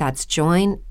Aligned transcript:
That's 0.00 0.24
joinmidi.com. 0.24 0.82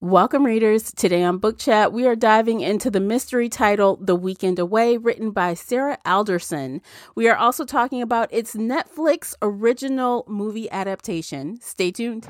Welcome, 0.00 0.44
readers. 0.44 0.92
Today 0.92 1.24
on 1.24 1.38
Book 1.38 1.58
Chat, 1.58 1.92
we 1.92 2.06
are 2.06 2.14
diving 2.14 2.60
into 2.60 2.92
the 2.92 3.00
mystery 3.00 3.48
title 3.48 3.96
The 3.96 4.14
Weekend 4.14 4.60
Away, 4.60 4.98
written 4.98 5.32
by 5.32 5.54
Sarah 5.54 5.98
Alderson. 6.06 6.80
We 7.16 7.28
are 7.28 7.34
also 7.34 7.64
talking 7.64 8.02
about 8.02 8.32
its 8.32 8.54
Netflix 8.54 9.34
original 9.42 10.24
movie 10.28 10.70
adaptation. 10.70 11.58
Stay 11.60 11.90
tuned. 11.90 12.28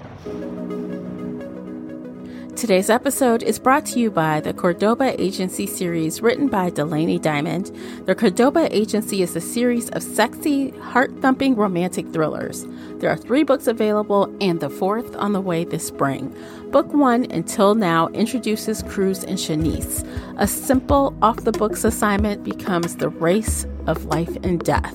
Today's 2.57 2.89
episode 2.89 3.43
is 3.43 3.59
brought 3.59 3.85
to 3.87 4.01
you 4.01 4.11
by 4.11 4.41
the 4.41 4.55
Cordoba 4.55 5.21
Agency 5.21 5.67
series 5.67 6.23
written 6.23 6.49
by 6.49 6.71
Delaney 6.71 7.19
Diamond. 7.19 7.67
The 8.07 8.15
Cordoba 8.15 8.75
Agency 8.75 9.21
is 9.21 9.37
a 9.37 9.43
series 9.43 9.91
of 9.91 10.03
sexy, 10.03 10.71
heart 10.79 11.13
thumping 11.21 11.55
romantic 11.57 12.11
thrillers. 12.15 12.65
There 12.99 13.11
are 13.11 13.17
three 13.17 13.43
books 13.43 13.67
available 13.67 14.35
and 14.41 14.59
the 14.59 14.71
fourth 14.71 15.15
on 15.17 15.33
the 15.33 15.41
way 15.41 15.65
this 15.65 15.87
spring. 15.87 16.35
Book 16.71 16.93
one, 16.95 17.27
Until 17.31 17.75
Now, 17.75 18.09
introduces 18.09 18.83
Cruz 18.83 19.23
and 19.23 19.39
Shanice. 19.39 20.03
A 20.39 20.47
simple, 20.47 21.15
off 21.21 21.45
the 21.45 21.53
books 21.53 21.85
assignment 21.85 22.43
becomes 22.43 22.97
the 22.97 23.11
race 23.11 23.67
of 23.87 24.07
life 24.07 24.35
and 24.43 24.65
death. 24.65 24.95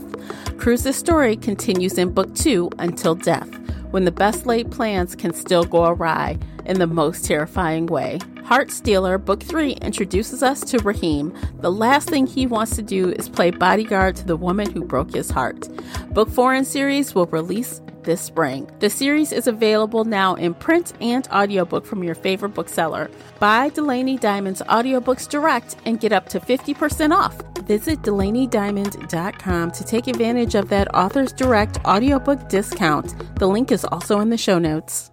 Cruz's 0.57 0.95
story 0.95 1.37
continues 1.37 1.97
in 1.99 2.11
book 2.11 2.33
two, 2.33 2.71
Until 2.79 3.13
Death, 3.13 3.49
when 3.91 4.05
the 4.05 4.11
best 4.11 4.47
laid 4.47 4.71
plans 4.71 5.15
can 5.15 5.33
still 5.33 5.63
go 5.63 5.85
awry 5.85 6.39
in 6.65 6.79
the 6.79 6.87
most 6.87 7.25
terrifying 7.25 7.85
way. 7.85 8.19
Heart 8.43 8.71
Stealer, 8.71 9.17
Book 9.17 9.41
3, 9.41 9.73
introduces 9.81 10.43
us 10.43 10.59
to 10.65 10.77
Raheem. 10.79 11.33
The 11.59 11.71
last 11.71 12.09
thing 12.09 12.27
he 12.27 12.45
wants 12.45 12.75
to 12.75 12.81
do 12.81 13.11
is 13.11 13.29
play 13.29 13.51
bodyguard 13.51 14.17
to 14.17 14.25
the 14.25 14.35
woman 14.35 14.69
who 14.69 14.83
broke 14.83 15.13
his 15.13 15.29
heart. 15.29 15.69
Book 16.13 16.29
4 16.29 16.55
in 16.55 16.65
series 16.65 17.15
will 17.15 17.27
release 17.27 17.79
this 18.03 18.21
spring. 18.21 18.69
The 18.79 18.89
series 18.89 19.31
is 19.31 19.47
available 19.47 20.05
now 20.05 20.35
in 20.35 20.53
print 20.53 20.93
and 21.01 21.27
audiobook 21.29 21.85
from 21.85 22.03
your 22.03 22.15
favorite 22.15 22.53
bookseller. 22.53 23.09
Buy 23.39 23.69
Delaney 23.69 24.17
Diamond's 24.17 24.61
audiobooks 24.63 25.29
direct 25.29 25.75
and 25.85 25.99
get 25.99 26.11
up 26.11 26.29
to 26.29 26.39
50% 26.39 27.15
off. 27.15 27.37
Visit 27.65 28.01
DelaneyDiamond.com 28.01 29.71
to 29.71 29.83
take 29.83 30.07
advantage 30.07 30.55
of 30.55 30.69
that 30.69 30.93
author's 30.95 31.33
direct 31.33 31.77
audiobook 31.85 32.49
discount. 32.49 33.13
The 33.37 33.47
link 33.47 33.71
is 33.71 33.85
also 33.85 34.19
in 34.19 34.29
the 34.29 34.37
show 34.37 34.57
notes. 34.57 35.10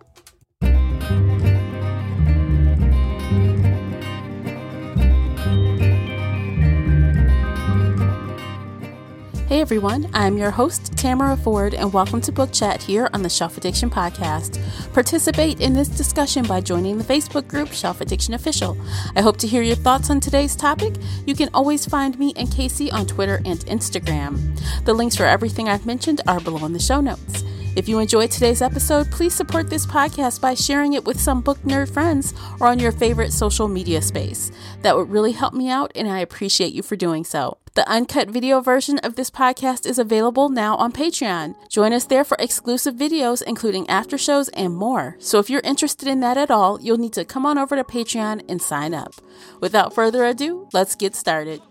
Hey 9.49 9.63
everyone, 9.63 10.11
I'm 10.13 10.37
your 10.37 10.51
host, 10.51 10.95
Tamara 10.99 11.35
Ford, 11.35 11.73
and 11.73 11.91
welcome 11.91 12.21
to 12.21 12.31
Book 12.31 12.53
Chat 12.53 12.83
here 12.83 13.09
on 13.15 13.23
the 13.23 13.31
Shelf 13.31 13.57
Addiction 13.57 13.89
Podcast. 13.89 14.61
Participate 14.93 15.63
in 15.63 15.73
this 15.73 15.89
discussion 15.89 16.45
by 16.45 16.61
joining 16.61 16.99
the 16.99 17.05
Facebook 17.05 17.49
group 17.49 17.73
Shelf 17.73 18.03
Addiction 18.03 18.35
Official. 18.35 18.77
I 19.17 19.23
hope 19.23 19.39
to 19.39 19.47
hear 19.47 19.63
your 19.63 19.75
thoughts 19.75 20.11
on 20.11 20.21
today's 20.21 20.55
topic. 20.55 20.97
You 21.25 21.35
can 21.35 21.49
always 21.55 21.87
find 21.87 22.19
me 22.19 22.35
and 22.37 22.53
Casey 22.53 22.91
on 22.91 23.07
Twitter 23.07 23.41
and 23.47 23.61
Instagram. 23.61 24.39
The 24.85 24.93
links 24.93 25.17
for 25.17 25.25
everything 25.25 25.67
I've 25.67 25.87
mentioned 25.87 26.21
are 26.27 26.41
below 26.41 26.67
in 26.67 26.75
the 26.75 26.79
show 26.79 27.01
notes. 27.01 27.43
If 27.77 27.89
you 27.89 28.01
enjoyed 28.01 28.31
today's 28.31 28.61
episode, 28.61 29.11
please 29.11 29.33
support 29.33 29.71
this 29.71 29.87
podcast 29.87 30.41
by 30.41 30.55
sharing 30.55 30.95
it 30.95 31.05
with 31.05 31.21
some 31.21 31.41
book 31.41 31.59
nerd 31.59 31.89
friends 31.93 32.35
or 32.59 32.67
on 32.67 32.81
your 32.81 32.91
favorite 32.91 33.33
social 33.33 33.69
media 33.69 34.03
space. 34.03 34.51
That 34.83 34.97
would 34.97 35.11
really 35.11 35.33
help 35.33 35.55
me 35.55 35.71
out, 35.71 35.93
and 35.95 36.09
I 36.09 36.19
appreciate 36.19 36.73
you 36.73 36.83
for 36.83 36.97
doing 36.97 37.25
so. 37.25 37.59
The 37.75 37.89
uncut 37.89 38.31
video 38.31 38.61
version 38.61 38.99
of 38.99 39.15
this 39.15 39.31
podcast 39.31 39.87
is 39.87 40.01
available 40.01 40.49
now 40.49 40.75
on 40.77 40.91
Patreon. 40.91 41.55
Join 41.69 41.93
us 41.93 42.05
there 42.05 42.25
for 42.25 42.37
exclusive 42.41 42.97
videos, 42.97 43.43
including 43.43 43.89
after 43.89 44.19
shows 44.19 44.49
and 44.49 44.75
more. 44.75 45.15
So 45.21 45.39
if 45.39 45.49
you're 45.49 45.61
interested 45.63 46.09
in 46.09 46.19
that 46.21 46.37
at 46.37 46.51
all, 46.51 46.81
you'll 46.81 46.99
need 46.99 47.13
to 47.13 47.25
come 47.25 47.47
on 47.47 47.59
over 47.59 47.77
to 47.77 47.85
Patreon 47.85 48.43
and 48.49 48.61
sign 48.61 48.93
up. 48.93 49.15
Without 49.61 49.95
further 49.95 50.25
ado, 50.25 50.69
let's 50.73 50.97
get 50.97 51.15
started. 51.15 51.63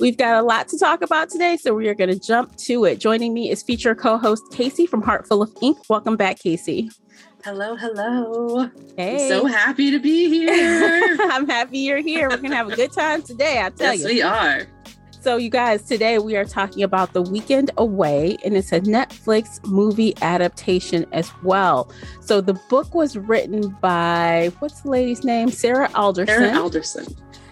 We've 0.00 0.16
got 0.16 0.42
a 0.42 0.42
lot 0.42 0.68
to 0.68 0.78
talk 0.78 1.02
about 1.02 1.30
today, 1.30 1.56
so 1.56 1.72
we 1.74 1.88
are 1.88 1.94
going 1.94 2.10
to 2.10 2.18
jump 2.18 2.56
to 2.56 2.84
it. 2.84 2.98
Joining 2.98 3.32
me 3.32 3.50
is 3.50 3.62
feature 3.62 3.94
co 3.94 4.18
host 4.18 4.42
Casey 4.52 4.86
from 4.86 5.02
Heartful 5.02 5.42
of 5.42 5.54
Ink. 5.62 5.78
Welcome 5.88 6.16
back, 6.16 6.40
Casey. 6.40 6.90
Hello, 7.44 7.76
hello. 7.76 8.70
Hey. 8.96 9.24
I'm 9.24 9.28
so 9.28 9.46
happy 9.46 9.90
to 9.92 10.00
be 10.00 10.28
here. 10.28 11.16
I'm 11.20 11.48
happy 11.48 11.78
you're 11.78 11.98
here. 11.98 12.28
We're 12.28 12.38
going 12.38 12.50
to 12.50 12.56
have 12.56 12.72
a 12.72 12.76
good 12.76 12.90
time 12.90 13.22
today, 13.22 13.60
I 13.62 13.70
tell 13.70 13.94
yes, 13.94 14.00
you. 14.02 14.14
we 14.14 14.22
are. 14.22 14.66
So, 15.20 15.36
you 15.36 15.48
guys, 15.48 15.82
today 15.82 16.18
we 16.18 16.36
are 16.36 16.44
talking 16.44 16.82
about 16.82 17.12
The 17.12 17.22
Weekend 17.22 17.70
Away, 17.78 18.36
and 18.44 18.56
it's 18.56 18.72
a 18.72 18.80
Netflix 18.80 19.64
movie 19.64 20.14
adaptation 20.22 21.06
as 21.12 21.30
well. 21.42 21.90
So, 22.20 22.40
the 22.40 22.54
book 22.68 22.94
was 22.94 23.16
written 23.16 23.70
by, 23.80 24.52
what's 24.58 24.80
the 24.80 24.90
lady's 24.90 25.24
name? 25.24 25.50
Sarah 25.50 25.88
Alderson. 25.94 26.36
Sarah 26.36 26.60
Alderson. 26.60 27.06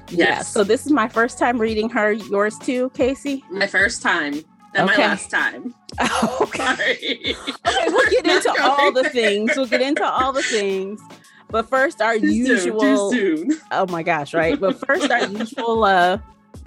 Yes. 0.08 0.18
Yeah, 0.28 0.40
so, 0.42 0.64
this 0.64 0.84
is 0.86 0.92
my 0.92 1.08
first 1.08 1.38
time 1.38 1.58
reading 1.58 1.88
her. 1.90 2.12
Yours 2.12 2.58
too, 2.58 2.90
Casey? 2.90 3.44
My 3.50 3.66
first 3.66 4.02
time. 4.02 4.34
And 4.74 4.88
Okay. 4.88 5.02
my 5.02 5.08
last 5.08 5.30
time. 5.30 5.74
okay. 6.40 6.58
Sorry. 6.58 7.36
Okay, 7.66 7.86
we'll 7.88 8.10
get 8.10 8.26
into 8.26 8.54
all 8.62 8.90
the 8.92 9.04
things. 9.10 9.52
We'll 9.56 9.66
get 9.66 9.82
into 9.82 10.04
all 10.04 10.32
the 10.32 10.42
things. 10.42 11.00
But 11.48 11.68
first, 11.68 12.00
our 12.00 12.18
Too 12.18 12.28
soon, 12.30 12.46
usual. 12.46 13.10
Too 13.10 13.36
soon. 13.50 13.60
Oh 13.70 13.86
my 13.88 14.02
gosh, 14.02 14.32
right? 14.32 14.58
But 14.58 14.84
first, 14.86 15.10
our 15.10 15.26
usual 15.28 15.84
uh, 15.84 16.18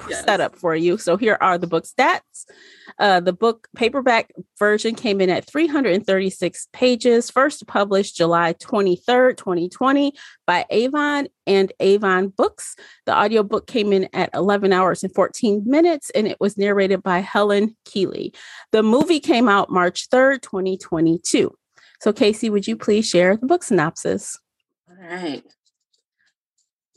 Yes. 0.09 0.24
setup 0.24 0.56
for 0.56 0.75
you. 0.75 0.97
So 0.97 1.18
here 1.18 1.38
are 1.42 1.57
the 1.57 1.68
book 1.68 1.86
stats. 1.86 2.45
Uh, 3.00 3.19
the 3.19 3.33
book 3.33 3.68
paperback 3.75 4.31
version 4.57 4.95
came 4.95 5.19
in 5.19 5.30
at 5.30 5.45
336 5.45 6.68
pages, 6.71 7.30
first 7.30 7.68
published 7.68 8.15
July 8.15 8.53
23rd, 8.53 9.38
2020 9.38 10.13
by 10.45 10.65
Avon 10.69 11.27
and 11.47 11.74
Avon 11.80 12.30
Books. 12.30 12.75
The 13.06 13.18
audiobook 13.18 13.68
came 13.68 13.92
in 13.92 14.07
at 14.13 14.30
11 14.33 14.71
hours 14.71 15.03
and 15.03 15.13
14 15.13 15.63
minutes, 15.65 16.09
and 16.12 16.27
it 16.27 16.38
was 16.39 16.57
narrated 16.57 17.03
by 17.03 17.19
Helen 17.19 17.75
Keeley. 17.86 18.33
The 18.71 18.83
movie 18.83 19.19
came 19.19 19.50
out 19.50 19.71
March 19.71 20.09
3rd, 20.09 20.42
2022. 20.42 21.53
So, 22.01 22.13
Casey, 22.13 22.50
would 22.50 22.68
you 22.68 22.75
please 22.75 23.09
share 23.09 23.36
the 23.36 23.47
book 23.47 23.63
synopsis? 23.63 24.38
All 24.89 25.07
right. 25.07 25.44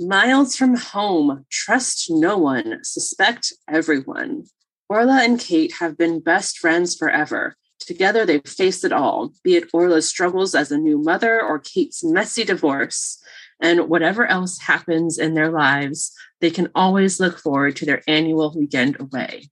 Miles 0.00 0.54
from 0.54 0.76
home, 0.76 1.44
trust 1.50 2.06
no 2.08 2.38
one, 2.38 2.78
suspect 2.84 3.52
everyone. 3.66 4.44
Orla 4.88 5.24
and 5.24 5.40
Kate 5.40 5.74
have 5.80 5.98
been 5.98 6.20
best 6.20 6.58
friends 6.58 6.94
forever. 6.94 7.56
Together, 7.80 8.24
they've 8.24 8.46
faced 8.46 8.84
it 8.84 8.92
all, 8.92 9.32
be 9.42 9.56
it 9.56 9.68
Orla's 9.72 10.08
struggles 10.08 10.54
as 10.54 10.70
a 10.70 10.78
new 10.78 11.02
mother 11.02 11.42
or 11.42 11.58
Kate's 11.58 12.04
messy 12.04 12.44
divorce. 12.44 13.20
And 13.60 13.88
whatever 13.88 14.24
else 14.24 14.60
happens 14.60 15.18
in 15.18 15.34
their 15.34 15.50
lives, 15.50 16.12
they 16.40 16.50
can 16.52 16.68
always 16.76 17.18
look 17.18 17.36
forward 17.36 17.74
to 17.76 17.86
their 17.86 18.02
annual 18.06 18.54
weekend 18.56 19.00
away. 19.00 19.50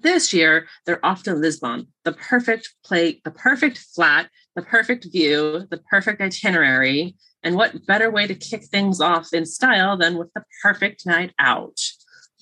This 0.00 0.32
year, 0.32 0.68
they're 0.86 1.04
off 1.04 1.24
to 1.24 1.34
Lisbon, 1.34 1.88
the 2.04 2.12
perfect 2.12 2.74
play, 2.84 3.20
the 3.24 3.32
perfect 3.32 3.78
flat, 3.78 4.30
the 4.54 4.62
perfect 4.62 5.08
view, 5.10 5.66
the 5.68 5.78
perfect 5.90 6.20
itinerary. 6.20 7.16
And 7.42 7.54
what 7.54 7.86
better 7.86 8.10
way 8.10 8.26
to 8.26 8.34
kick 8.34 8.64
things 8.64 9.00
off 9.00 9.32
in 9.32 9.46
style 9.46 9.96
than 9.96 10.18
with 10.18 10.32
the 10.34 10.42
perfect 10.62 11.06
night 11.06 11.32
out? 11.38 11.78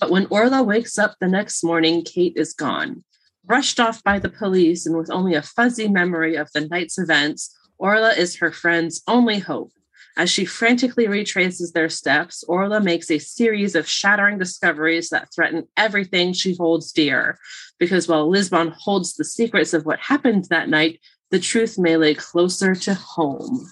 But 0.01 0.11
when 0.11 0.27
Orla 0.27 0.63
wakes 0.63 0.99
up 0.99 1.17
the 1.21 1.29
next 1.29 1.63
morning, 1.63 2.03
Kate 2.03 2.35
is 2.37 2.53
gone. 2.53 3.05
Rushed 3.47 3.79
off 3.79 4.03
by 4.03 4.19
the 4.19 4.29
police 4.29 4.87
and 4.87 4.97
with 4.97 5.11
only 5.11 5.35
a 5.35 5.43
fuzzy 5.43 5.89
memory 5.89 6.37
of 6.37 6.51
the 6.53 6.63
night's 6.63 6.99
events, 6.99 7.55
Orla 7.79 8.11
is 8.11 8.37
her 8.37 8.51
friend's 8.51 9.03
only 9.07 9.39
hope. 9.39 9.73
As 10.19 10.31
she 10.31 10.47
frantically 10.47 11.09
retraces 11.09 11.73
their 11.73 11.91
steps, 11.91 12.43
Orla 12.45 12.81
makes 12.81 13.11
a 13.11 13.19
series 13.19 13.75
of 13.75 13.87
shattering 13.87 14.39
discoveries 14.39 15.11
that 15.11 15.29
threaten 15.35 15.69
everything 15.77 16.33
she 16.33 16.57
holds 16.57 16.91
dear. 16.91 17.39
Because 17.79 18.09
while 18.09 18.29
Lisbon 18.29 18.73
holds 18.79 19.15
the 19.15 19.25
secrets 19.25 19.75
of 19.75 19.85
what 19.85 20.01
happened 20.01 20.47
that 20.49 20.71
night, 20.71 21.01
the 21.31 21.39
truth 21.39 21.79
may 21.79 21.99
lay 21.99 22.15
closer 22.15 22.75
to 22.75 22.95
home. 22.95 23.71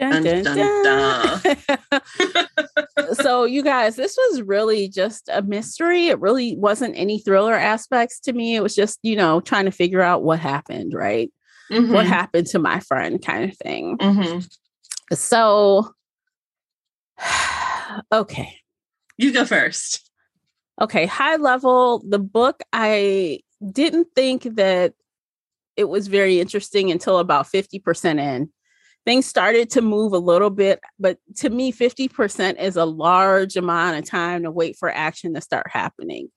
Dun, 0.00 0.22
Dun, 0.22 0.42
dun, 0.82 1.40
so, 3.12 3.44
you 3.44 3.62
guys, 3.62 3.96
this 3.96 4.16
was 4.16 4.42
really 4.42 4.88
just 4.88 5.28
a 5.32 5.42
mystery. 5.42 6.06
It 6.08 6.18
really 6.20 6.56
wasn't 6.56 6.96
any 6.96 7.18
thriller 7.20 7.54
aspects 7.54 8.18
to 8.20 8.32
me. 8.32 8.56
It 8.56 8.62
was 8.62 8.74
just, 8.74 8.98
you 9.02 9.14
know, 9.14 9.40
trying 9.40 9.66
to 9.66 9.70
figure 9.70 10.00
out 10.00 10.22
what 10.22 10.38
happened, 10.38 10.94
right? 10.94 11.30
What 11.68 12.04
Mhm, 12.06 12.08
happened 12.08 12.46
to 12.48 12.58
my 12.58 12.80
friend, 12.80 13.22
kind 13.24 13.50
of 13.50 13.56
thing. 13.58 13.96
mhm. 13.98 14.48
So, 15.12 15.92
okay. 18.12 18.56
You 19.18 19.32
go 19.32 19.44
first. 19.44 20.10
Okay. 20.80 21.06
High 21.06 21.36
level, 21.36 22.02
the 22.08 22.18
book, 22.18 22.62
I 22.72 23.40
didn't 23.72 24.08
think 24.16 24.44
that 24.56 24.94
it 25.76 25.84
was 25.84 26.08
very 26.08 26.40
interesting 26.40 26.90
until 26.90 27.18
about 27.18 27.46
50% 27.46 28.18
in. 28.18 28.50
Things 29.10 29.26
started 29.26 29.70
to 29.70 29.82
move 29.82 30.12
a 30.12 30.18
little 30.18 30.50
bit, 30.50 30.78
but 31.00 31.18
to 31.38 31.50
me, 31.50 31.72
50% 31.72 32.60
is 32.60 32.76
a 32.76 32.84
large 32.84 33.56
amount 33.56 33.98
of 33.98 34.04
time 34.04 34.44
to 34.44 34.52
wait 34.52 34.76
for 34.76 34.88
action 34.88 35.34
to 35.34 35.40
start 35.40 35.66
happening. 35.68 36.30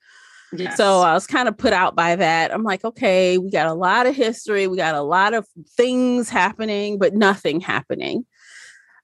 Yes. 0.52 0.76
So 0.76 1.02
I 1.02 1.14
was 1.14 1.28
kind 1.28 1.48
of 1.48 1.56
put 1.56 1.72
out 1.72 1.96
by 1.96 2.16
that. 2.16 2.52
I'm 2.52 2.64
like, 2.64 2.84
okay, 2.84 3.38
we 3.38 3.52
got 3.52 3.68
a 3.68 3.76
lot 3.76 4.08
of 4.08 4.16
history, 4.16 4.66
we 4.66 4.76
got 4.76 4.96
a 4.96 5.04
lot 5.04 5.36
of 5.36 5.46
things 5.78 6.32
happening, 6.32 6.98
but 6.98 7.14
nothing 7.14 7.60
happening. 7.60 8.26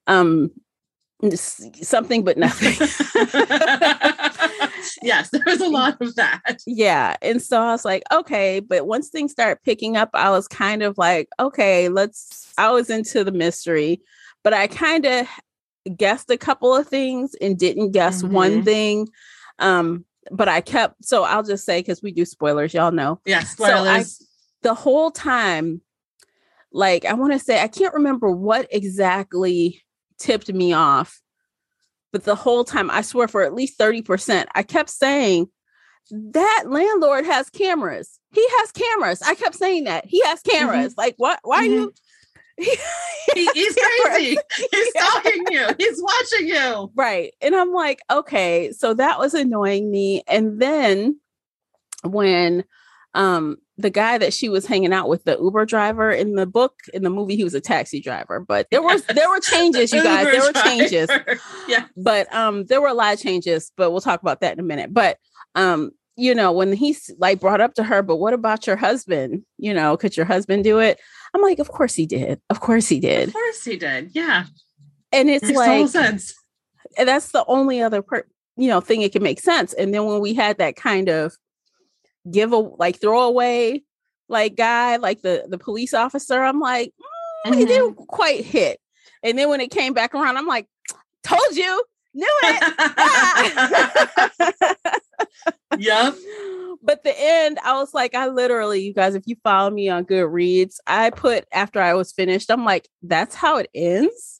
Um, 0.08 0.50
something 1.36 2.24
but 2.24 2.40
nothing. 2.40 2.74
yes, 5.04 5.30
there 5.30 5.42
was 5.46 5.62
a 5.62 5.70
lot 5.70 6.02
of 6.02 6.16
that. 6.16 6.58
yeah, 6.66 7.16
and 7.22 7.42
so 7.42 7.62
I 7.62 7.72
was 7.72 7.86
like, 7.86 8.04
okay, 8.12 8.60
but 8.60 8.88
once 8.88 9.10
things 9.10 9.32
start 9.32 9.64
picking 9.64 9.98
up, 9.98 10.10
I 10.14 10.30
was 10.30 10.48
kind 10.48 10.84
of 10.84 10.98
like, 10.98 11.28
okay, 11.40 11.90
let's. 11.90 12.52
I 12.58 12.72
was 12.72 12.90
into 12.90 13.24
the 13.24 13.32
mystery, 13.32 14.02
but 14.44 14.54
I 14.54 14.68
kind 14.68 15.06
of 15.06 15.28
guessed 15.98 16.30
a 16.30 16.38
couple 16.38 16.76
of 16.76 16.88
things 16.88 17.36
and 17.42 17.58
didn't 17.58 17.92
guess 17.92 18.24
one 18.24 18.62
Mhm. 18.62 18.66
thing. 18.66 19.08
Um, 19.60 20.06
but 20.32 20.48
I 20.50 20.62
kept. 20.62 21.06
So 21.06 21.24
I'll 21.24 21.44
just 21.44 21.66
say 21.66 21.80
because 21.80 22.04
we 22.04 22.12
do 22.12 22.26
spoilers, 22.26 22.74
y'all 22.74 22.92
know. 22.92 23.20
Yes, 23.26 23.56
So 23.58 23.64
I- 23.66 24.02
spoilers. 24.04 24.28
the 24.62 24.74
whole 24.74 25.10
time, 25.12 25.82
like 26.72 27.06
I 27.06 27.14
want 27.14 27.34
to 27.34 27.40
say, 27.40 27.62
I 27.62 27.68
can't 27.68 27.94
remember 27.94 28.30
what 28.30 28.68
exactly 28.72 29.82
tipped 30.20 30.52
me 30.54 30.74
off, 30.74 31.20
but 32.12 32.24
the 32.24 32.36
whole 32.36 32.64
time, 32.64 32.90
I 32.90 33.02
swear 33.02 33.28
for 33.28 33.44
at 33.44 33.54
least 33.54 33.78
30%, 33.80 34.46
I 34.56 34.64
kept 34.64 34.90
saying, 34.90 35.50
that 36.12 36.64
landlord 36.66 37.26
has 37.26 37.50
cameras. 37.50 38.20
He 38.34 38.46
has 38.58 38.72
cameras. 38.72 39.22
I 39.22 39.36
kept 39.36 39.56
saying 39.56 39.84
that. 39.84 40.06
He 40.06 40.22
has 40.26 40.42
mm-hmm. 40.42 40.58
cameras. 40.58 40.96
Like, 40.98 41.16
what? 41.18 41.40
Why 41.44 41.58
are 41.58 41.64
mm-hmm. 41.64 41.74
you? 41.74 41.94
He- 43.36 43.50
he's 43.54 43.78
crazy. 44.04 44.38
He's 44.72 44.92
Yeah. 44.96 45.04
stalking 45.04 45.44
you. 45.52 45.68
He's 45.78 46.02
watching 46.02 46.48
you. 46.48 46.92
Right. 46.96 47.34
And 47.42 47.56
I'm 47.56 47.72
like, 47.72 48.02
okay, 48.10 48.72
so 48.72 48.96
that 48.96 49.20
was 49.20 49.36
annoying 49.36 49.90
me. 49.92 50.24
And 50.28 50.60
then 50.60 51.20
when 52.04 52.64
um 53.14 53.58
the 53.78 53.90
guy 53.90 54.18
that 54.18 54.34
she 54.34 54.50
was 54.50 54.66
hanging 54.66 54.92
out 54.92 55.08
with, 55.08 55.24
the 55.24 55.38
Uber 55.42 55.66
driver 55.66 56.12
in 56.12 56.36
the 56.36 56.46
book, 56.46 56.74
in 56.94 57.02
the 57.04 57.10
movie, 57.10 57.38
he 57.38 57.46
was 57.46 57.54
a 57.54 57.62
taxi 57.62 58.02
driver. 58.02 58.40
But 58.42 58.68
there 58.72 58.82
was 58.82 59.04
there 59.06 59.30
were 59.30 59.40
changes, 59.40 59.92
you 59.94 60.04
guys. 60.04 60.26
Uber 60.26 60.32
There 60.32 60.46
were 60.54 60.70
changes. 60.70 61.10
Yeah. 61.68 61.86
But 61.96 62.34
um 62.34 62.66
there 62.66 62.82
were 62.82 62.88
a 62.90 62.94
lot 62.94 63.14
of 63.14 63.20
changes, 63.22 63.72
but 63.78 63.92
we'll 63.92 64.02
talk 64.02 64.22
about 64.22 64.42
that 64.42 64.54
in 64.54 64.60
a 64.60 64.64
minute. 64.64 64.94
But 64.94 65.18
um, 65.56 65.92
you 66.18 66.36
know, 66.36 66.52
when 66.52 66.74
he's 66.74 67.10
like 67.18 67.40
brought 67.40 67.62
up 67.62 67.74
to 67.76 67.84
her, 67.84 68.04
but 68.04 68.18
what 68.18 68.34
about 68.34 68.68
your 68.68 68.76
husband? 68.76 69.44
You 69.58 69.74
know, 69.74 69.96
could 69.96 70.18
your 70.18 70.26
husband 70.26 70.64
do 70.66 70.80
it? 70.80 71.00
I'm 71.34 71.42
like, 71.42 71.60
of 71.60 71.70
course 71.70 71.96
he 71.96 72.06
did. 72.06 72.42
Of 72.50 72.60
course 72.60 72.90
he 72.90 73.00
did. 73.00 73.30
Of 73.30 73.34
course 73.34 73.64
he 73.64 73.78
did. 73.78 74.12
Yeah. 74.14 74.46
And 75.12 75.30
it's 75.30 75.46
Makes 75.46 75.58
like 75.58 75.88
sense. 75.88 76.34
that's 76.98 77.32
the 77.32 77.46
only 77.48 77.82
other 77.82 78.02
part 78.02 78.28
you 78.58 78.68
know 78.68 78.82
thing 78.82 79.02
it 79.02 79.14
can 79.14 79.24
make 79.24 79.40
sense 79.40 79.72
and 79.74 79.94
then 79.94 80.04
when 80.06 80.20
we 80.20 80.34
had 80.34 80.58
that 80.58 80.76
kind 80.76 81.08
of 81.08 81.34
give 82.32 82.52
a 82.54 82.58
like 82.58 83.00
throwaway 83.02 83.82
like 84.28 84.56
guy 84.56 84.98
like 84.98 85.22
the 85.22 85.46
the 85.50 85.58
police 85.58 85.94
officer 85.94 86.42
i'm 86.44 86.60
like 86.60 86.94
mm, 87.46 87.52
it 87.52 87.66
Mhm. 87.66 87.68
didn't 87.68 87.96
quite 87.96 88.44
hit 88.46 88.80
and 89.24 89.38
then 89.38 89.50
when 89.50 89.62
it 89.62 89.72
came 89.72 89.94
back 89.94 90.14
around 90.14 90.38
i'm 90.38 90.48
like 90.48 90.68
told 91.24 91.56
you 91.56 91.84
knew 92.14 92.28
it 92.44 92.64
Ah! 92.98 94.30
yep. 95.78 96.16
but 96.84 97.04
the 97.04 97.14
end 97.18 97.60
i 97.64 97.74
was 97.74 97.94
like 97.94 98.16
i 98.16 98.28
literally 98.28 98.82
you 98.82 98.94
guys 98.94 99.16
if 99.16 99.24
you 99.28 99.36
follow 99.44 99.70
me 99.70 99.90
on 99.90 100.06
goodreads 100.06 100.76
i 100.88 101.10
put 101.10 101.46
after 101.52 101.82
i 101.82 101.94
was 101.94 102.12
finished 102.12 102.50
i'm 102.52 102.66
like 102.66 102.88
that's 103.04 103.36
how 103.36 103.58
it 103.58 103.70
ends 103.74 104.36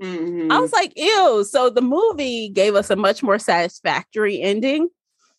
Mhm. 0.00 0.52
I 0.52 0.60
was 0.60 0.72
like, 0.72 0.92
ew. 0.94 1.42
So 1.42 1.70
the 1.70 1.80
movie 1.82 2.50
gave 2.50 2.76
us 2.76 2.88
a 2.88 2.94
much 2.94 3.20
more 3.20 3.36
satisfactory 3.40 4.40
ending. 4.40 4.90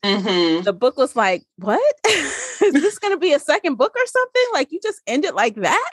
Mhm. 0.04 0.64
The 0.64 0.74
book 0.74 0.98
was 0.98 1.16
like, 1.16 1.44
what? 1.58 1.96
Is 2.08 2.74
this 2.74 3.00
going 3.00 3.14
to 3.14 3.20
be 3.20 3.34
a 3.34 3.40
second 3.40 3.76
book 3.76 3.94
or 3.96 4.06
something? 4.06 4.44
Like, 4.54 4.72
you 4.72 4.80
just 4.82 5.02
end 5.08 5.26
it 5.26 5.36
like 5.36 5.56
that? 5.56 5.92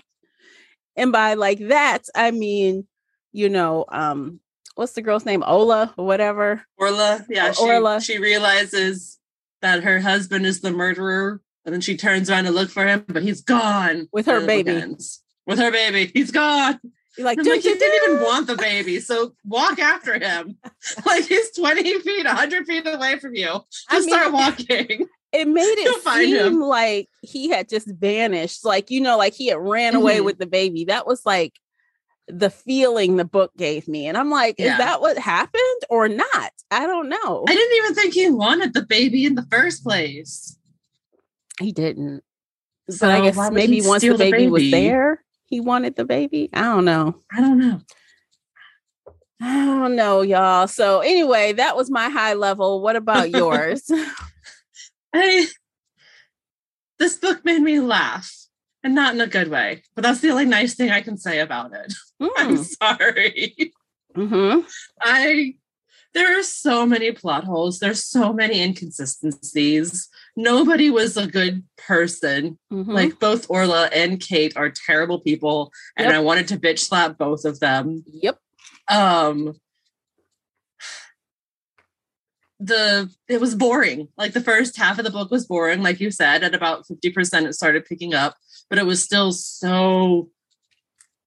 And 0.96 1.12
by 1.12 1.34
like 1.34 1.58
that, 1.68 2.02
I 2.14 2.30
mean, 2.30 2.86
you 3.32 3.48
know, 3.48 3.84
um, 3.88 4.40
what's 4.74 4.92
the 4.92 5.02
girl's 5.02 5.26
name? 5.26 5.42
Ola 5.46 5.92
or 5.96 6.06
whatever. 6.06 6.62
Orla. 6.78 7.24
Yeah. 7.28 7.52
She, 7.52 7.62
Orla. 7.62 8.00
she 8.00 8.18
realizes 8.18 9.18
that 9.62 9.82
her 9.84 10.00
husband 10.00 10.46
is 10.46 10.60
the 10.60 10.70
murderer. 10.70 11.40
And 11.64 11.72
then 11.72 11.80
she 11.80 11.96
turns 11.96 12.30
around 12.30 12.44
to 12.44 12.52
look 12.52 12.70
for 12.70 12.86
him, 12.86 13.04
but 13.08 13.24
he's 13.24 13.40
gone. 13.40 14.08
With 14.12 14.26
her 14.26 14.46
baby. 14.46 14.94
With 15.46 15.58
her 15.58 15.72
baby. 15.72 16.12
He's 16.14 16.30
gone. 16.30 16.78
You're 17.16 17.24
like, 17.24 17.38
like, 17.38 17.62
he 17.62 17.74
didn't 17.74 18.10
even 18.10 18.24
want 18.24 18.46
the 18.46 18.56
baby. 18.56 19.00
So 19.00 19.34
walk 19.44 19.78
after 19.78 20.18
him. 20.18 20.58
like 21.06 21.24
he's 21.26 21.50
20 21.52 22.00
feet, 22.00 22.26
100 22.26 22.66
feet 22.66 22.86
away 22.86 23.18
from 23.18 23.34
you. 23.34 23.46
Just 23.70 23.86
I 23.88 24.00
mean, 24.00 24.08
start 24.08 24.32
walking. 24.32 25.06
it 25.32 25.48
made 25.48 25.62
it 25.78 26.02
find 26.02 26.24
seem 26.26 26.36
him. 26.36 26.60
like 26.60 27.08
he 27.22 27.48
had 27.48 27.68
just 27.68 27.88
vanished. 27.88 28.64
Like, 28.64 28.90
you 28.90 29.00
know, 29.00 29.16
like 29.16 29.34
he 29.34 29.46
had 29.48 29.58
ran 29.58 29.94
away 29.94 30.18
Mhm. 30.18 30.24
with 30.26 30.38
the 30.38 30.46
baby. 30.46 30.84
That 30.84 31.06
was 31.06 31.24
like 31.24 31.54
the 32.28 32.50
feeling 32.50 33.16
the 33.16 33.24
book 33.24 33.52
gave 33.56 33.86
me. 33.88 34.06
And 34.08 34.18
I'm 34.18 34.30
like, 34.30 34.56
Yeah. 34.58 34.72
is 34.72 34.78
that 34.78 35.00
what 35.00 35.16
happened 35.16 35.82
or 35.88 36.08
not? 36.08 36.50
I 36.70 36.86
don't 36.86 37.08
know. 37.08 37.44
I 37.48 37.54
didn't 37.54 37.76
even 37.78 37.94
think 37.94 38.14
he 38.14 38.30
wanted 38.30 38.74
the 38.74 38.82
baby 38.82 39.24
in 39.24 39.36
the 39.36 39.46
first 39.50 39.82
place. 39.84 40.58
he 41.60 41.72
didn't. 41.72 42.22
But 42.88 42.96
So 42.96 43.08
I 43.10 43.20
guess 43.20 43.50
maybe 43.52 43.80
once 43.82 44.02
the 44.02 44.08
steal 44.14 44.18
baby, 44.18 44.48
was 44.48 44.70
there, 44.70 45.24
he 45.46 45.60
wanted 45.60 45.96
the 45.96 46.04
baby. 46.04 46.50
I 46.52 46.62
don't 46.62 46.84
know. 46.84 47.22
I 47.32 47.40
don't 47.40 47.58
know. 47.58 47.80
I 49.40 49.64
don't 49.64 49.96
know, 49.96 50.22
y'all. 50.22 50.66
So 50.66 51.00
anyway, 51.00 51.52
that 51.52 51.76
was 51.76 51.90
my 51.90 52.08
high 52.08 52.34
level. 52.34 52.80
What 52.80 52.96
about 52.96 53.30
yours? 53.30 53.90
I 55.14 55.46
this 56.98 57.16
book 57.16 57.44
made 57.44 57.60
me 57.60 57.80
laugh. 57.80 58.32
And 58.82 58.94
not 58.94 59.14
in 59.14 59.20
a 59.20 59.26
good 59.26 59.48
way, 59.48 59.82
but 59.96 60.02
that's 60.02 60.20
the 60.20 60.30
only 60.30 60.44
nice 60.44 60.76
thing 60.76 60.90
I 60.92 61.00
can 61.00 61.16
say 61.16 61.40
about 61.40 61.74
it. 61.74 61.92
Mm. 62.22 62.30
I'm 62.36 62.56
sorry. 62.56 63.72
Mm-hmm. 64.16 64.60
I 65.00 65.56
there 66.14 66.38
are 66.38 66.42
so 66.44 66.86
many 66.86 67.10
plot 67.10 67.42
holes. 67.44 67.80
There's 67.80 68.04
so 68.04 68.32
many 68.32 68.62
inconsistencies. 68.62 70.08
Nobody 70.36 70.90
was 70.90 71.16
a 71.16 71.26
good 71.26 71.64
person. 71.78 72.58
Mm-hmm. 72.70 72.90
Like 72.90 73.18
both 73.18 73.48
Orla 73.48 73.88
and 73.92 74.20
Kate 74.20 74.56
are 74.56 74.70
terrible 74.70 75.20
people, 75.20 75.72
and 75.96 76.06
yep. 76.06 76.14
I 76.14 76.18
wanted 76.20 76.48
to 76.48 76.58
bitch 76.58 76.80
slap 76.80 77.16
both 77.16 77.44
of 77.44 77.60
them. 77.60 78.04
Yep. 78.06 78.38
Um 78.88 79.54
the 82.58 83.10
it 83.28 83.40
was 83.40 83.54
boring. 83.54 84.08
Like 84.16 84.32
the 84.32 84.40
first 84.40 84.76
half 84.76 84.98
of 84.98 85.04
the 85.04 85.10
book 85.10 85.30
was 85.30 85.46
boring, 85.46 85.82
like 85.82 86.00
you 86.00 86.10
said. 86.10 86.42
At 86.42 86.54
about 86.54 86.86
50%, 86.86 87.46
it 87.46 87.54
started 87.54 87.84
picking 87.84 88.14
up, 88.14 88.36
but 88.68 88.78
it 88.78 88.86
was 88.86 89.02
still 89.02 89.32
so 89.32 90.30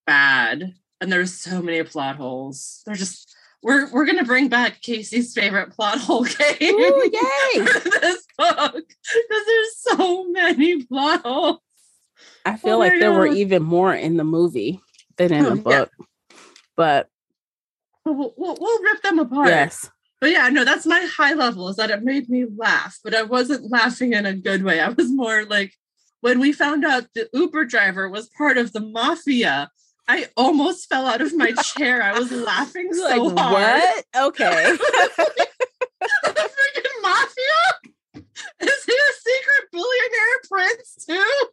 bad. 0.06 0.74
And 1.02 1.12
there 1.12 1.20
there's 1.20 1.34
so 1.34 1.62
many 1.62 1.82
plot 1.84 2.18
holes. 2.18 2.82
They're 2.86 2.96
just 2.96 3.36
we're 3.62 3.90
we're 3.92 4.06
gonna 4.06 4.24
bring 4.24 4.48
back 4.48 4.82
Casey's 4.82 5.34
favorite 5.34 5.72
plot 5.72 6.00
hole 6.00 6.24
game 6.60 6.76
Ooh, 6.76 7.10
yay. 7.14 7.64
this 7.64 8.26
book 8.38 8.74
because 8.74 9.46
there's 9.46 9.78
so 9.78 10.26
many 10.30 10.84
plot 10.84 11.22
holes. 11.24 11.60
I 12.46 12.58
feel 12.58 12.76
oh 12.76 12.80
like 12.80 13.00
there 13.00 13.14
were 13.14 13.28
even 13.28 13.64
more 13.64 13.94
in 13.94 14.18
the 14.18 14.24
movie 14.24 14.80
than 15.18 15.34
in 15.34 15.46
oh, 15.46 15.50
the 15.52 15.62
book, 15.62 15.92
yeah. 16.00 16.36
but 16.76 17.08
we'll, 18.06 18.34
we'll, 18.38 18.58
we'll 18.60 18.84
rip 18.84 19.02
them 19.02 19.20
apart. 19.20 19.50
Yes. 19.50 19.90
But 20.22 20.32
yeah, 20.32 20.50
no, 20.50 20.66
that's 20.66 20.86
my 20.86 21.08
high 21.16 21.34
level 21.34 21.70
is 21.70 21.78
that 21.78 21.92
it 21.92 22.04
made 22.04 22.30
me 22.30 22.46
laugh, 22.58 23.00
but 23.04 23.16
I 23.16 23.24
wasn't 23.24 23.72
laughing 23.72 24.14
in 24.14 24.26
a 24.26 24.34
good 24.34 24.64
way. 24.64 24.82
I 24.82 24.90
was 24.90 25.10
more 25.10 25.46
like 25.46 25.74
when 26.22 26.40
we 26.40 26.52
found 26.52 26.84
out 26.84 27.08
the 27.16 27.30
Uber 27.34 27.66
driver 27.66 28.10
was 28.10 28.30
part 28.38 28.58
of 28.58 28.74
the 28.74 28.82
mafia. 28.82 29.70
I 30.10 30.28
almost 30.36 30.90
fell 30.90 31.06
out 31.06 31.22
of 31.22 31.36
my 31.36 31.52
chair. 31.78 32.02
I 32.02 32.18
was 32.18 32.32
laughing 32.32 32.92
so 32.94 33.04
like, 33.04 33.38
hard. 33.38 33.54
What? 33.54 34.06
Okay. 34.18 34.76
the 36.24 36.34
freaking 36.34 37.02
mafia? 37.04 38.24
Is 38.60 38.84
he 38.86 38.94
a 38.94 39.14
secret 39.22 39.72
billionaire 39.72 40.40
prince 40.50 41.06
too? 41.06 41.50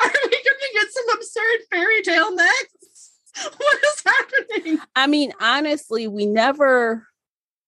Are 0.00 0.12
we 0.24 0.30
gonna 0.30 0.72
get 0.72 0.90
some 0.90 1.04
absurd 1.14 1.60
fairy 1.70 2.02
tale 2.02 2.34
next? 2.34 3.12
What 3.56 3.78
is 3.84 4.02
happening? 4.04 4.78
I 4.96 5.06
mean, 5.06 5.32
honestly, 5.40 6.08
we 6.08 6.24
never 6.26 7.06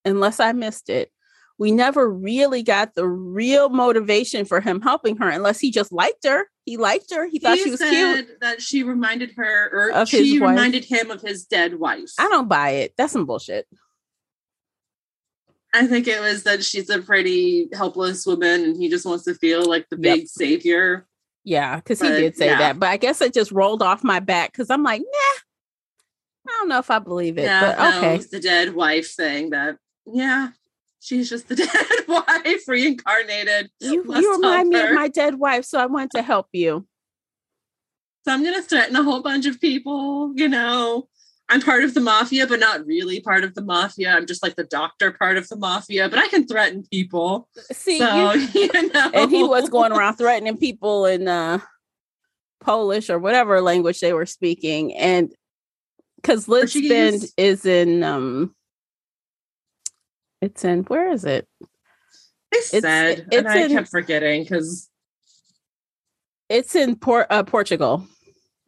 unless 0.04 0.40
I 0.40 0.52
missed 0.52 0.88
it, 0.88 1.12
we 1.58 1.70
never 1.70 2.10
really 2.10 2.62
got 2.62 2.94
the 2.94 3.06
real 3.06 3.68
motivation 3.68 4.46
for 4.46 4.60
him 4.60 4.80
helping 4.80 5.18
her 5.18 5.28
unless 5.28 5.60
he 5.60 5.70
just 5.70 5.92
liked 5.92 6.24
her. 6.26 6.46
He 6.64 6.76
liked 6.76 7.12
her. 7.12 7.24
He, 7.26 7.32
he 7.32 7.38
thought 7.40 7.58
she 7.58 7.70
was 7.70 7.80
cute. 7.80 8.40
That 8.40 8.62
she 8.62 8.82
reminded 8.82 9.32
her 9.36 9.70
or 9.72 9.92
of 9.92 10.08
she 10.08 10.38
reminded 10.38 10.84
him 10.84 11.10
of 11.10 11.20
his 11.20 11.44
dead 11.44 11.78
wife. 11.78 12.10
I 12.18 12.28
don't 12.28 12.48
buy 12.48 12.70
it. 12.70 12.94
That's 12.96 13.12
some 13.12 13.26
bullshit. 13.26 13.66
I 15.74 15.86
think 15.86 16.06
it 16.06 16.20
was 16.20 16.42
that 16.42 16.62
she's 16.62 16.90
a 16.90 17.00
pretty 17.00 17.68
helpless 17.72 18.26
woman 18.26 18.62
and 18.64 18.76
he 18.76 18.90
just 18.90 19.06
wants 19.06 19.24
to 19.24 19.34
feel 19.34 19.64
like 19.64 19.88
the 19.88 19.96
big 19.96 20.28
savior. 20.28 21.06
Yeah, 21.44 21.76
because 21.76 22.00
he 22.00 22.08
did 22.08 22.36
say 22.36 22.46
yeah. 22.46 22.58
that. 22.58 22.78
But 22.78 22.90
I 22.90 22.96
guess 22.96 23.20
it 23.20 23.34
just 23.34 23.50
rolled 23.50 23.82
off 23.82 24.04
my 24.04 24.20
back 24.20 24.52
because 24.52 24.70
I'm 24.70 24.82
like, 24.82 25.00
nah, 25.00 25.38
I 26.48 26.56
don't 26.58 26.68
know 26.68 26.78
if 26.78 26.90
I 26.90 26.98
believe 26.98 27.38
it. 27.38 27.44
Yeah, 27.44 27.74
but 27.74 27.96
okay. 27.96 28.16
No, 28.18 28.22
the 28.22 28.40
dead 28.40 28.74
wife 28.74 29.10
thing 29.12 29.50
that 29.50 29.78
yeah, 30.06 30.50
she's 31.02 31.28
just 31.28 31.48
the 31.48 31.56
dead 31.56 32.06
wife 32.08 32.62
reincarnated. 32.66 33.70
You, 33.80 34.04
you 34.08 34.34
remind 34.34 34.68
me 34.68 34.80
of 34.80 34.92
my 34.92 35.08
dead 35.08 35.34
wife, 35.34 35.64
so 35.64 35.78
I 35.78 35.86
want 35.86 36.12
to 36.12 36.22
help 36.22 36.46
you. 36.52 36.86
So 38.24 38.32
I'm 38.32 38.42
going 38.42 38.54
to 38.54 38.62
threaten 38.62 38.94
a 38.94 39.02
whole 39.02 39.20
bunch 39.20 39.46
of 39.46 39.60
people. 39.60 40.32
You 40.36 40.48
know, 40.48 41.08
I'm 41.48 41.60
part 41.60 41.82
of 41.82 41.94
the 41.94 42.00
mafia, 42.00 42.46
but 42.46 42.60
not 42.60 42.86
really 42.86 43.20
part 43.20 43.42
of 43.42 43.54
the 43.54 43.62
mafia. 43.62 44.12
I'm 44.12 44.26
just 44.26 44.42
like 44.42 44.54
the 44.54 44.64
doctor 44.64 45.10
part 45.10 45.36
of 45.36 45.48
the 45.48 45.56
mafia, 45.56 46.08
but 46.08 46.20
I 46.20 46.28
can 46.28 46.46
threaten 46.46 46.84
people. 46.90 47.48
See, 47.72 47.98
so, 47.98 48.32
you, 48.32 48.48
you 48.54 48.88
know. 48.92 49.10
and 49.14 49.30
he 49.30 49.42
was 49.42 49.68
going 49.68 49.92
around 49.92 50.16
threatening 50.16 50.56
people 50.56 51.04
in 51.04 51.26
uh, 51.26 51.58
Polish 52.60 53.10
or 53.10 53.18
whatever 53.18 53.60
language 53.60 53.98
they 53.98 54.12
were 54.12 54.26
speaking, 54.26 54.94
and 54.94 55.34
because 56.16 56.46
Lisbon 56.46 57.20
is 57.36 57.66
in 57.66 58.04
um 58.04 58.54
it's 60.42 60.64
in 60.64 60.82
where 60.82 61.10
is 61.10 61.24
it? 61.24 61.48
I 62.52 62.60
said, 62.60 63.18
it's, 63.20 63.36
and 63.36 63.48
I 63.48 63.62
in, 63.62 63.70
kept 63.70 63.88
forgetting 63.88 64.42
because 64.42 64.90
it's 66.50 66.74
in 66.74 66.96
Port 66.96 67.28
uh, 67.30 67.44
Portugal. 67.44 68.06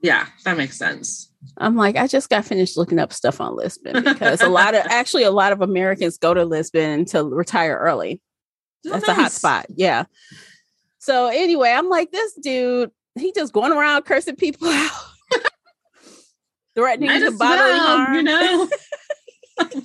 Yeah, 0.01 0.27
that 0.45 0.57
makes 0.57 0.79
sense. 0.79 1.31
I'm 1.59 1.77
like, 1.77 1.97
I 1.97 2.07
just 2.07 2.31
got 2.31 2.45
finished 2.45 2.77
looking 2.77 2.99
up 2.99 3.13
stuff 3.13 3.41
on 3.41 3.57
Lisbon 3.57 4.03
because 4.05 4.41
a 4.41 4.49
lot 4.49 4.75
of 4.75 4.87
actually 4.89 5.25
a 5.25 5.31
lot 5.31 5.53
of 5.53 5.61
Americans 5.61 6.17
go 6.17 6.33
to 6.33 6.45
Lisbon 6.45 7.05
to 7.07 7.25
retire 7.25 7.77
early. 7.77 8.23
Oh, 8.87 8.91
That's 8.91 9.07
nice. 9.07 9.19
a 9.19 9.21
hot 9.23 9.33
spot. 9.33 9.67
Yeah. 9.75 10.05
So 10.99 11.27
anyway, 11.27 11.71
I'm 11.71 11.89
like, 11.89 12.11
this 12.11 12.35
dude, 12.35 12.91
he 13.19 13.33
just 13.33 13.53
going 13.53 13.73
around 13.73 14.05
cursing 14.05 14.37
people 14.37 14.69
out, 14.71 14.91
threatening 16.75 17.11
to 17.21 17.31
bodily 17.33 17.71
well, 17.71 17.97
harm. 17.97 18.15
You 18.15 18.23
know. 18.23 18.69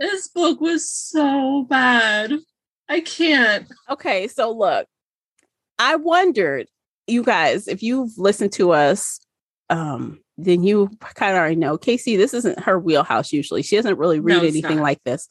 This 0.00 0.28
book 0.28 0.62
was 0.62 0.90
so 0.90 1.66
bad. 1.68 2.32
I 2.88 3.00
can't. 3.00 3.70
Okay, 3.90 4.28
so 4.28 4.50
look, 4.50 4.88
I 5.78 5.96
wondered, 5.96 6.68
you 7.06 7.22
guys, 7.22 7.68
if 7.68 7.82
you've 7.82 8.16
listened 8.16 8.52
to 8.54 8.72
us, 8.72 9.20
um, 9.68 10.20
then 10.38 10.64
you 10.64 10.90
kind 11.14 11.32
of 11.32 11.38
already 11.38 11.56
know. 11.56 11.76
Casey, 11.76 12.16
this 12.16 12.32
isn't 12.32 12.60
her 12.60 12.78
wheelhouse 12.78 13.30
usually. 13.30 13.62
She 13.62 13.76
doesn't 13.76 13.98
really 13.98 14.20
read 14.20 14.42
no, 14.42 14.48
anything 14.48 14.76
not. 14.76 14.84
like 14.84 15.04
this. 15.04 15.28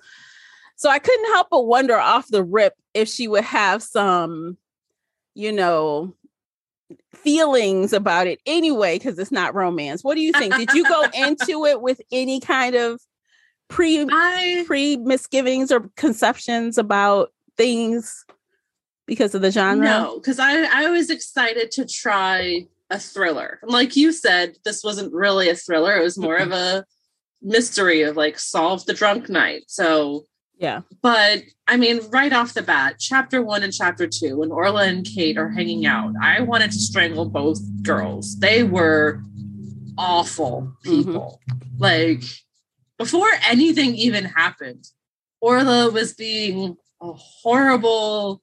So 0.75 0.87
I 0.87 0.99
couldn't 0.99 1.33
help 1.33 1.47
but 1.49 1.65
wonder 1.65 1.97
off 1.97 2.27
the 2.27 2.43
rip 2.43 2.73
if 2.93 3.09
she 3.09 3.27
would 3.27 3.43
have 3.43 3.81
some, 3.81 4.55
you 5.33 5.51
know, 5.51 6.15
feelings 7.13 7.91
about 7.91 8.27
it 8.27 8.39
anyway, 8.45 8.99
because 8.99 9.17
it's 9.17 9.31
not 9.31 9.55
romance. 9.55 10.03
What 10.03 10.13
do 10.13 10.21
you 10.21 10.31
think? 10.31 10.55
Did 10.55 10.73
you 10.73 10.83
go 10.87 11.03
into 11.13 11.65
it 11.65 11.81
with 11.81 12.01
any 12.11 12.39
kind 12.39 12.75
of 12.75 13.01
pre 13.69 14.05
I, 14.11 14.63
pre 14.67 14.97
misgivings 14.97 15.71
or 15.71 15.89
conceptions 15.95 16.77
about 16.77 17.31
things 17.55 18.25
because 19.05 19.33
of 19.33 19.41
the 19.41 19.51
genre? 19.51 19.85
No, 19.85 20.19
because 20.19 20.39
I 20.39 20.63
I 20.63 20.89
was 20.89 21.09
excited 21.09 21.71
to 21.71 21.85
try 21.85 22.67
a 22.89 22.99
thriller. 22.99 23.59
Like 23.63 23.95
you 23.95 24.11
said, 24.11 24.57
this 24.65 24.83
wasn't 24.83 25.13
really 25.13 25.49
a 25.49 25.55
thriller. 25.55 25.95
It 25.95 26.03
was 26.03 26.17
more 26.17 26.37
of 26.37 26.51
a 26.51 26.85
mystery 27.41 28.01
of 28.01 28.17
like 28.17 28.37
solve 28.37 28.85
the 28.85 28.93
drunk 28.93 29.29
night. 29.29 29.63
So 29.67 30.25
yeah. 30.57 30.81
But 31.01 31.43
I 31.67 31.77
mean, 31.77 32.01
right 32.09 32.33
off 32.33 32.53
the 32.53 32.61
bat, 32.61 32.95
chapter 32.99 33.41
one 33.41 33.63
and 33.63 33.73
chapter 33.73 34.07
two, 34.07 34.37
when 34.37 34.51
Orla 34.51 34.83
and 34.83 35.05
Kate 35.05 35.37
are 35.37 35.49
hanging 35.49 35.85
out, 35.85 36.13
I 36.21 36.41
wanted 36.41 36.71
to 36.71 36.79
strangle 36.79 37.25
both 37.25 37.59
girls. 37.81 38.37
They 38.39 38.63
were 38.63 39.21
awful 39.97 40.75
people. 40.83 41.39
Mm-hmm. 41.49 41.77
Like 41.77 42.23
before 42.99 43.29
anything 43.47 43.95
even 43.95 44.25
happened, 44.25 44.85
Orla 45.41 45.89
was 45.89 46.13
being 46.13 46.75
a 47.01 47.13
horrible, 47.13 48.41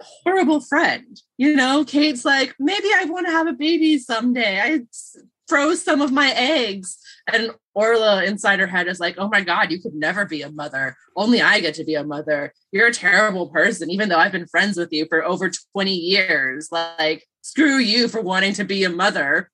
horrible 0.00 0.60
friend. 0.60 1.18
You 1.38 1.54
know, 1.54 1.84
Kate's 1.84 2.24
like, 2.24 2.54
maybe 2.58 2.88
I 2.92 3.04
want 3.04 3.26
to 3.26 3.32
have 3.32 3.46
a 3.46 3.52
baby 3.52 3.98
someday. 3.98 4.60
I 4.60 4.80
froze 5.46 5.82
some 5.82 6.02
of 6.02 6.12
my 6.12 6.32
eggs. 6.32 6.98
And 7.32 7.52
Orla 7.72 8.24
inside 8.24 8.58
her 8.58 8.66
head 8.66 8.88
is 8.88 8.98
like, 8.98 9.14
oh 9.16 9.28
my 9.28 9.42
God, 9.42 9.70
you 9.70 9.80
could 9.80 9.94
never 9.94 10.24
be 10.24 10.42
a 10.42 10.50
mother. 10.50 10.96
Only 11.14 11.40
I 11.40 11.60
get 11.60 11.74
to 11.74 11.84
be 11.84 11.94
a 11.94 12.02
mother. 12.02 12.52
You're 12.72 12.88
a 12.88 12.92
terrible 12.92 13.48
person, 13.48 13.90
even 13.90 14.08
though 14.08 14.18
I've 14.18 14.32
been 14.32 14.46
friends 14.48 14.76
with 14.76 14.92
you 14.92 15.06
for 15.08 15.24
over 15.24 15.52
20 15.72 15.94
years. 15.94 16.70
Like, 16.72 17.28
screw 17.42 17.76
you 17.76 18.08
for 18.08 18.20
wanting 18.20 18.54
to 18.54 18.64
be 18.64 18.82
a 18.82 18.90
mother. 18.90 19.50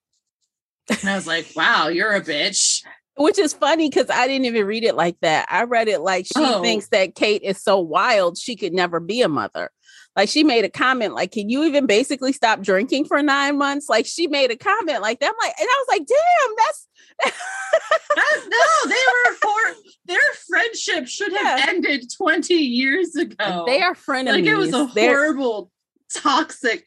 And 0.88 1.10
I 1.10 1.14
was 1.14 1.26
like, 1.26 1.52
wow, 1.54 1.88
you're 1.88 2.12
a 2.12 2.22
bitch. 2.22 2.82
Which 3.16 3.38
is 3.38 3.52
funny 3.52 3.88
because 3.88 4.10
I 4.10 4.26
didn't 4.26 4.46
even 4.46 4.66
read 4.66 4.82
it 4.82 4.96
like 4.96 5.16
that. 5.20 5.46
I 5.48 5.64
read 5.64 5.86
it 5.86 6.00
like 6.00 6.26
she 6.26 6.32
oh. 6.36 6.62
thinks 6.62 6.88
that 6.88 7.14
Kate 7.14 7.42
is 7.42 7.62
so 7.62 7.78
wild 7.78 8.36
she 8.36 8.56
could 8.56 8.72
never 8.72 8.98
be 8.98 9.22
a 9.22 9.28
mother. 9.28 9.70
Like 10.16 10.28
she 10.28 10.44
made 10.44 10.64
a 10.64 10.68
comment 10.68 11.14
like, 11.14 11.32
"Can 11.32 11.48
you 11.48 11.64
even 11.64 11.86
basically 11.86 12.32
stop 12.32 12.60
drinking 12.60 13.06
for 13.06 13.20
nine 13.22 13.58
months?" 13.58 13.88
Like 13.88 14.06
she 14.06 14.26
made 14.26 14.50
a 14.50 14.56
comment 14.56 15.00
like 15.02 15.20
that. 15.20 15.28
I'm 15.28 15.34
like, 15.40 15.54
and 15.58 15.68
I 15.68 15.84
was 15.86 15.98
like, 15.98 16.06
"Damn, 16.06 16.54
that's." 16.56 16.88
no, 18.48 18.88
they 18.88 18.94
were 18.94 19.34
for 19.36 19.80
their 20.06 20.20
friendship 20.48 21.06
should 21.06 21.32
have 21.32 21.58
yeah. 21.58 21.66
ended 21.68 22.10
20 22.16 22.54
years 22.54 23.14
ago. 23.14 23.64
They 23.66 23.82
are 23.82 23.94
frenemies. 23.94 24.32
Like 24.32 24.44
it 24.44 24.56
was 24.56 24.72
a 24.74 24.88
They're... 24.94 25.16
horrible, 25.16 25.70
toxic 26.12 26.86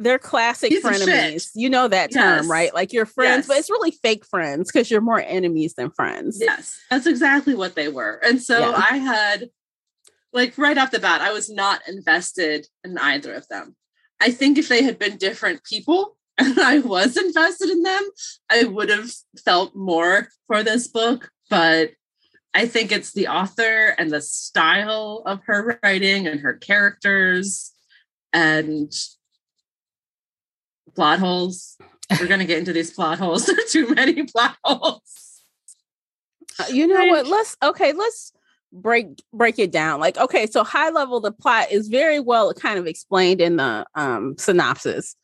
they're 0.00 0.18
classic 0.18 0.70
Piece 0.70 0.82
frenemies. 0.84 1.50
You 1.54 1.68
know 1.68 1.86
that 1.86 2.10
term, 2.10 2.38
Yes. 2.38 2.46
right? 2.46 2.74
Like 2.74 2.92
you're 2.92 3.04
friends, 3.06 3.46
but 3.46 3.58
it's 3.58 3.68
really 3.70 3.90
fake 3.90 4.24
friends 4.24 4.72
because 4.72 4.90
you're 4.90 5.02
more 5.02 5.20
enemies 5.20 5.74
than 5.74 5.90
friends. 5.90 6.38
Yes, 6.40 6.80
that's 6.90 7.06
exactly 7.06 7.54
what 7.54 7.74
they 7.74 7.88
were. 7.88 8.18
And 8.24 8.42
so 8.42 8.58
Yeah. 8.58 8.72
I 8.90 8.96
had, 8.96 9.50
like, 10.32 10.56
right 10.56 10.78
off 10.78 10.90
the 10.90 10.98
bat, 11.00 11.20
I 11.20 11.32
was 11.32 11.50
not 11.50 11.82
invested 11.86 12.66
in 12.82 12.96
either 12.96 13.34
of 13.34 13.46
them. 13.48 13.76
I 14.20 14.30
think 14.30 14.56
if 14.56 14.68
they 14.68 14.82
had 14.82 14.98
been 14.98 15.18
different 15.18 15.64
people 15.64 16.16
and 16.38 16.58
I 16.58 16.78
was 16.78 17.18
invested 17.18 17.68
in 17.68 17.82
them, 17.82 18.02
I 18.50 18.64
would 18.64 18.88
have 18.88 19.10
felt 19.44 19.76
more 19.76 20.28
for 20.46 20.62
this 20.62 20.88
book. 20.88 21.30
But 21.50 21.90
I 22.54 22.64
think 22.66 22.90
it's 22.90 23.12
the 23.12 23.28
author 23.28 23.94
and 23.98 24.10
the 24.10 24.22
style 24.22 25.22
of 25.26 25.40
her 25.44 25.78
writing 25.82 26.26
and 26.26 26.40
her 26.40 26.54
characters 26.54 27.72
and 28.32 28.90
plot 30.94 31.18
holes. 31.18 31.76
We're 32.18 32.26
going 32.26 32.40
to 32.40 32.46
get 32.46 32.58
into 32.58 32.72
these 32.72 32.90
plot 32.92 33.18
holes. 33.18 33.46
There 33.46 33.56
are 33.56 33.68
too 33.68 33.94
many 33.94 34.22
plot 34.24 34.56
holes. 34.64 35.42
Uh, 36.58 36.64
You 36.70 36.86
know 36.86 37.06
what? 37.06 37.26
Let's 37.26 37.56
okay, 37.62 37.92
let's 37.92 38.32
break 38.72 39.06
break 39.32 39.58
it 39.58 39.70
down. 39.72 40.00
Like, 40.00 40.16
okay, 40.18 40.46
so 40.46 40.64
high 40.64 40.90
level, 40.90 41.20
the 41.20 41.32
plot 41.32 41.70
is 41.70 41.88
very 41.88 42.20
well 42.20 42.52
kind 42.54 42.78
of 42.78 42.86
explained 42.86 43.40
in 43.40 43.56
the 43.56 43.86
um 43.94 44.34
synopsis. 44.38 45.16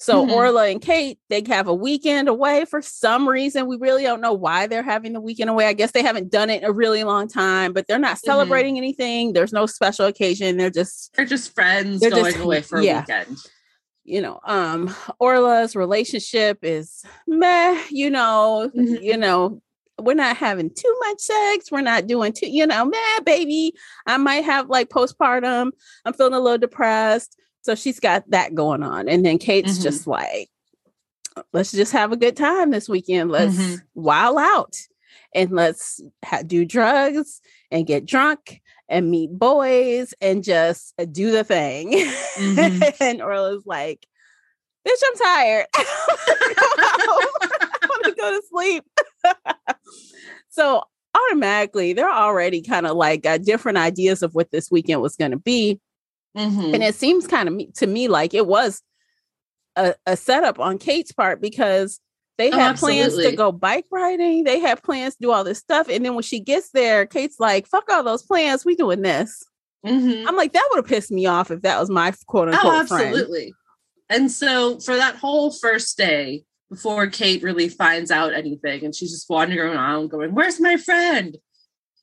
So 0.00 0.24
Mhm. 0.24 0.30
Orla 0.30 0.66
and 0.68 0.80
Kate, 0.80 1.18
they 1.28 1.42
have 1.48 1.66
a 1.66 1.74
weekend 1.74 2.28
away 2.28 2.64
for 2.66 2.80
some 2.80 3.28
reason. 3.28 3.66
We 3.66 3.76
really 3.78 4.04
don't 4.04 4.20
know 4.20 4.32
why 4.32 4.68
they're 4.68 4.84
having 4.84 5.12
the 5.12 5.20
weekend 5.20 5.50
away. 5.50 5.66
I 5.66 5.72
guess 5.72 5.90
they 5.90 6.02
haven't 6.04 6.30
done 6.30 6.50
it 6.50 6.62
in 6.62 6.68
a 6.68 6.72
really 6.72 7.02
long 7.02 7.26
time, 7.26 7.72
but 7.72 7.88
they're 7.88 7.98
not 7.98 8.18
celebrating 8.18 8.76
anything. 8.76 9.32
There's 9.32 9.52
no 9.52 9.66
special 9.66 10.06
occasion. 10.06 10.56
They're 10.56 10.70
just 10.70 11.12
They're 11.14 11.24
just 11.26 11.52
friends 11.52 12.00
They're 12.00 12.10
going 12.10 12.26
just- 12.34 12.44
away 12.44 12.62
for 12.62 12.78
a 12.78 12.82
weekend. 12.82 13.38
You 14.08 14.22
know, 14.22 14.40
um, 14.44 14.94
Orla's 15.20 15.76
relationship 15.76 16.58
is 16.62 17.04
meh, 17.26 17.80
you 17.90 18.08
know, 18.10 18.70
Mhm. 18.74 19.02
you 19.02 19.16
know, 19.16 19.60
we're 20.00 20.14
not 20.14 20.36
having 20.36 20.70
too 20.70 20.96
much 21.06 21.20
sex. 21.20 21.70
We're 21.70 21.80
not 21.82 22.06
doing 22.06 22.32
too, 22.32 22.48
you 22.48 22.66
know, 22.66 22.84
meh, 22.84 23.20
baby. 23.24 23.74
I 24.06 24.16
might 24.16 24.44
have 24.44 24.70
like 24.70 24.88
postpartum. 24.88 25.72
I'm 26.04 26.12
feeling 26.14 26.34
a 26.34 26.40
little 26.40 26.58
depressed. 26.58 27.36
So 27.62 27.74
she's 27.74 28.00
got 28.00 28.30
that 28.30 28.54
going 28.54 28.82
on. 28.82 29.08
And 29.08 29.26
then 29.26 29.38
Kate's 29.38 29.78
Mhm. 29.78 29.82
just 29.82 30.06
like, 30.06 30.48
let's 31.52 31.72
just 31.72 31.92
have 31.92 32.12
a 32.12 32.16
good 32.16 32.36
time 32.36 32.70
this 32.70 32.88
weekend. 32.88 33.30
Let's 33.30 33.56
Mhm. 33.56 33.82
wild 33.94 34.38
out 34.38 34.76
and 35.34 35.50
let's 35.50 36.00
ha- 36.24 36.42
do 36.46 36.64
drugs 36.64 37.40
and 37.70 37.86
get 37.86 38.06
drunk 38.06 38.60
and 38.88 39.10
meet 39.10 39.30
boys 39.30 40.14
and 40.20 40.42
just 40.42 40.94
uh, 40.98 41.04
do 41.04 41.30
the 41.30 41.44
thing. 41.44 41.92
Mhm. 42.36 42.94
and 43.00 43.22
Orla's 43.22 43.64
like, 43.66 44.06
bitch, 44.86 45.02
I'm 45.06 45.16
tired. 45.16 45.66
I 45.76 47.06
want 47.88 48.04
to 48.04 48.12
go 48.12 48.30
to 48.30 48.42
sleep. 48.50 48.84
so 50.48 50.82
automatically, 51.14 51.92
they're 51.92 52.10
already 52.10 52.62
kind 52.62 52.86
of 52.86 52.96
like 52.96 53.22
got 53.22 53.42
different 53.42 53.78
ideas 53.78 54.22
of 54.22 54.34
what 54.34 54.50
this 54.50 54.70
weekend 54.70 55.02
was 55.02 55.16
going 55.16 55.32
to 55.32 55.38
be. 55.38 55.80
Mhm. 56.36 56.74
And 56.74 56.82
it 56.82 56.94
seems 56.94 57.26
kind 57.26 57.48
of 57.48 57.74
to 57.74 57.86
me 57.86 58.08
like 58.08 58.34
it 58.34 58.46
was 58.46 58.82
a, 59.76 59.94
a 60.06 60.16
setup 60.16 60.58
on 60.58 60.78
Kate's 60.78 61.12
part 61.12 61.40
because 61.40 62.00
they 62.38 62.50
Oh, 62.50 62.56
had 62.58 62.76
plans 62.76 63.16
to 63.16 63.32
go 63.36 63.52
bike 63.52 63.84
riding. 63.90 64.44
They 64.44 64.60
had 64.60 64.82
plans 64.82 65.14
to 65.16 65.22
do 65.22 65.32
all 65.32 65.44
this 65.44 65.58
stuff. 65.58 65.88
And 65.88 66.04
then 66.04 66.14
when 66.14 66.22
she 66.22 66.40
gets 66.40 66.70
there, 66.70 67.04
Kate's 67.04 67.38
like, 67.38 67.66
fuck 67.66 67.90
all 67.90 68.02
those 68.02 68.22
plans. 68.22 68.64
We 68.64 68.74
doing 68.76 69.02
this. 69.02 69.42
Mhm. 69.84 70.24
I'm 70.26 70.36
like, 70.36 70.52
that 70.52 70.66
would 70.70 70.78
have 70.78 70.86
pissed 70.86 71.10
me 71.10 71.26
off 71.26 71.50
if 71.50 71.62
that 71.62 71.78
was 71.78 71.90
my 71.90 72.12
quote 72.26 72.48
Oh, 72.48 72.52
unquote 72.52 72.88
friend. 72.88 73.06
absolutely. 73.08 73.52
And 74.08 74.30
so 74.30 74.78
for 74.80 74.96
that 74.96 75.16
whole 75.16 75.50
first 75.50 75.96
day, 75.98 76.44
before 76.70 77.06
Kate 77.06 77.42
really 77.42 77.68
finds 77.68 78.10
out 78.10 78.34
anything, 78.34 78.84
and 78.84 78.94
she's 78.94 79.10
just 79.10 79.28
wandering 79.30 79.72
around 79.74 80.08
going, 80.10 80.34
Where's 80.34 80.60
my 80.60 80.76
friend? 80.76 81.36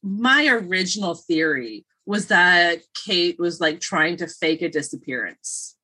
My 0.04 0.48
original 0.48 1.16
theory 1.16 1.86
was 2.06 2.28
that 2.28 2.80
Kate 2.94 3.40
was 3.40 3.60
like 3.60 3.80
trying 3.80 4.18
to 4.18 4.28
fake 4.28 4.62
a 4.62 4.70
disappearance. 4.70 5.75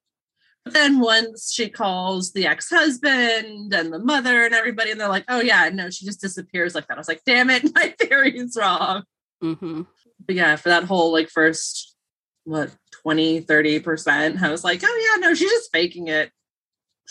But 0.64 0.74
then 0.74 1.00
once 1.00 1.52
she 1.52 1.70
calls 1.70 2.34
the 2.34 2.46
ex-husband 2.46 3.74
and 3.74 3.92
the 3.94 4.00
mother 4.00 4.46
and 4.46 4.54
everybody, 4.54 4.92
and 4.92 5.00
they're 5.00 5.08
like, 5.10 5.26
Oh 5.28 5.42
yeah, 5.42 5.70
no, 5.74 5.90
she 5.90 6.06
just 6.06 6.22
disappears 6.22 6.76
like 6.76 6.88
that. 6.88 6.98
I 6.98 7.00
was 7.00 7.08
like, 7.08 7.22
damn 7.26 7.50
it, 7.50 7.64
my 7.76 7.94
theory 8.00 8.38
is 8.38 8.56
wrong. 8.60 9.04
Mhm. 9.44 9.88
but 10.26 10.36
yeah, 10.36 10.56
for 10.56 10.70
that 10.70 10.84
whole 10.84 11.12
like 11.12 11.30
first 11.30 11.96
what 12.44 12.72
20, 13.04 13.42
30 13.42 13.80
percent, 13.80 14.42
I 14.42 14.52
was 14.52 14.64
like, 14.64 14.82
oh 14.84 15.10
yeah, 15.16 15.28
no, 15.28 15.34
she's 15.34 15.50
just 15.50 15.72
faking 15.72 16.08
it. 16.08 16.32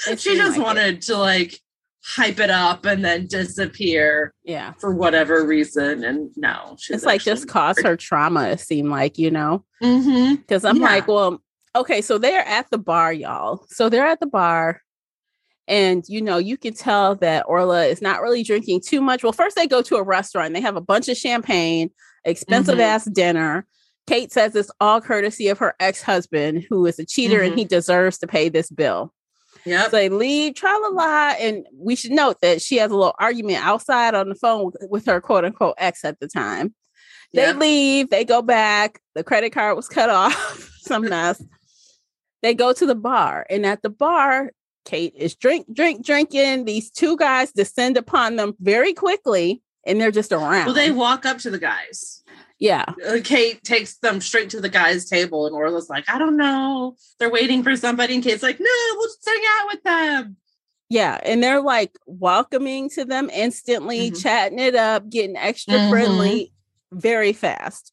It 0.09 0.21
she 0.21 0.37
just 0.37 0.53
like 0.53 0.61
it. 0.61 0.63
wanted 0.63 1.03
to 1.03 1.17
like 1.17 1.59
hype 2.03 2.39
it 2.41 2.51
up 2.51 2.87
and 2.87 3.05
then 3.05 3.27
disappear 3.27 4.33
Yeah. 4.45 4.73
for 4.81 4.95
whatever 4.95 5.45
reason. 5.45 6.03
And 6.05 6.31
no, 6.37 6.77
she's 6.79 6.97
It's 6.97 7.05
like 7.05 7.21
just 7.21 7.47
cause 7.49 7.79
her 7.83 7.97
trauma, 7.97 8.49
it 8.49 8.61
seemed 8.61 8.89
like, 8.91 9.19
you 9.19 9.31
know? 9.31 9.65
hmm 9.83 10.37
Because 10.37 10.65
I'm 10.65 10.77
Yeah. 10.77 10.85
like, 10.87 11.09
well, 11.09 11.43
okay, 11.77 12.01
so 12.01 12.19
they're 12.19 12.47
at 12.47 12.71
the 12.71 12.79
bar, 12.79 13.13
y'all. 13.13 13.65
So 13.69 13.89
they're 13.89 14.07
at 14.07 14.21
the 14.21 14.27
bar. 14.27 14.81
And 15.69 16.05
you 16.09 16.21
know, 16.21 16.39
you 16.39 16.57
can 16.57 16.75
tell 16.75 17.15
that 17.17 17.45
Orla 17.47 17.85
is 17.87 18.03
not 18.03 18.23
really 18.23 18.43
drinking 18.43 18.81
too 18.85 19.01
much. 19.01 19.23
Well, 19.23 19.33
first 19.33 19.55
they 19.57 19.67
go 19.69 19.83
to 19.83 19.97
a 19.97 20.03
restaurant, 20.03 20.53
they 20.55 20.61
have 20.61 20.77
a 20.77 20.81
bunch 20.81 21.09
of 21.09 21.17
champagne, 21.17 21.91
expensive 22.25 22.79
Mhm. 22.79 22.83
ass 22.83 23.05
dinner. 23.05 23.67
Kate 24.09 24.33
says 24.33 24.57
it's 24.57 24.71
all 24.81 25.01
courtesy 25.01 25.47
of 25.49 25.59
her 25.59 25.75
ex-husband, 25.79 26.67
who 26.69 26.85
is 26.87 26.99
a 26.99 27.05
cheater 27.07 27.41
and 27.41 27.53
Mhm. 27.55 27.59
he 27.59 27.65
deserves 27.65 28.19
to 28.19 28.27
pay 28.27 28.49
this 28.49 28.69
bill. 28.71 29.15
Yeah. 29.65 29.85
So 29.85 29.91
they 29.91 30.09
leave, 30.09 30.55
tra 30.55 30.77
la 30.77 30.89
la. 30.89 31.35
And 31.39 31.65
we 31.73 31.95
should 31.95 32.11
note 32.13 32.39
that 32.41 32.61
she 32.63 32.79
has 32.79 32.91
a 32.91 32.97
little 32.97 33.15
argument 33.21 33.65
outside 33.65 34.15
on 34.17 34.29
the 34.29 34.35
phone 34.35 34.65
with, 34.67 34.77
with 34.91 35.07
her 35.07 35.21
quote 35.21 35.45
unquote 35.45 35.75
ex 35.79 36.05
at 36.05 36.19
the 36.19 36.27
time. 36.27 36.75
They 37.33 37.43
Yep. 37.43 37.57
leave, 37.59 38.11
they 38.11 38.25
go 38.25 38.43
back. 38.43 39.01
The 39.15 39.23
credit 39.23 39.51
card 39.51 39.77
was 39.77 39.87
cut 39.87 40.11
off, 40.11 40.69
some 40.81 41.03
mess. 41.09 41.41
They 42.43 42.55
go 42.55 42.73
to 42.73 42.87
the 42.87 42.95
bar, 42.95 43.47
and 43.51 43.67
at 43.67 43.83
the 43.83 43.91
bar, 43.91 44.53
Kate 44.85 45.13
is 45.17 45.35
drink, 45.35 45.67
drink, 45.73 46.05
drinking. 46.05 46.65
These 46.65 46.91
two 46.91 47.17
guys 47.17 47.53
descend 47.53 47.97
upon 47.97 48.37
them 48.37 48.55
very 48.61 48.93
quickly, 48.95 49.63
and 49.85 50.01
they're 50.01 50.11
just 50.11 50.33
around. 50.33 50.67
Well, 50.67 50.75
they 50.75 50.91
walk 50.91 51.27
up 51.27 51.39
to 51.39 51.51
the 51.51 51.59
guys. 51.59 52.23
yeah, 52.59 52.85
Uh, 53.09 53.19
Kate 53.25 53.63
takes 53.65 53.97
them 53.99 54.21
straight 54.21 54.51
to 54.51 54.61
the 54.61 54.69
guy's 54.69 55.09
table, 55.09 55.47
and 55.47 55.55
Orla's 55.55 55.89
like, 55.91 56.05
I 56.09 56.19
don't 56.19 56.37
know. 56.37 56.97
They're 57.19 57.31
waiting 57.31 57.63
for 57.63 57.75
somebody. 57.77 58.15
And 58.15 58.23
Kate's 58.25 58.43
like, 58.43 58.61
no, 58.61 58.67
we'll 58.97 59.09
just 59.09 59.27
hang 59.27 59.43
out 59.61 59.69
with 59.73 59.83
them. 59.83 60.37
yeah, 60.91 61.19
and 61.23 61.43
they're 61.43 61.61
like 61.63 61.97
welcoming 62.07 62.91
to 62.91 63.05
them 63.05 63.31
instantly, 63.33 64.11
Mhm. 64.11 64.23
chatting 64.23 64.59
it 64.59 64.75
up, 64.75 65.09
getting 65.09 65.37
extra 65.37 65.75
Mhm. 65.75 65.89
friendly 65.91 66.53
very 66.93 67.33
fast. 67.33 67.93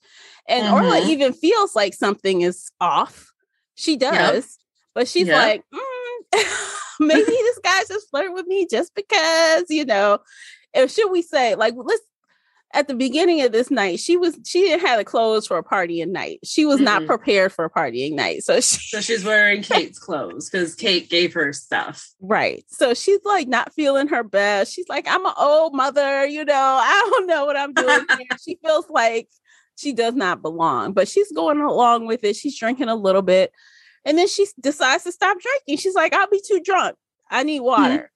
And 0.49 0.67
Orla 0.67 1.01
Mhm. 1.01 1.09
even 1.09 1.33
feels 1.33 1.75
like 1.75 1.93
something 1.93 2.41
is 2.41 2.69
off. 2.81 3.31
She 3.77 3.95
does, 3.95 4.57
but 4.93 5.07
she's 5.07 5.27
Yep. 5.27 5.35
like, 5.37 5.63
"Mm, 5.73 6.43
maybe 6.99 7.21
this 7.25 7.59
guy's 7.63 7.87
just 7.87 8.09
flirting 8.09 8.33
with 8.33 8.47
me 8.47 8.67
just 8.69 8.93
because, 8.95 9.65
you 9.69 9.85
know. 9.85 10.19
Or 10.75 10.87
should 10.87 11.09
we 11.11 11.21
say, 11.21 11.55
like, 11.55 11.73
let's 11.77 12.01
at 12.73 12.89
the 12.89 12.93
beginning 12.95 13.41
of 13.43 13.53
this 13.53 13.71
night, 13.71 13.97
she 13.97 14.17
was 14.17 14.37
she 14.45 14.59
didn't 14.61 14.85
have 14.85 14.97
the 14.99 15.05
clothes 15.05 15.47
for 15.47 15.57
a 15.57 15.63
partying 15.63 16.09
night. 16.09 16.39
She 16.43 16.65
was 16.65 16.81
not 16.81 17.03
Mm-mm. 17.03 17.07
prepared 17.07 17.53
for 17.53 17.63
a 17.63 17.69
partying 17.69 18.13
night. 18.13 18.43
So 18.43 18.55
she 18.59 18.77
So 18.89 18.99
she's 18.99 19.23
wearing 19.23 19.61
Kate's 19.63 19.97
clothes 19.99 20.49
because 20.49 20.75
Kate 20.75 21.09
gave 21.09 21.33
her 21.33 21.53
stuff. 21.53 22.09
Right. 22.19 22.65
So 22.67 22.93
she's 22.93 23.21
like 23.23 23.47
not 23.47 23.73
feeling 23.73 24.09
her 24.09 24.21
best. 24.23 24.73
She's 24.73 24.89
like, 24.89 25.07
I'm 25.07 25.25
an 25.25 25.33
old 25.37 25.73
mother, 25.75 26.25
you 26.27 26.43
know, 26.43 26.53
I 26.53 27.09
don't 27.11 27.25
know 27.27 27.45
what 27.45 27.55
I'm 27.55 27.73
doing 27.73 28.05
here. 28.09 28.27
She 28.43 28.59
feels 28.61 28.89
like 28.89 29.29
she 29.77 29.93
does 29.93 30.15
not 30.15 30.41
belong, 30.41 30.93
but 30.93 31.07
she's 31.07 31.31
going 31.31 31.59
along 31.59 32.07
with 32.07 32.23
it. 32.23 32.35
She's 32.35 32.57
drinking 32.57 32.89
a 32.89 32.95
little 32.95 33.21
bit. 33.21 33.51
And 34.05 34.17
then 34.17 34.27
she 34.27 34.47
decides 34.59 35.03
to 35.03 35.11
stop 35.11 35.37
drinking. 35.39 35.77
She's 35.77 35.95
like, 35.95 36.13
I'll 36.13 36.29
be 36.29 36.41
too 36.45 36.59
drunk. 36.63 36.95
I 37.29 37.43
need 37.43 37.59
water. 37.59 38.11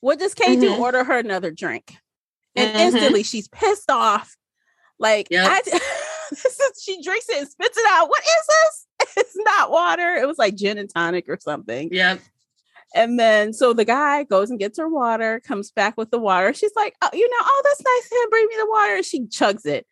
What 0.00 0.18
does 0.18 0.34
Kate 0.34 0.60
do? 0.60 0.70
Mhm. 0.70 0.78
Order 0.78 1.04
her 1.04 1.18
another 1.18 1.50
drink. 1.50 1.96
And 2.56 2.74
Mhm. 2.74 2.80
instantly 2.80 3.22
she's 3.22 3.48
pissed 3.48 3.90
off. 3.90 4.36
Like, 4.98 5.28
Yep. 5.30 5.46
I, 5.50 5.60
is, 6.32 6.82
she 6.82 7.02
drinks 7.02 7.28
it 7.28 7.38
and 7.38 7.48
spits 7.48 7.76
it 7.78 7.86
out. 7.88 8.08
What 8.08 8.22
is 8.22 8.46
this? 8.46 8.86
It's 9.16 9.36
not 9.36 9.70
water. 9.70 10.14
It 10.14 10.26
was 10.28 10.38
like 10.38 10.54
gin 10.54 10.78
and 10.78 10.88
tonic 10.92 11.28
or 11.28 11.38
something. 11.40 11.88
Yep. 11.90 12.20
And 12.94 13.18
then 13.18 13.52
so 13.52 13.72
the 13.72 13.84
guy 13.84 14.24
goes 14.24 14.50
and 14.50 14.58
gets 14.58 14.78
her 14.78 14.88
water, 14.88 15.40
comes 15.40 15.70
back 15.70 15.96
with 15.96 16.10
the 16.10 16.18
water. 16.18 16.52
She's 16.52 16.74
like, 16.76 16.94
oh, 17.02 17.08
you 17.12 17.28
know, 17.28 17.36
oh, 17.40 17.62
that's 17.64 17.82
nice 17.82 18.06
of 18.12 18.24
him. 18.24 18.30
Bring 18.30 18.46
me 18.46 18.54
the 18.58 18.70
water. 18.70 19.02
She 19.02 19.20
chugs 19.22 19.64
it. 19.66 19.86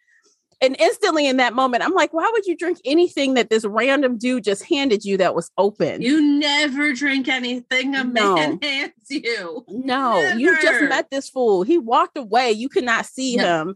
And 0.60 0.74
instantly 0.80 1.28
in 1.28 1.36
that 1.36 1.54
moment, 1.54 1.84
I'm 1.84 1.92
like, 1.94 2.12
why 2.12 2.28
would 2.32 2.44
you 2.46 2.56
drink 2.56 2.78
anything 2.84 3.34
that 3.34 3.48
this 3.48 3.64
random 3.64 4.18
dude 4.18 4.42
just 4.42 4.64
handed 4.64 5.04
you 5.04 5.16
that 5.18 5.34
was 5.34 5.50
open? 5.56 6.02
You 6.02 6.20
never 6.20 6.92
drink 6.92 7.28
anything 7.28 7.94
a 7.94 8.02
No. 8.02 8.34
man 8.34 8.58
hands 8.62 8.92
you. 9.08 9.64
no, 9.68 10.18
you 10.36 10.60
just 10.60 10.82
met 10.88 11.10
this 11.10 11.28
fool. 11.30 11.62
He 11.62 11.78
walked 11.78 12.16
away. 12.18 12.50
You 12.50 12.68
could 12.68 12.82
not 12.84 13.06
see 13.06 13.36
Yep. 13.36 13.44
him. 13.46 13.74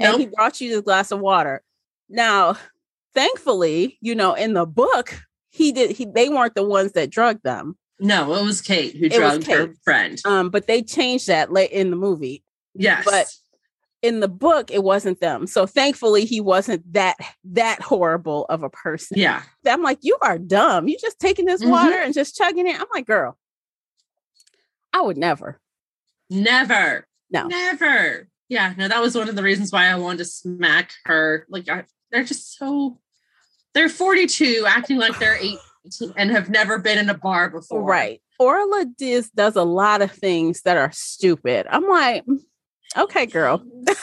And 0.00 0.12
Nope. 0.12 0.20
he 0.20 0.26
brought 0.26 0.60
you 0.60 0.68
this 0.70 0.80
glass 0.80 1.10
of 1.12 1.20
water. 1.20 1.62
Now, 2.08 2.56
thankfully, 3.14 3.98
you 4.00 4.14
know, 4.14 4.34
in 4.34 4.52
the 4.54 4.66
book, 4.66 5.14
he 5.50 5.72
did 5.72 5.92
he 5.92 6.04
they 6.04 6.28
weren't 6.28 6.54
the 6.54 6.64
ones 6.64 6.92
that 6.92 7.10
drugged 7.10 7.42
them. 7.44 7.78
No, 7.98 8.34
it 8.34 8.42
was 8.44 8.60
Kate 8.60 8.94
who 8.94 9.06
It 9.06 9.12
drugged 9.12 9.46
her 9.46 9.72
friend. 9.84 10.20
Um, 10.26 10.50
but 10.50 10.66
they 10.66 10.82
changed 10.82 11.28
that 11.28 11.50
late 11.52 11.70
in 11.70 11.90
the 11.90 11.96
movie. 11.96 12.42
Yes. 12.74 13.04
but- 13.04 13.26
In 14.02 14.20
the 14.20 14.28
book, 14.28 14.70
it 14.70 14.84
wasn't 14.84 15.20
them. 15.20 15.46
So 15.46 15.66
thankfully, 15.66 16.24
he 16.26 16.40
wasn't 16.40 16.92
that 16.92 17.16
that 17.44 17.80
horrible 17.80 18.44
of 18.48 18.62
a 18.62 18.70
person. 18.70 19.18
yeah. 19.18 19.42
I'm 19.66 19.82
like, 19.82 19.98
you 20.02 20.16
are 20.22 20.38
dumb. 20.38 20.86
You 20.86 20.96
just 21.00 21.18
taking 21.18 21.46
this 21.46 21.62
Mhm. 21.62 21.70
water 21.70 21.96
and 21.96 22.14
just 22.14 22.36
chugging 22.36 22.68
it. 22.68 22.78
I'm 22.78 22.86
like, 22.94 23.06
girl, 23.06 23.36
I 24.92 25.00
would 25.00 25.16
never. 25.16 25.60
Never. 26.30 27.06
No. 27.30 27.46
Never. 27.46 28.28
Yeah. 28.48 28.74
No, 28.76 28.86
that 28.88 29.00
was 29.00 29.14
one 29.16 29.28
of 29.28 29.34
the 29.36 29.42
reasons 29.42 29.72
why 29.72 29.86
I 29.86 29.96
wanted 29.96 30.18
to 30.18 30.24
smack 30.26 30.92
her. 31.04 31.46
Like, 31.48 31.68
I, 31.68 31.84
they're 32.12 32.24
just 32.24 32.56
so. 32.58 33.00
They're 33.74 33.88
42, 33.88 34.64
acting 34.66 34.96
like 34.98 35.18
they're 35.18 35.36
18 35.36 35.58
and 36.16 36.30
have 36.30 36.48
never 36.48 36.78
been 36.78 36.98
in 36.98 37.08
a 37.10 37.14
bar 37.14 37.50
before. 37.50 37.82
Right. 37.82 38.22
Orla 38.38 38.84
Diz 38.98 39.30
does 39.30 39.56
a 39.56 39.62
lot 39.64 40.02
of 40.02 40.12
things 40.12 40.62
that 40.62 40.76
are 40.76 40.92
stupid. 40.92 41.66
I'm 41.70 41.86
like, 41.88 42.24
"Mm, 42.26 42.38
okay, 42.96 43.26
girl. 43.26 43.62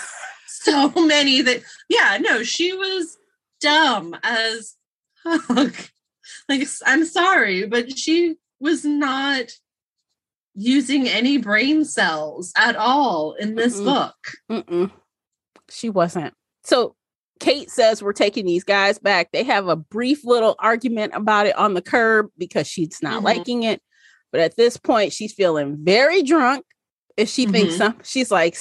So 0.48 0.90
many 0.96 1.42
that, 1.42 1.62
yeah, 1.90 2.18
no, 2.22 2.42
she 2.44 2.72
was 2.72 3.18
dumb 3.60 4.16
as 4.24 4.76
fuck. 5.24 5.74
Like, 6.48 6.66
I'm 6.86 7.04
sorry, 7.04 7.66
but 7.68 7.98
she 7.98 8.36
was 8.62 8.86
not 8.86 9.52
using 10.56 11.10
any 11.10 11.38
brain 11.38 11.84
cells 11.84 12.54
at 12.56 12.78
all 12.78 13.34
in 13.34 13.56
this 13.56 13.78
Mm-mm. 13.82 13.84
book. 13.84 14.16
Mm-mm. 14.50 14.92
She 15.70 15.90
wasn't. 15.90 16.34
So 16.64 16.96
Kate 17.42 17.70
says 17.70 18.02
we're 18.02 18.14
taking 18.14 18.46
these 18.46 18.64
guys 18.64 19.00
back. 19.00 19.34
They 19.34 19.44
have 19.44 19.68
a 19.68 19.76
brief 19.76 20.24
little 20.24 20.56
argument 20.60 21.12
about 21.14 21.46
it 21.46 21.58
on 21.58 21.74
the 21.74 21.82
curb 21.82 22.28
because 22.38 22.68
she's 22.68 23.00
not 23.02 23.22
Mhm. 23.22 23.26
liking 23.26 23.64
it. 23.64 23.82
But 24.32 24.40
at 24.40 24.56
this 24.56 24.78
point, 24.78 25.12
she's 25.12 25.34
feeling 25.34 25.78
very 25.82 26.24
drunk. 26.24 26.66
If 27.18 27.28
she 27.30 27.46
thinks 27.48 27.74
Mhm. 27.76 27.78
some, 27.78 27.98
she's 28.04 28.32
like, 28.32 28.58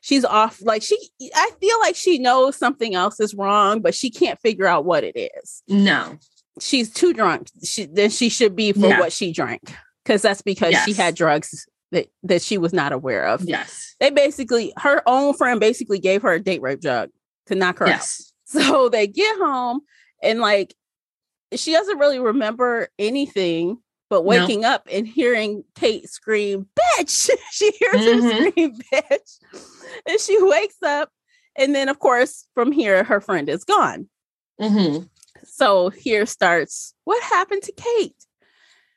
she's 0.00 0.24
off. 0.24 0.60
Like 0.62 0.82
she, 0.82 0.96
I 1.34 1.50
feel 1.60 1.78
like 1.80 1.96
she 1.96 2.18
knows 2.18 2.56
something 2.56 2.94
else 2.94 3.20
is 3.20 3.34
wrong, 3.34 3.80
but 3.80 3.94
she 3.94 4.10
can't 4.10 4.40
figure 4.40 4.66
out 4.66 4.84
what 4.84 5.04
it 5.04 5.16
is. 5.16 5.62
No. 5.68 6.18
She's 6.60 6.92
too 6.92 7.12
drunk. 7.12 7.48
She 7.64 7.86
then 7.86 8.10
she 8.10 8.28
should 8.28 8.54
be 8.54 8.72
for 8.72 8.88
what 8.98 9.12
she 9.12 9.32
drank 9.32 9.74
because 10.04 10.22
that's 10.22 10.42
because 10.42 10.74
she 10.84 10.92
had 10.92 11.14
drugs 11.14 11.66
that 11.92 12.08
that 12.22 12.42
she 12.42 12.58
was 12.58 12.72
not 12.72 12.92
aware 12.92 13.26
of 13.26 13.42
Yes. 13.42 13.96
they 13.98 14.10
basically 14.10 14.72
her 14.76 15.02
own 15.06 15.34
friend 15.34 15.58
basically 15.58 15.98
gave 15.98 16.22
her 16.22 16.32
a 16.32 16.40
date 16.40 16.60
rape 16.62 16.80
drug 16.80 17.10
to 17.46 17.54
knock 17.54 17.78
her 17.78 17.88
out. 17.88 18.06
So 18.44 18.88
they 18.88 19.06
get 19.06 19.38
home 19.38 19.80
and 20.24 20.40
like 20.40 20.74
she 21.54 21.70
doesn't 21.72 21.98
really 21.98 22.18
remember 22.18 22.88
anything 22.98 23.78
but 24.10 24.22
No. 24.24 24.28
waking 24.28 24.64
up 24.64 24.86
and 24.92 25.06
hearing 25.08 25.64
Kate 25.76 26.08
scream, 26.10 26.66
bitch. 26.78 27.30
she 27.52 27.70
hears 27.70 28.04
her 28.04 28.16
Mhm. 28.20 28.48
scream, 28.48 28.78
bitch. 28.92 29.38
And 30.06 30.20
she 30.20 30.36
wakes 30.42 30.82
up. 30.82 31.10
And 31.56 31.74
then, 31.74 31.88
of 31.88 31.98
course, 31.98 32.46
from 32.54 32.72
here, 32.72 33.02
her 33.04 33.20
friend 33.20 33.48
is 33.48 33.64
gone. 33.64 34.08
hmm 34.60 34.98
So 35.44 35.88
here 35.90 36.26
starts 36.26 36.94
what 37.04 37.22
happened 37.22 37.62
to 37.62 37.72
Kate? 37.72 38.14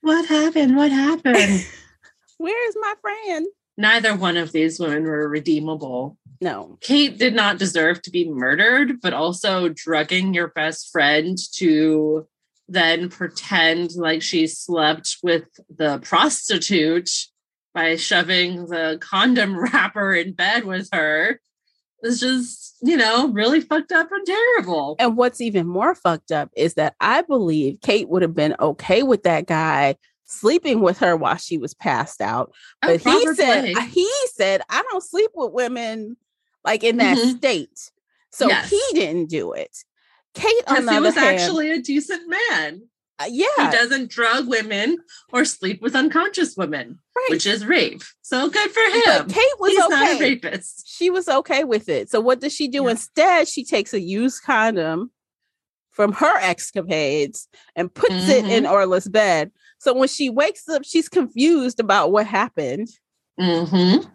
What 0.02 0.26
happened? 0.26 0.76
What 0.76 0.91
happened? 0.91 1.65
Where 2.38 2.67
is 2.69 2.76
my 2.82 2.93
friend? 3.02 3.47
Neither 3.78 4.15
one 4.15 4.38
of 4.38 4.52
these 4.52 4.80
women 4.80 5.04
were 5.04 5.28
redeemable. 5.30 6.17
No. 6.41 6.78
Kate 6.82 7.17
did 7.17 7.34
not 7.34 7.58
deserve 7.58 8.02
to 8.04 8.12
be 8.12 8.30
murdered, 8.30 8.99
but 9.02 9.13
also 9.13 9.69
drugging 9.69 10.34
your 10.34 10.49
best 10.49 10.91
friend 10.91 11.38
to 11.54 12.28
then 12.67 13.10
pretend 13.10 13.95
like 13.95 14.21
she 14.21 14.47
slept 14.47 15.17
with 15.21 15.43
the 15.76 15.99
prostitute 15.99 17.10
by 17.73 17.95
shoving 17.95 18.67
the 18.67 18.97
condom 19.02 19.58
wrapper 19.73 20.13
in 20.13 20.34
bed 20.34 20.63
with 20.65 20.89
her 20.93 21.39
is 22.04 22.19
just, 22.19 22.76
you 22.82 22.97
know, 22.97 23.30
really 23.30 23.62
fucked 23.62 23.91
up 23.91 24.12
and 24.12 24.26
terrible. 24.26 24.95
And 24.99 25.15
what's 25.17 25.41
even 25.41 25.65
more 25.67 25.95
fucked 25.95 26.32
up 26.32 26.49
is 26.56 26.73
that 26.76 26.95
I 26.99 27.21
believe 27.21 27.80
Kate 27.82 28.10
would 28.10 28.21
have 28.21 28.36
been 28.36 28.56
okay 28.60 29.04
with 29.04 29.23
that 29.23 29.47
guy 29.47 29.95
sleeping 30.26 30.82
with 30.82 30.97
her 30.99 31.15
while 31.15 31.38
she 31.38 31.58
was 31.58 31.73
passed 31.73 32.21
out. 32.21 32.52
Oh, 32.82 32.88
But 32.88 33.02
he 33.02 33.34
said 33.36 33.73
Blake. 33.73 33.80
he 33.89 34.12
said 34.34 34.62
I 34.69 34.84
don't 34.91 35.04
sleep 35.04 35.32
with 35.34 35.52
women 35.54 36.17
like 36.65 36.84
in 36.84 36.97
that 36.97 37.17
Mhm. 37.17 37.38
state. 37.38 37.91
So 38.32 38.47
Yes. 38.47 38.69
he 38.69 38.82
didn't 38.93 39.30
do 39.30 39.54
it. 39.54 39.84
Kate 40.34 40.46
on 40.67 40.76
Because 40.76 40.86
the 40.86 40.93
he 40.93 41.00
was 41.00 41.15
hand, 41.15 41.39
actually 41.39 41.72
a 41.72 41.80
decent 41.82 42.30
man. 42.30 42.82
uh, 43.19 43.26
He 43.26 43.46
doesn't 43.58 44.10
drug 44.10 44.48
women 44.48 44.98
or 45.32 45.46
sleep 45.46 45.82
with 45.82 45.96
unconscious 45.96 46.58
women, 46.58 47.00
right. 47.15 47.28
which 47.30 47.46
is 47.46 47.65
rape. 47.65 48.02
So 48.22 48.50
good 48.50 48.72
for 48.72 48.82
but 49.06 49.22
him. 49.22 49.30
Kate 49.30 49.60
was 49.60 49.72
He's 49.72 49.80
not 49.80 49.91
a 49.91 50.15
okay. 50.15 50.19
rapist. 50.19 50.88
She 50.88 51.10
was 51.10 51.28
okay 51.30 51.63
with 51.63 51.88
it. 51.89 52.10
So 52.10 52.19
what 52.19 52.39
does 52.41 52.54
she 52.54 52.67
do 52.67 52.84
Yeah. 52.86 52.91
instead? 52.91 53.48
She 53.48 53.63
takes 53.63 53.93
a 53.93 54.00
used 54.02 54.41
condom 54.43 55.12
from 55.91 56.12
her 56.13 56.38
escapades 56.39 57.48
and 57.76 57.93
puts 57.93 58.28
it 58.28 58.43
Mm-hmm. 58.43 58.52
in 58.52 58.65
Orla's 58.65 59.08
bed. 59.08 59.52
So 59.78 59.93
when 59.93 60.08
she 60.08 60.30
wakes 60.32 60.67
up, 60.67 60.84
she's 60.84 61.10
confused 61.10 61.80
about 61.80 62.12
what 62.12 62.26
happened. 62.26 62.88
Mm-hmm. 63.39 64.08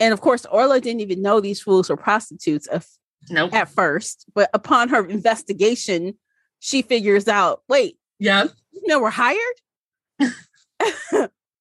And 0.00 0.12
of 0.12 0.20
course, 0.20 0.44
Orla 0.46 0.80
didn't 0.80 1.00
even 1.00 1.22
know 1.22 1.40
these 1.40 1.60
fools 1.60 1.88
were 1.90 1.96
prostitutes 1.96 2.68
of, 3.26 3.30
Nope. 3.30 3.54
at 3.54 3.68
first. 3.70 4.26
But 4.34 4.50
upon 4.54 4.88
her 4.90 5.04
investigation, 5.06 6.14
she 6.60 6.82
figures 6.82 7.28
out 7.28 7.62
wait, 7.68 7.98
Yeah. 8.18 8.44
you 8.72 8.82
know, 8.86 9.00
we're 9.00 9.10
hired? 9.10 9.38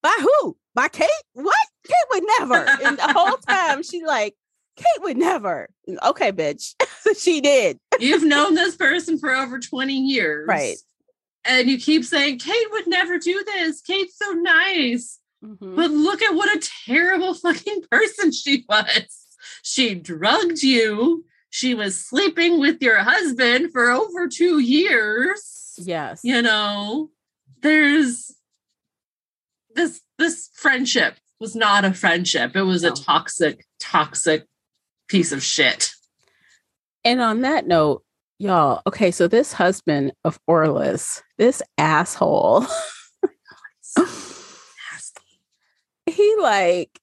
By 0.01 0.17
who? 0.19 0.57
By 0.75 0.87
Kate? 0.89 1.09
What? 1.33 1.55
Kate 1.85 1.95
would 2.11 2.23
never. 2.39 2.65
And 2.83 2.97
the 2.97 3.13
whole 3.13 3.37
time 3.47 3.83
she 3.83 4.03
like, 4.03 4.35
Kate 4.75 5.01
would 5.03 5.17
never. 5.17 5.69
Okay, 6.03 6.31
bitch. 6.31 6.73
she 7.19 7.41
did. 7.41 7.79
You've 7.99 8.23
known 8.23 8.55
this 8.55 8.75
person 8.75 9.17
for 9.19 9.31
over 9.31 9.59
20 9.59 9.93
years. 9.93 10.47
Right. 10.47 10.77
And 11.45 11.69
you 11.69 11.77
keep 11.77 12.03
saying, 12.05 12.39
Kate 12.39 12.71
would 12.71 12.87
never 12.87 13.17
do 13.19 13.43
this. 13.45 13.81
Kate's 13.81 14.17
so 14.17 14.31
nice. 14.31 15.19
Mhm. 15.43 15.75
But 15.75 15.91
look 15.91 16.21
at 16.21 16.33
what 16.35 16.49
a 16.55 16.69
terrible 16.87 17.33
fucking 17.33 17.83
person 17.91 18.31
she 18.31 18.65
was. 18.67 19.27
She 19.61 19.93
drugged 19.95 20.63
you. 20.63 21.25
She 21.53 21.75
was 21.75 22.03
sleeping 22.03 22.59
with 22.59 22.81
your 22.81 22.97
husband 22.97 23.73
for 23.73 23.91
over 23.91 24.27
two 24.27 24.57
years. 24.57 25.75
Yes. 25.77 26.21
You 26.23 26.41
know, 26.41 27.11
there's 27.61 28.33
this 29.75 30.01
this 30.17 30.49
friendship 30.55 31.13
was 31.39 31.55
not 31.55 31.85
a 31.85 31.93
friendship. 31.93 32.55
It 32.55 32.63
was 32.63 32.83
a 32.83 32.89
toxic, 32.89 33.67
toxic 33.79 34.47
piece 35.07 35.31
of 35.31 35.43
shit. 35.43 35.91
And 37.05 37.21
on 37.21 37.41
that 37.41 37.67
note, 37.67 38.03
y'all, 38.39 38.81
okay, 38.87 39.11
so 39.11 39.27
this 39.27 39.53
husband 39.53 40.11
of 40.23 40.39
Orla's, 40.47 41.21
this 41.37 41.61
asshole, 41.77 42.65
he 46.07 46.35
like 46.41 46.99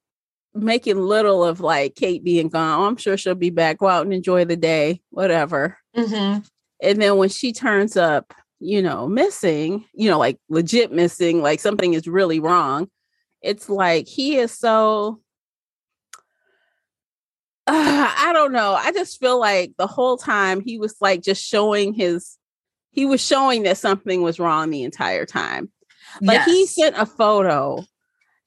making 0.55 0.99
little 0.99 1.45
of 1.45 1.61
like 1.61 1.95
Kate 1.95 2.25
being 2.25 2.49
gone. 2.49 2.81
Oh, 2.81 2.87
I'm 2.87 2.97
sure 2.97 3.17
she'll 3.17 3.35
be 3.35 3.51
back. 3.51 3.79
Go 3.79 3.89
out 3.89 4.05
and 4.05 4.15
enjoy 4.15 4.45
the 4.45 4.57
day, 4.57 5.01
whatever. 5.11 5.79
Mm-hmm. 5.97 6.41
And 6.83 7.03
then 7.03 7.17
when 7.17 7.29
she 7.29 7.53
turns 7.53 7.97
up, 7.97 8.33
you 8.59 8.83
know, 8.83 9.07
missing, 9.07 9.85
you 9.95 10.11
know, 10.11 10.19
like 10.19 10.39
legit 10.49 10.93
missing, 10.93 11.43
like 11.43 11.61
something 11.61 11.95
is 11.95 12.07
really 12.07 12.41
wrong. 12.41 12.89
It's 13.43 13.69
like 13.69 14.07
he 14.07 14.37
is 14.37 14.53
so. 14.53 15.21
Uh, 17.67 18.13
I 18.19 18.33
don't 18.33 18.53
know. 18.53 18.75
I 18.75 18.93
just 18.93 19.19
feel 19.21 19.39
like 19.39 19.73
the 19.79 19.87
whole 19.87 20.17
time 20.17 20.61
he 20.61 20.79
was 20.79 20.97
like 21.01 21.23
just 21.23 21.43
showing 21.43 21.95
his, 21.95 22.37
he 22.91 23.07
was 23.07 23.25
showing 23.25 23.63
that 23.63 23.79
something 23.79 24.23
was 24.23 24.39
wrong 24.39 24.71
the 24.71 24.83
entire 24.83 25.27
time. 25.27 25.71
Like 26.21 26.43
he 26.43 26.67
sent 26.67 26.97
a 26.99 27.07
photo, 27.07 27.85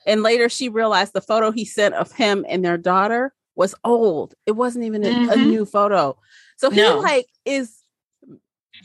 and 0.06 0.24
later 0.24 0.50
she 0.50 0.70
realized 0.70 1.14
the 1.14 1.22
photo 1.22 1.52
he 1.52 1.66
sent 1.66 1.96
of 1.96 2.12
him 2.12 2.46
and 2.48 2.64
their 2.64 2.78
daughter 2.78 3.34
was 3.56 3.76
old. 3.84 4.34
It 4.46 4.52
wasn't 4.54 4.86
even 4.86 5.04
a, 5.04 5.10
a 5.10 5.12
Mhm. 5.38 5.48
new 5.48 5.66
photo. 5.66 6.18
So 6.58 6.70
he 6.70 6.82
No. 6.82 7.00
like 7.00 7.28
is 7.46 7.78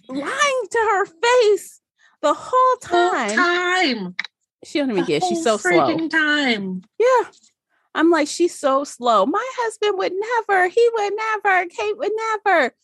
lying 0.09 0.67
to 0.71 0.79
her 0.91 1.07
face 1.07 1.81
the 2.21 2.35
whole 2.35 2.77
Whole 2.85 3.11
time. 3.11 3.37
time. 3.37 4.17
She 4.65 4.79
don't 4.79 4.91
even 4.91 5.05
The 5.05 5.07
get. 5.07 5.25
She's 5.25 5.43
so 5.43 5.57
slow. 5.57 6.09
time. 6.09 6.83
Yeah. 6.99 7.25
I'm 7.95 8.11
like, 8.11 8.29
she's 8.29 8.55
so 8.55 8.85
slow. 8.85 9.25
My 9.27 9.45
husband 9.57 9.99
would 9.99 10.13
never. 10.13 10.69
He 10.69 10.89
would 10.95 11.13
never. 11.17 11.67
Kate 11.67 11.97
would 11.99 12.13
never. 12.45 12.75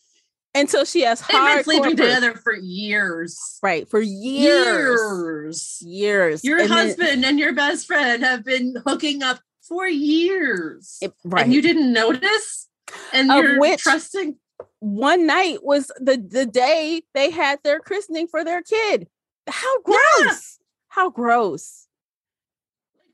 Until 0.55 0.85
she 0.85 1.01
has 1.01 1.19
They've 1.19 1.27
been 1.29 1.35
hard 1.37 1.65
sleeping 1.65 1.89
together 1.97 2.33
for 2.33 2.53
years. 2.55 3.59
right 3.61 3.87
for 3.89 3.99
years, 4.01 4.99
Years. 5.01 5.81
years. 5.81 6.43
Your 6.43 6.59
And 6.59 6.69
then- 6.71 6.77
husband 6.87 7.25
and 7.25 7.37
your 7.39 7.53
best 7.53 7.85
friend 7.85 8.23
have 8.23 8.43
been 8.45 8.75
hooking 8.87 9.21
up 9.21 9.41
for 9.67 9.85
years. 9.87 10.97
it- 11.01 11.13
right. 11.25 11.43
And 11.43 11.53
you 11.53 11.61
didn't 11.61 11.91
notice? 11.91 12.69
And 13.11 13.29
Of 13.31 13.43
you're 13.43 13.59
which- 13.59 13.81
trusting 13.81 14.37
one 14.79 15.25
night 15.25 15.63
was 15.63 15.87
the 15.99 16.17
the 16.17 16.45
day 16.45 17.03
they 17.13 17.31
had 17.31 17.59
their 17.63 17.79
christening 17.79 18.27
for 18.27 18.43
their 18.43 18.61
kid. 18.61 19.07
How 19.47 19.81
gross! 19.81 20.59
How 20.89 21.09
gross. 21.09 21.87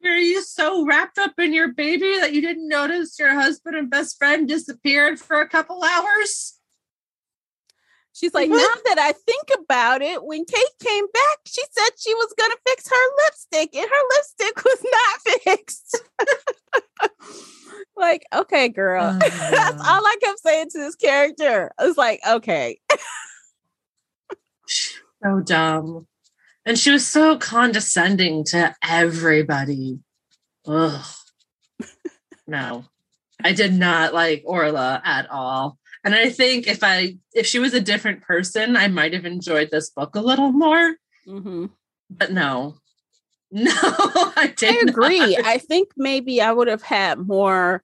Are 0.03 0.17
you 0.17 0.41
so 0.43 0.85
wrapped 0.85 1.17
up 1.17 1.39
in 1.39 1.53
your 1.53 1.69
baby 1.69 2.17
that 2.19 2.33
you 2.33 2.41
didn't 2.41 2.67
notice 2.67 3.17
your 3.19 3.33
husband 3.33 3.75
and 3.75 3.89
best 3.89 4.17
friend 4.17 4.47
disappeared 4.47 5.19
for 5.19 5.39
a 5.41 5.47
couple 5.47 5.83
hours? 5.83 6.59
She's 8.13 8.33
like, 8.33 8.49
now 8.49 8.57
that 8.57 8.97
I 8.99 9.13
think 9.13 9.47
about 9.57 10.01
it, 10.01 10.23
when 10.23 10.43
Kate 10.45 10.65
came 10.83 11.05
back, 11.13 11.37
she 11.45 11.61
said 11.71 11.89
she 11.97 12.13
was 12.15 12.33
going 12.37 12.51
to 12.51 12.57
fix 12.67 12.87
her 12.89 13.15
lipstick, 13.25 13.75
and 13.75 13.89
her 13.89 14.03
lipstick 14.15 14.63
was 14.65 14.85
not 14.91 15.41
fixed. 15.43 16.01
like, 17.95 18.23
okay, 18.33 18.67
girl. 18.69 19.13
That's 19.19 19.81
Uh. 19.81 19.83
all 19.87 20.05
I 20.05 20.15
kept 20.21 20.39
saying 20.39 20.69
to 20.71 20.77
this 20.79 20.95
character. 20.95 21.71
I 21.79 21.85
was 21.87 21.97
like, 21.97 22.19
okay. 22.29 22.79
So 25.23 25.39
dumb. 25.41 26.07
And 26.65 26.77
she 26.77 26.91
was 26.91 27.05
so 27.07 27.37
condescending 27.37 28.43
to 28.45 28.75
everybody. 28.87 29.99
Ugh. 30.67 31.05
No, 32.47 32.85
I 33.43 33.53
did 33.53 33.73
not 33.73 34.13
like 34.13 34.43
Orla 34.45 35.01
at 35.03 35.29
all. 35.31 35.77
And 36.03 36.15
I 36.15 36.29
think 36.29 36.67
if 36.67 36.83
I 36.83 37.17
if 37.33 37.45
she 37.45 37.59
was 37.59 37.73
a 37.73 37.81
different 37.81 38.21
person, 38.21 38.75
I 38.75 38.87
might 38.87 39.13
have 39.13 39.25
enjoyed 39.25 39.69
this 39.71 39.89
book 39.89 40.15
a 40.15 40.21
little 40.21 40.51
more. 40.51 40.95
Mm-hmm. 41.27 41.67
But 42.09 42.31
no, 42.31 42.77
no, 43.51 43.71
I. 43.73 44.53
I 44.61 44.83
agree. 44.87 45.19
not. 45.19 45.45
I 45.45 45.57
think 45.59 45.89
maybe 45.97 46.41
I 46.41 46.51
would 46.51 46.67
have 46.67 46.81
had 46.81 47.19
more, 47.19 47.83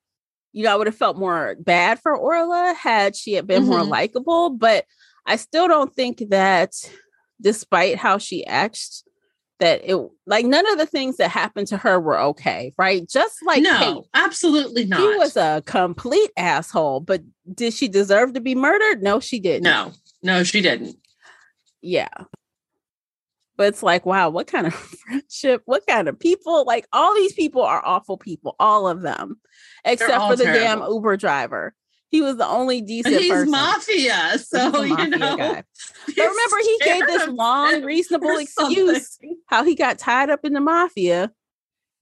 you 0.51 0.63
know, 0.63 0.71
I 0.71 0.75
would 0.75 0.87
have 0.87 0.95
felt 0.95 1.17
more 1.17 1.55
bad 1.59 1.99
for 1.99 2.15
Orla 2.17 2.73
had 2.73 3.15
she 3.15 3.33
had 3.33 3.45
been 3.47 3.65
more 3.65 3.81
Mhm. 3.81 3.89
likable. 3.89 4.49
But 4.49 4.85
I 5.25 5.35
still 5.35 5.67
don't 5.67 5.93
think 5.93 6.23
that, 6.29 6.71
despite 7.39 7.97
how 7.97 8.17
she 8.17 8.45
acts, 8.45 9.03
that 9.59 9.81
it 9.83 9.97
like 10.25 10.45
none 10.45 10.69
of 10.71 10.77
the 10.77 10.85
things 10.85 11.17
that 11.17 11.29
happened 11.29 11.67
to 11.67 11.77
her 11.77 11.99
were 11.99 12.19
okay, 12.19 12.73
right? 12.77 13.07
Just 13.07 13.37
like 13.45 13.63
no, 13.63 13.79
Kate, 13.79 14.03
absolutely 14.13 14.85
not. 14.85 14.99
she 14.99 15.17
was 15.17 15.37
a 15.37 15.63
complete 15.65 16.31
asshole. 16.37 16.99
But 16.99 17.21
did 17.53 17.73
she 17.73 17.87
deserve 17.87 18.33
to 18.33 18.41
be 18.41 18.55
murdered? 18.55 19.01
No, 19.01 19.19
she 19.19 19.39
didn't. 19.39 19.63
no, 19.63 19.93
no, 20.21 20.43
she 20.43 20.61
didn't. 20.61 20.97
Yeah. 21.81 22.09
But 23.55 23.69
it's 23.69 23.81
like, 23.81 24.05
wow, 24.05 24.29
what 24.29 24.45
kind 24.45 24.67
of 24.67 24.73
friendship? 25.07 25.63
What 25.65 25.85
kind 25.87 26.07
of 26.07 26.19
people? 26.19 26.63
Like 26.65 26.87
all 26.93 27.15
these 27.15 27.33
people 27.33 27.63
are 27.63 27.83
awful 27.83 28.17
people, 28.17 28.55
all 28.59 28.87
of 28.87 29.01
them, 29.01 29.39
except 29.83 30.13
all 30.13 30.29
for 30.29 30.35
the 30.35 30.43
damn. 30.43 30.81
Uber 30.81 31.17
driver. 31.17 31.73
He 32.09 32.21
was 32.21 32.37
the 32.37 32.47
only 32.47 32.81
decent 32.81 33.17
He's 33.17 33.29
person. 33.31 33.51
mafia, 33.51 34.29
He's 34.31 34.47
so 34.47 34.81
you 34.83 35.07
know. 35.07 35.37
guy. 35.37 35.63
But 36.07 36.15
remember, 36.15 36.57
he 36.63 36.79
gave 36.83 37.05
this 37.05 37.27
long, 37.27 37.83
reasonable 37.83 38.37
excuse 38.39 39.17
how 39.47 39.63
he 39.65 39.75
got 39.75 39.97
tied 39.99 40.29
up 40.29 40.45
in 40.45 40.53
the 40.53 40.61
mafia. 40.61 41.31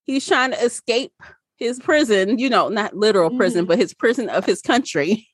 He's 0.05 0.25
trying 0.27 0.51
to 0.51 0.63
escape 0.63 1.11
his 1.57 1.79
prison, 1.79 2.37
you 2.37 2.49
know, 2.49 2.69
not 2.69 2.95
literal 2.95 3.35
prison, 3.35 3.65
Mhm. 3.65 3.69
but 3.69 3.79
his 3.79 3.93
prison 3.95 4.29
of 4.29 4.45
his 4.45 4.61
country. 4.61 5.27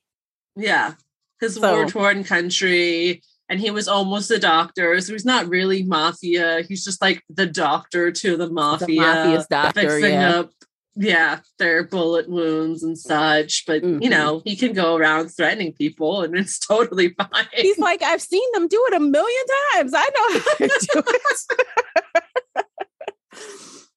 Yeah, 0.55 0.93
his 1.41 1.55
So- 1.55 1.62
war 1.75 1.86
torn 1.88 2.23
country, 2.23 3.21
and 3.49 3.60
he 3.60 3.71
was 3.71 3.88
almost 3.89 4.31
a 4.31 4.39
doctor, 4.39 4.99
so 5.01 5.12
he's 5.12 5.25
not 5.25 5.49
really 5.49 5.84
mafia. 5.84 6.62
He's 6.62 6.86
just 6.86 7.01
like 7.01 7.21
the 7.29 7.45
doctor 7.45 8.12
to 8.12 8.38
the 8.38 8.49
mafia, 8.49 8.88
The 8.88 8.95
mafia, 8.97 9.38
mafia's 9.38 9.47
doctor, 9.47 9.81
fixing 9.81 10.12
yeah. 10.13 10.39
up, 10.39 10.51
yeah, 10.95 11.39
their 11.58 11.84
bullet 11.84 12.30
wounds 12.30 12.84
and 12.84 12.97
such. 12.97 13.65
But 13.65 13.82
Mhm. 13.84 14.04
you 14.04 14.10
know, 14.10 14.41
he 14.45 14.56
can 14.56 14.73
go 14.73 14.95
around 14.95 15.30
threatening 15.30 15.73
people, 15.73 16.21
and 16.21 16.36
it's 16.38 16.60
totally 16.67 17.10
fine. 17.13 17.47
He's 17.54 17.77
like, 17.80 18.01
I've 18.01 18.21
seen 18.21 18.47
them 18.54 18.67
do 18.67 18.84
it 18.89 18.95
a 18.95 18.99
million 18.99 19.43
times. 19.73 19.93
I 19.95 20.04
know 20.04 20.39
how 20.39 20.56
to 20.67 20.88
do 20.93 21.04
it. 21.08 22.65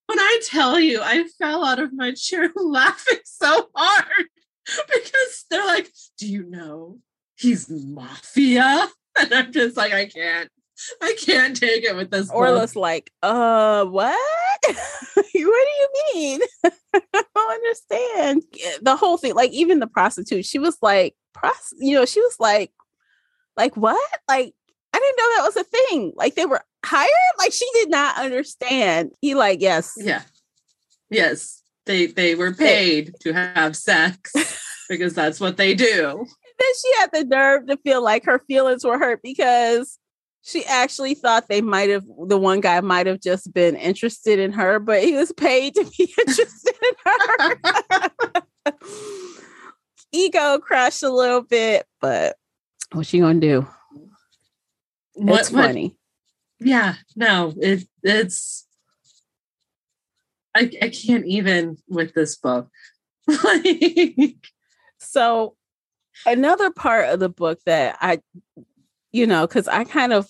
when 0.06 0.18
I 0.18 0.40
tell 0.44 0.78
you, 0.78 1.00
I 1.02 1.24
fell 1.38 1.64
out 1.64 1.78
of 1.78 1.92
my 1.92 2.12
chair 2.12 2.50
laughing 2.56 3.18
so 3.24 3.68
hard 3.74 4.26
because 4.86 5.44
they're 5.50 5.66
like, 5.66 5.90
"Do 6.18 6.26
you 6.28 6.44
know 6.44 6.98
he's 7.36 7.68
mafia?" 7.68 8.88
And 9.16 9.32
I'm 9.32 9.52
just 9.52 9.76
like, 9.76 9.92
I 9.92 10.06
can't, 10.06 10.50
I 11.02 11.16
can't 11.18 11.56
take 11.56 11.84
it 11.84 11.96
with 11.96 12.10
this. 12.10 12.28
book. 12.28 12.36
Orla's 12.36 12.76
like, 12.76 13.10
uh, 13.22 13.84
what? 13.84 14.18
what 15.14 15.32
do 15.32 15.38
you 15.38 15.88
mean? 16.14 16.40
I 16.94 17.22
don't 17.34 17.52
understand. 17.52 18.42
The 18.82 18.96
whole 18.96 19.16
thing, 19.16 19.34
like 19.34 19.52
even 19.52 19.78
the 19.78 19.86
prostitute, 19.86 20.44
she 20.44 20.58
was 20.58 20.76
like, 20.82 21.14
pros- 21.32 21.74
you 21.78 21.94
know, 21.94 22.04
she 22.04 22.20
was 22.20 22.36
like, 22.38 22.72
like 23.56 23.76
what? 23.76 24.10
Like, 24.28 24.54
I 24.92 24.98
didn't 24.98 25.16
know 25.16 25.36
that 25.36 25.44
was 25.44 25.56
a 25.56 25.64
thing. 25.64 26.12
Like 26.16 26.34
they 26.34 26.46
were 26.46 26.62
hired? 26.84 27.10
Like 27.38 27.52
she 27.52 27.66
did 27.74 27.90
not 27.90 28.18
understand. 28.18 29.12
He 29.20 29.34
like, 29.34 29.60
yes. 29.60 29.92
Yeah. 29.96 30.22
Yes. 31.10 31.62
They 31.86 32.06
they 32.06 32.34
were 32.34 32.54
paid 32.54 33.14
to 33.20 33.32
have 33.32 33.76
sex 33.76 34.32
because 34.88 35.14
that's 35.14 35.40
what 35.40 35.56
they 35.56 35.74
do. 35.74 36.26
Then 36.58 36.68
she 36.80 37.00
had 37.00 37.10
the 37.12 37.24
nerve 37.24 37.66
to 37.66 37.76
feel 37.78 38.02
like 38.02 38.24
her 38.24 38.40
feelings 38.46 38.84
were 38.84 38.98
hurt 38.98 39.20
because 39.22 39.98
she 40.46 40.64
actually 40.66 41.14
thought 41.14 41.48
they 41.48 41.60
might 41.62 41.88
have 41.90 42.04
the 42.26 42.36
one 42.38 42.60
guy 42.60 42.80
might 42.82 43.06
have 43.06 43.20
just 43.20 43.52
been 43.54 43.76
interested 43.76 44.38
in 44.38 44.52
her, 44.52 44.78
but 44.78 45.02
he 45.02 45.14
was 45.14 45.32
paid 45.32 45.74
to 45.74 45.84
be 45.96 46.14
interested 46.26 46.74
in 46.82 46.94
her. 47.04 48.72
Ego 50.12 50.58
crushed 50.58 51.02
a 51.02 51.10
little 51.10 51.42
bit, 51.42 51.86
but 52.00 52.36
what's 52.92 53.08
she 53.08 53.18
gonna 53.20 53.40
do? 53.40 53.66
What- 55.14 55.40
it's 55.40 55.50
what- 55.50 55.64
funny. 55.66 55.96
yeah, 56.60 56.94
no, 57.16 57.52
it 57.56 57.84
it's 58.02 58.66
I 60.54 60.70
I 60.82 60.88
can't 60.90 61.26
even 61.26 61.78
with 61.88 62.14
this 62.14 62.36
book. 62.36 62.68
like 63.44 64.36
So 64.98 65.56
another 66.26 66.70
part 66.70 67.08
of 67.08 67.18
the 67.20 67.28
book 67.30 67.58
that 67.66 67.96
I, 68.00 68.20
you 69.14 69.28
know, 69.28 69.46
because 69.46 69.68
I 69.68 69.84
kind 69.84 70.12
of 70.12 70.28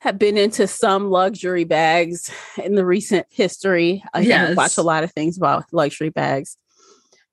have 0.00 0.18
been 0.18 0.36
into 0.36 0.66
some 0.66 1.08
luxury 1.08 1.62
bags 1.62 2.30
in 2.62 2.74
the 2.74 2.84
recent 2.84 3.26
history. 3.30 4.02
I 4.12 4.20
Yes. 4.22 4.56
watched 4.56 4.78
a 4.78 4.82
lot 4.82 5.04
of 5.04 5.12
things 5.12 5.36
about 5.38 5.64
luxury 5.72 6.10
bags. 6.10 6.56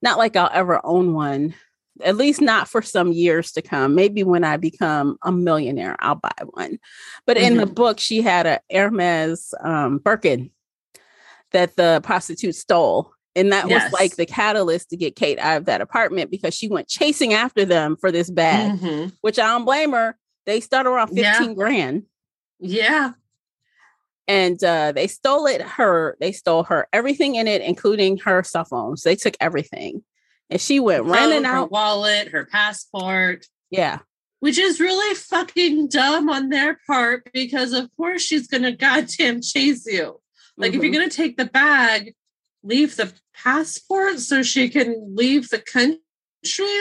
Not 0.03 0.19
like 0.19 0.35
I'll 0.35 0.51
ever 0.53 0.79
own 0.85 1.13
one, 1.13 1.55
at 2.03 2.17
least 2.17 2.39
not 2.39 2.67
for 2.67 2.83
some 2.83 3.11
years 3.11 3.51
to 3.53 3.63
come. 3.63 3.95
Maybe 3.95 4.23
when 4.23 4.43
I 4.43 4.57
become 4.57 5.17
a 5.23 5.31
millionaire, 5.31 5.95
I'll 5.99 6.15
buy 6.15 6.31
one. 6.51 6.77
But 7.25 7.37
in 7.37 7.57
the 7.57 7.65
book, 7.65 7.99
she 7.99 8.21
had 8.21 8.45
a 8.45 8.59
Hermes 8.71 9.55
um, 9.63 9.97
Birkin 9.97 10.51
that 11.51 11.75
the 11.77 11.99
prostitute 12.03 12.55
stole. 12.55 13.11
And 13.35 13.51
that 13.51 13.67
Yes. 13.67 13.85
was 13.85 13.93
like 13.93 14.15
the 14.17 14.27
catalyst 14.27 14.91
to 14.91 14.97
get 14.97 15.15
Kate 15.15 15.39
out 15.39 15.57
of 15.57 15.65
that 15.65 15.81
apartment 15.81 16.29
because 16.29 16.53
she 16.53 16.67
went 16.67 16.87
chasing 16.87 17.33
after 17.33 17.65
them 17.65 17.97
for 17.99 18.11
this 18.11 18.29
bag, 18.29 18.73
mhm. 18.73 19.11
which 19.21 19.39
I 19.39 19.47
don't 19.47 19.65
blame 19.65 19.93
her. 19.93 20.15
They 20.45 20.59
start 20.59 20.85
around 20.87 21.07
15 21.07 21.21
Yeah. 21.23 21.53
grand 21.53 22.03
yeah. 22.59 23.11
and 24.27 24.61
uh, 24.63 24.91
they 24.93 25.07
stole 25.07 25.45
it 25.47 25.61
her 25.61 26.17
they 26.19 26.31
stole 26.31 26.63
her 26.63 26.87
everything 26.93 27.35
in 27.35 27.47
it 27.47 27.61
including 27.61 28.17
her 28.19 28.43
cell 28.43 28.63
phones 28.65 29.03
they 29.03 29.15
took 29.15 29.35
everything 29.39 30.03
and 30.49 30.61
she 30.61 30.79
went 30.79 31.05
running 31.05 31.43
Phone, 31.43 31.45
her 31.45 31.57
out 31.57 31.71
wallet, 31.71 32.29
her 32.29 32.45
passport. 32.45 33.45
yeah 33.69 33.99
Which 34.39 34.57
is 34.57 34.79
really 34.79 35.15
fucking 35.15 35.87
dumb 35.89 36.29
on 36.29 36.49
their 36.49 36.79
part 36.87 37.29
because 37.33 37.73
of 37.73 37.89
course 37.97 38.21
she's 38.21 38.47
gonna 38.47 38.71
goddamn 38.75 39.41
chase 39.41 39.85
you. 39.85 40.19
Like 40.57 40.73
if 40.73 40.79
Mhm. 40.79 40.83
you're 40.83 40.93
gonna 40.93 41.09
take 41.09 41.37
the 41.37 41.45
bag, 41.45 42.13
leave 42.61 42.95
the 42.95 43.11
passport 43.33 44.19
so 44.19 44.43
she 44.43 44.69
can 44.69 45.15
leave 45.15 45.49
the 45.49 45.59
country. 45.59 45.99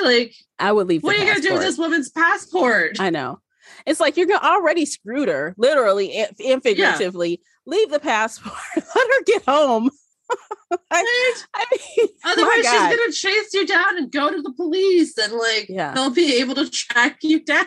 Like, 0.02 0.34
i 0.58 0.70
would 0.72 0.88
leave 0.88 1.02
what 1.04 1.16
are 1.16 1.20
you 1.20 1.26
gonna 1.26 1.40
do 1.40 1.52
with 1.54 1.62
this 1.62 1.78
woman's 1.78 2.10
passport? 2.10 2.98
i 3.00 3.10
know 3.10 3.38
it's 3.86 4.00
like 4.00 4.16
you're 4.16 4.26
gonna 4.26 4.44
already 4.46 4.84
screwed 4.84 5.28
her 5.28 5.54
literally 5.58 6.12
and, 6.14 6.62
figuratively 6.62 7.40
leave 7.66 7.90
the 7.90 8.00
passport 8.00 8.54
let 8.76 8.86
her 8.86 9.24
get 9.24 9.44
home 9.44 9.90
I, 10.90 11.34
I 11.54 11.64
mean 11.70 12.08
Otherwise, 12.24 12.56
she's 12.56 12.64
gonna 12.64 13.12
chase 13.12 13.54
you 13.54 13.66
down 13.66 13.98
and 13.98 14.10
go 14.10 14.30
to 14.30 14.40
the 14.40 14.52
police, 14.52 15.16
and 15.18 15.32
like 15.32 15.66
Yeah. 15.68 15.92
they'll 15.92 16.10
be 16.10 16.36
able 16.40 16.54
to 16.54 16.70
track 16.70 17.18
you 17.22 17.44
down. 17.44 17.66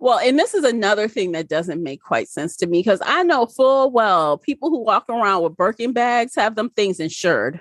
Well, 0.00 0.18
and 0.18 0.38
this 0.38 0.54
is 0.54 0.64
another 0.64 1.08
thing 1.08 1.32
that 1.32 1.48
doesn't 1.48 1.82
make 1.82 2.00
quite 2.02 2.28
sense 2.28 2.56
to 2.58 2.66
me 2.66 2.80
because 2.80 3.00
I 3.04 3.22
know 3.24 3.46
full 3.46 3.90
well 3.90 4.38
people 4.38 4.70
who 4.70 4.84
walk 4.84 5.04
around 5.08 5.42
with 5.42 5.56
Birkin 5.56 5.92
bags 5.92 6.34
have 6.36 6.54
them 6.54 6.70
things 6.70 7.00
insured. 7.00 7.60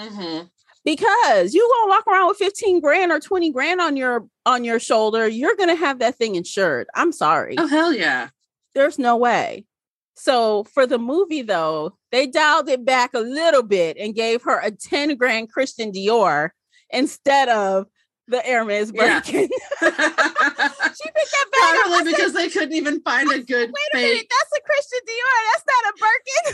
Mm-hmm. 0.00 0.46
Because 0.86 1.52
you 1.52 1.68
gonna 1.80 1.90
walk 1.90 2.06
around 2.06 2.28
with 2.28 2.36
15 2.36 2.80
grand 2.80 3.10
or 3.10 3.18
20 3.18 3.50
grand 3.50 3.80
on 3.80 3.96
your 3.96 4.24
on 4.46 4.62
your 4.62 4.78
shoulder, 4.78 5.26
you're 5.26 5.56
gonna 5.56 5.74
have 5.74 5.98
that 5.98 6.14
thing 6.14 6.36
insured. 6.36 6.86
I'm 6.94 7.10
sorry. 7.10 7.56
Oh 7.58 7.66
hell 7.66 7.92
yeah! 7.92 8.28
There's 8.74 8.96
no 8.96 9.16
way. 9.16 9.66
So 10.14 10.62
for 10.62 10.86
the 10.86 10.98
movie 10.98 11.42
though, 11.42 11.98
they 12.12 12.28
dialed 12.28 12.68
it 12.68 12.84
back 12.84 13.14
a 13.14 13.20
little 13.20 13.64
bit 13.64 13.96
and 13.98 14.14
gave 14.14 14.44
her 14.44 14.60
a 14.60 14.70
10 14.70 15.16
grand 15.16 15.50
Christian 15.50 15.90
Dior 15.90 16.50
instead 16.90 17.48
of 17.48 17.86
the 18.28 18.40
Hermes 18.40 18.92
Birkin. 18.92 19.48
Yeah. 19.82 19.88
she 19.88 19.88
picked 19.88 21.32
that 21.32 21.46
bag 21.52 21.76
up. 21.76 21.86
Probably 21.86 21.98
said, 21.98 22.04
because 22.16 22.32
they 22.32 22.48
couldn't 22.48 22.74
even 22.74 23.00
find 23.02 23.30
a 23.30 23.40
good 23.40 23.72
Wait 23.72 23.94
a 23.94 23.96
minute, 23.96 24.26
that's 24.30 24.52
a 24.56 24.60
Christian 24.62 25.00
Dior. 25.08 25.42
That's 25.52 25.64
not 25.72 25.84
a 25.90 25.94
Birkin. 26.02 26.44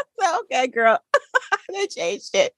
so, 0.20 0.40
okay, 0.40 0.66
girl. 0.68 0.98
they 1.72 1.86
changed 1.86 2.34
it. 2.34 2.54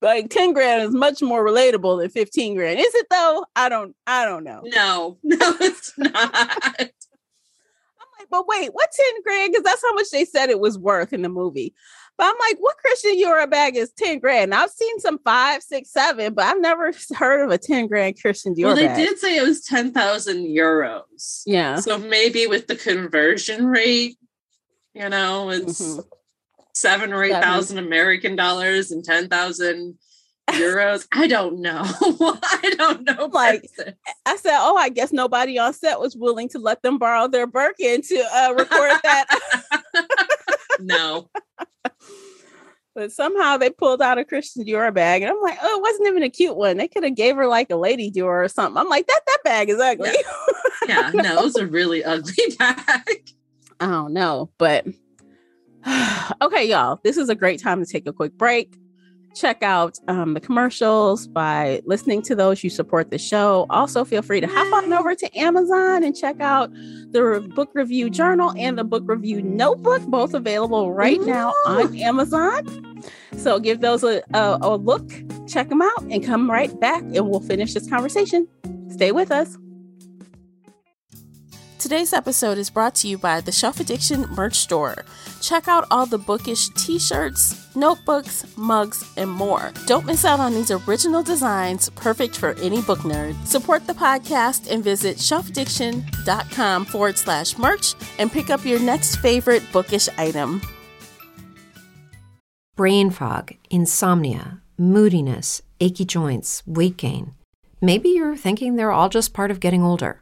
Like 0.00 0.30
10 0.30 0.52
grand 0.52 0.82
is 0.82 0.94
much 0.94 1.22
more 1.22 1.44
relatable 1.46 2.00
than 2.00 2.10
15 2.10 2.56
grand. 2.56 2.80
Is 2.80 2.92
it 2.94 3.06
though? 3.10 3.44
I 3.54 3.68
don't 3.68 3.94
I 4.06 4.24
don't 4.24 4.42
know. 4.44 4.62
No, 4.64 5.18
no, 5.22 5.36
it's 5.60 5.92
not. 5.96 6.30
I'm 6.34 8.08
like, 8.18 8.28
but 8.30 8.46
wait, 8.48 8.70
what 8.72 8.90
10 8.90 9.22
grand? 9.22 9.52
Because 9.52 9.64
that's 9.64 9.82
how 9.82 9.94
much 9.94 10.10
they 10.10 10.24
said 10.24 10.50
it 10.50 10.58
was 10.60 10.76
worth 10.78 11.12
in 11.12 11.22
the 11.22 11.28
movie. 11.28 11.72
But 12.18 12.24
I'm 12.26 12.34
like, 12.50 12.58
what 12.58 12.76
Christian 12.78 13.12
Dior 13.16 13.48
bag 13.50 13.74
is 13.76 13.90
10 13.96 14.18
grand? 14.18 14.50
Now, 14.50 14.64
I've 14.64 14.70
seen 14.70 14.98
some 15.00 15.18
five, 15.24 15.62
six, 15.62 15.90
seven, 15.90 16.34
but 16.34 16.44
I've 16.44 16.60
never 16.60 16.92
heard 17.16 17.44
of 17.44 17.50
a 17.50 17.56
10 17.58 17.86
grand 17.86 18.20
Christian 18.20 18.54
Dior 18.54 18.64
well, 18.64 18.76
they 18.76 18.86
bag. 18.86 18.96
did 18.96 19.18
say 19.18 19.36
it 19.38 19.42
was 19.42 19.62
10,000 19.64 20.44
euros. 20.46 21.42
Yeah. 21.46 21.76
So 21.76 21.96
maybe 21.96 22.46
with 22.46 22.66
the 22.66 22.76
conversion 22.76 23.66
rate, 23.66 24.18
you 24.94 25.08
know, 25.08 25.48
it's 25.50 25.80
Mhm. 25.80 26.04
Seven 26.82 27.12
or 27.12 27.22
eight 27.22 27.40
thousand 27.40 27.78
American 27.78 28.36
dollars 28.36 28.90
and 28.90 29.04
10,000 29.04 29.96
euros. 30.50 31.06
I 31.12 31.28
don't 31.28 31.60
know. 31.60 31.82
I 31.84 32.74
don't 32.76 33.04
know. 33.04 33.30
Like, 33.32 33.70
prices. 33.74 33.94
I 34.26 34.36
said, 34.36 34.58
oh, 34.58 34.76
I 34.76 34.88
guess 34.88 35.12
nobody 35.12 35.58
on 35.58 35.72
set 35.72 36.00
was 36.00 36.16
willing 36.16 36.48
to 36.50 36.58
let 36.58 36.82
them 36.82 36.98
borrow 36.98 37.28
their 37.28 37.46
Birkin 37.46 38.02
to 38.02 38.24
uh, 38.34 38.54
record 38.58 39.00
that. 39.04 39.26
no. 40.80 41.30
but 42.94 43.12
somehow 43.12 43.56
they 43.56 43.70
pulled 43.70 44.02
out 44.02 44.18
a 44.18 44.24
Christian 44.24 44.64
Dior 44.64 44.92
bag, 44.92 45.22
and 45.22 45.30
I'm 45.30 45.40
like, 45.40 45.58
oh, 45.62 45.78
it 45.78 45.82
wasn't 45.82 46.08
even 46.08 46.24
a 46.24 46.30
cute 46.30 46.56
one. 46.56 46.76
They 46.76 46.88
could 46.88 47.04
have 47.04 47.14
gave 47.14 47.36
her 47.36 47.46
like 47.46 47.70
a 47.70 47.76
Lady 47.76 48.10
Dior 48.10 48.44
or 48.44 48.48
something. 48.48 48.76
I'm 48.76 48.88
like, 48.88 49.06
that 49.06 49.20
that 49.24 49.38
bag 49.44 49.70
is 49.70 49.78
ugly. 49.78 50.10
Yeah, 50.88 51.12
no, 51.14 51.38
it 51.38 51.44
was 51.44 51.56
a 51.56 51.66
really 51.66 52.04
ugly 52.04 52.56
bag. 52.58 53.30
I 53.78 53.86
don't 53.86 54.12
know, 54.12 54.50
but 54.58 54.86
okay, 56.42 56.64
y'all. 56.64 57.00
This 57.02 57.16
is 57.16 57.28
a 57.28 57.34
great 57.34 57.60
time 57.60 57.84
to 57.84 57.90
take 57.90 58.06
a 58.06 58.12
quick 58.12 58.36
break. 58.36 58.78
Check 59.34 59.62
out 59.62 59.98
um, 60.08 60.34
the 60.34 60.40
commercials 60.40 61.26
by 61.26 61.80
listening 61.86 62.20
to 62.22 62.34
those. 62.34 62.62
You 62.62 62.68
support 62.68 63.10
the 63.10 63.18
show. 63.18 63.66
Also, 63.70 64.04
feel 64.04 64.20
free 64.20 64.40
to 64.42 64.46
hop 64.46 64.72
on 64.74 64.92
over 64.92 65.14
to 65.14 65.38
Amazon 65.38 66.04
and 66.04 66.14
check 66.14 66.40
out 66.40 66.70
the 66.72 67.50
book 67.54 67.70
review 67.72 68.10
journal 68.10 68.52
and 68.58 68.76
the 68.76 68.84
book 68.84 69.04
review 69.06 69.40
notebook, 69.40 70.02
both 70.02 70.34
available 70.34 70.92
right 70.92 71.20
now 71.22 71.54
on 71.66 71.96
Amazon. 71.96 73.02
So 73.38 73.58
give 73.58 73.80
those 73.80 74.04
a, 74.04 74.22
a, 74.34 74.58
a 74.60 74.76
look, 74.76 75.10
check 75.48 75.70
them 75.70 75.80
out, 75.80 76.02
and 76.10 76.22
come 76.24 76.50
right 76.50 76.78
back, 76.78 77.02
and 77.02 77.30
we'll 77.30 77.40
finish 77.40 77.72
this 77.72 77.88
conversation. 77.88 78.46
Stay 78.90 79.12
with 79.12 79.30
us. 79.32 79.56
Today's 81.82 82.12
episode 82.12 82.58
is 82.58 82.70
brought 82.70 82.94
to 82.94 83.08
you 83.08 83.18
by 83.18 83.40
the 83.40 83.50
Shelf 83.50 83.80
Addiction 83.80 84.30
merch 84.36 84.54
store. 84.54 85.04
Check 85.40 85.66
out 85.66 85.84
all 85.90 86.06
the 86.06 86.16
bookish 86.16 86.68
t 86.68 86.96
shirts, 86.96 87.74
notebooks, 87.74 88.46
mugs, 88.56 89.12
and 89.16 89.28
more. 89.28 89.72
Don't 89.88 90.06
miss 90.06 90.24
out 90.24 90.38
on 90.38 90.54
these 90.54 90.70
original 90.70 91.24
designs, 91.24 91.90
perfect 91.96 92.36
for 92.36 92.54
any 92.60 92.82
book 92.82 93.00
nerd. 93.00 93.34
Support 93.48 93.88
the 93.88 93.94
podcast 93.94 94.70
and 94.70 94.84
visit 94.84 95.16
shelfaddiction.com 95.16 96.84
forward 96.84 97.18
slash 97.18 97.58
merch 97.58 97.96
and 98.20 98.30
pick 98.30 98.48
up 98.48 98.64
your 98.64 98.78
next 98.78 99.16
favorite 99.16 99.64
bookish 99.72 100.08
item. 100.16 100.62
Brain 102.76 103.10
fog, 103.10 103.54
insomnia, 103.70 104.62
moodiness, 104.78 105.60
achy 105.80 106.04
joints, 106.04 106.62
weight 106.64 106.96
gain. 106.96 107.34
Maybe 107.80 108.10
you're 108.10 108.36
thinking 108.36 108.76
they're 108.76 108.92
all 108.92 109.08
just 109.08 109.34
part 109.34 109.50
of 109.50 109.58
getting 109.58 109.82
older, 109.82 110.21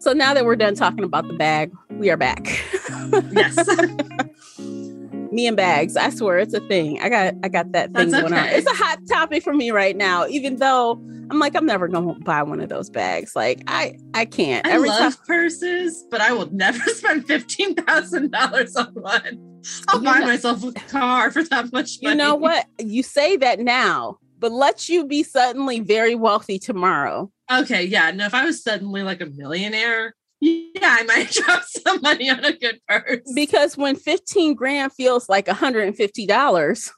So 0.00 0.12
now 0.14 0.32
that 0.34 0.44
we're 0.46 0.56
done 0.56 0.74
talking 0.74 1.04
about 1.04 1.28
the 1.28 1.34
bag, 1.34 1.70
we 1.90 2.10
are 2.10 2.16
back. 2.16 2.42
Mm, 2.88 3.32
yes. 3.34 4.58
me 5.32 5.46
and 5.46 5.56
bags. 5.56 5.96
I 5.96 6.08
swear 6.10 6.38
it's 6.38 6.54
a 6.54 6.60
thing. 6.68 6.98
I 7.00 7.08
got 7.10 7.34
I 7.44 7.48
got 7.48 7.72
that 7.72 7.92
thing 7.92 8.10
That's 8.10 8.22
going 8.22 8.32
on. 8.32 8.46
It's 8.48 8.66
a 8.66 8.74
hot 8.74 8.98
topic 9.08 9.42
for 9.42 9.52
me 9.52 9.70
right 9.70 9.96
now, 9.96 10.26
even 10.26 10.56
though 10.56 10.92
I'm 11.30 11.38
like, 11.38 11.54
I'm 11.54 11.66
never 11.66 11.86
gonna 11.86 12.14
buy 12.20 12.42
one 12.42 12.60
of 12.60 12.68
those 12.70 12.88
bags. 12.88 13.36
Like 13.36 13.62
I 13.66 13.96
I 14.14 14.24
can't. 14.24 14.66
I 14.66 14.70
Every 14.72 14.88
love 14.88 15.14
time 15.16 15.24
purses, 15.26 16.02
but 16.10 16.20
I 16.22 16.32
will 16.32 16.50
never 16.50 16.78
spend 16.94 17.26
fifteen 17.26 17.74
thousand 17.74 18.30
dollars 18.32 18.74
on 18.76 18.86
one. 18.94 19.60
I'll 19.88 19.98
You 19.98 20.04
buy 20.04 20.20
know- 20.20 20.26
myself 20.26 20.64
a 20.64 20.72
car 20.72 21.30
for 21.30 21.42
that 21.44 21.72
much 21.72 21.98
money. 22.02 22.14
you 22.14 22.18
know 22.18 22.34
what? 22.34 22.66
You 22.78 23.02
say 23.02 23.36
that 23.36 23.60
now, 23.60 24.18
but 24.40 24.50
let 24.50 24.88
you 24.88 25.06
be 25.06 25.22
suddenly 25.22 25.80
very 25.80 26.14
wealthy 26.14 26.58
tomorrow. 26.58 27.30
Okay, 27.52 27.84
yeah. 27.84 28.10
No, 28.10 28.24
if 28.26 28.34
I 28.34 28.44
was 28.44 28.62
suddenly 28.62 29.02
like 29.02 29.20
a 29.20 29.26
millionaire, 29.26 30.14
yeah, 30.40 30.64
I 30.82 31.02
might 31.04 31.30
drop 31.32 31.62
some 31.64 32.00
money 32.00 32.30
on 32.30 32.44
a 32.44 32.52
good 32.52 32.80
purse. 32.88 33.30
Because 33.34 33.76
when 33.76 33.94
15 33.96 34.54
grand 34.54 34.92
feels 34.92 35.28
like 35.28 35.46
$150, 35.46 36.90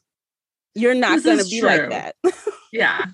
you're 0.74 0.94
not 0.94 1.22
gonna 1.22 1.42
is 1.42 1.50
be 1.50 1.60
like 1.60 1.90
that. 1.90 2.14
yeah, 2.72 3.06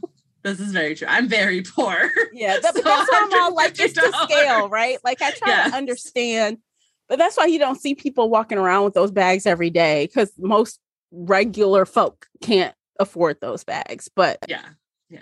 this 0.45 0.61
is 0.61 0.73
very 0.73 0.95
true. 0.95 1.09
I'm 1.11 1.27
very 1.27 1.63
poor. 1.63 2.11
Yeah, 2.33 2.59
that, 2.63 2.75
So 2.75 2.83
that's 2.83 3.11
why 3.11 3.29
I'm 3.33 3.43
all 3.43 3.55
like, 3.55 3.81
it's 3.81 3.95
the 3.95 4.13
scale, 4.29 4.69
right? 4.69 4.99
Like 5.03 5.23
I 5.23 5.31
try 5.31 5.49
Yes. 5.49 5.71
to 5.71 5.77
understand, 5.77 6.59
but 7.09 7.19
that's 7.19 7.37
why 7.37 7.47
you 7.47 7.59
don't 7.59 7.81
see 7.81 7.95
people 7.95 8.29
walking 8.29 8.59
around 8.59 8.85
with 8.85 8.95
those 8.95 9.11
bags 9.11 9.47
every 9.47 9.71
day 9.71 10.07
because 10.07 10.31
most 10.39 10.79
regular 11.11 11.87
folk 11.87 12.27
can't 12.43 12.75
afford 12.99 13.41
those 13.41 13.65
bags. 13.65 14.09
But 14.15 14.39
Yeah. 14.49 14.65
Yeah. 15.09 15.21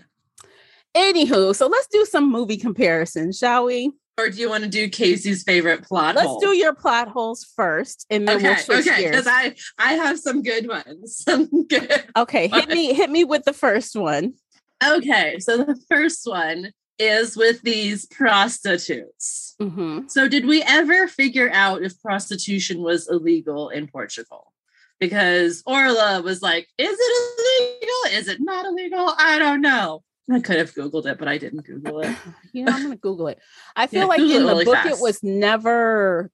Anywho, 0.96 1.54
so 1.54 1.66
let's 1.66 1.86
do 1.88 2.04
some 2.04 2.30
movie 2.30 2.56
comparisons, 2.56 3.38
shall 3.38 3.64
we? 3.64 3.92
Or 4.18 4.30
do 4.30 4.40
you 4.40 4.48
want 4.48 4.64
to 4.64 4.70
do 4.70 4.88
Casey's 4.88 5.42
favorite 5.42 5.82
plot 5.82 6.14
Let's 6.14 6.26
hole? 6.26 6.40
do 6.40 6.56
your 6.56 6.72
plot 6.74 7.08
holes 7.08 7.44
first, 7.54 8.06
and 8.08 8.26
then 8.26 8.38
okay, 8.38 8.48
we'll 8.48 8.56
switch 8.56 8.86
okay, 8.88 9.02
gears. 9.02 9.10
because 9.10 9.26
I 9.26 9.54
I 9.78 9.92
have 9.92 10.18
some 10.18 10.42
good 10.42 10.66
ones. 10.68 11.16
Some 11.22 11.66
good. 11.66 12.04
okay, 12.16 12.48
hit 12.48 12.68
me 12.70 12.94
hit 12.94 13.10
me 13.10 13.24
with 13.24 13.44
the 13.44 13.52
first 13.52 13.94
one. 13.94 14.32
Okay, 14.82 15.38
so 15.38 15.58
the 15.58 15.78
first 15.90 16.26
one 16.26 16.72
is 16.98 17.36
with 17.36 17.60
these 17.60 18.06
prostitutes. 18.06 19.54
Mm-hmm. 19.60 20.08
So, 20.08 20.28
did 20.28 20.46
we 20.46 20.62
ever 20.66 21.08
figure 21.08 21.50
out 21.52 21.82
if 21.82 22.00
prostitution 22.00 22.80
was 22.80 23.08
illegal 23.08 23.68
in 23.68 23.86
Portugal? 23.86 24.52
Because 24.98 25.62
Orla 25.66 26.22
was 26.22 26.40
like, 26.42 26.68
"Is 26.78 26.96
it 26.98 27.80
illegal? 27.80 28.18
Is 28.18 28.28
it 28.28 28.40
not 28.40 28.64
illegal? 28.66 29.12
I 29.18 29.38
don't 29.38 29.60
know." 29.60 30.02
I 30.32 30.40
could 30.40 30.56
have 30.56 30.74
googled 30.74 31.06
it, 31.06 31.18
but 31.18 31.28
I 31.28 31.38
didn't 31.38 31.64
Google 31.66 32.00
it. 32.00 32.16
You 32.52 32.64
know, 32.64 32.72
I'm 32.72 32.82
gonna 32.82 32.96
Google 32.96 33.28
it. 33.28 33.38
I 33.74 33.86
feel 33.86 34.02
Yeah, 34.02 34.06
like 34.06 34.18
Google 34.20 34.36
in 34.36 34.42
the 34.46 34.52
really 34.52 34.64
book 34.64 34.86
it 34.86 34.98
was 34.98 35.22
never 35.22 36.30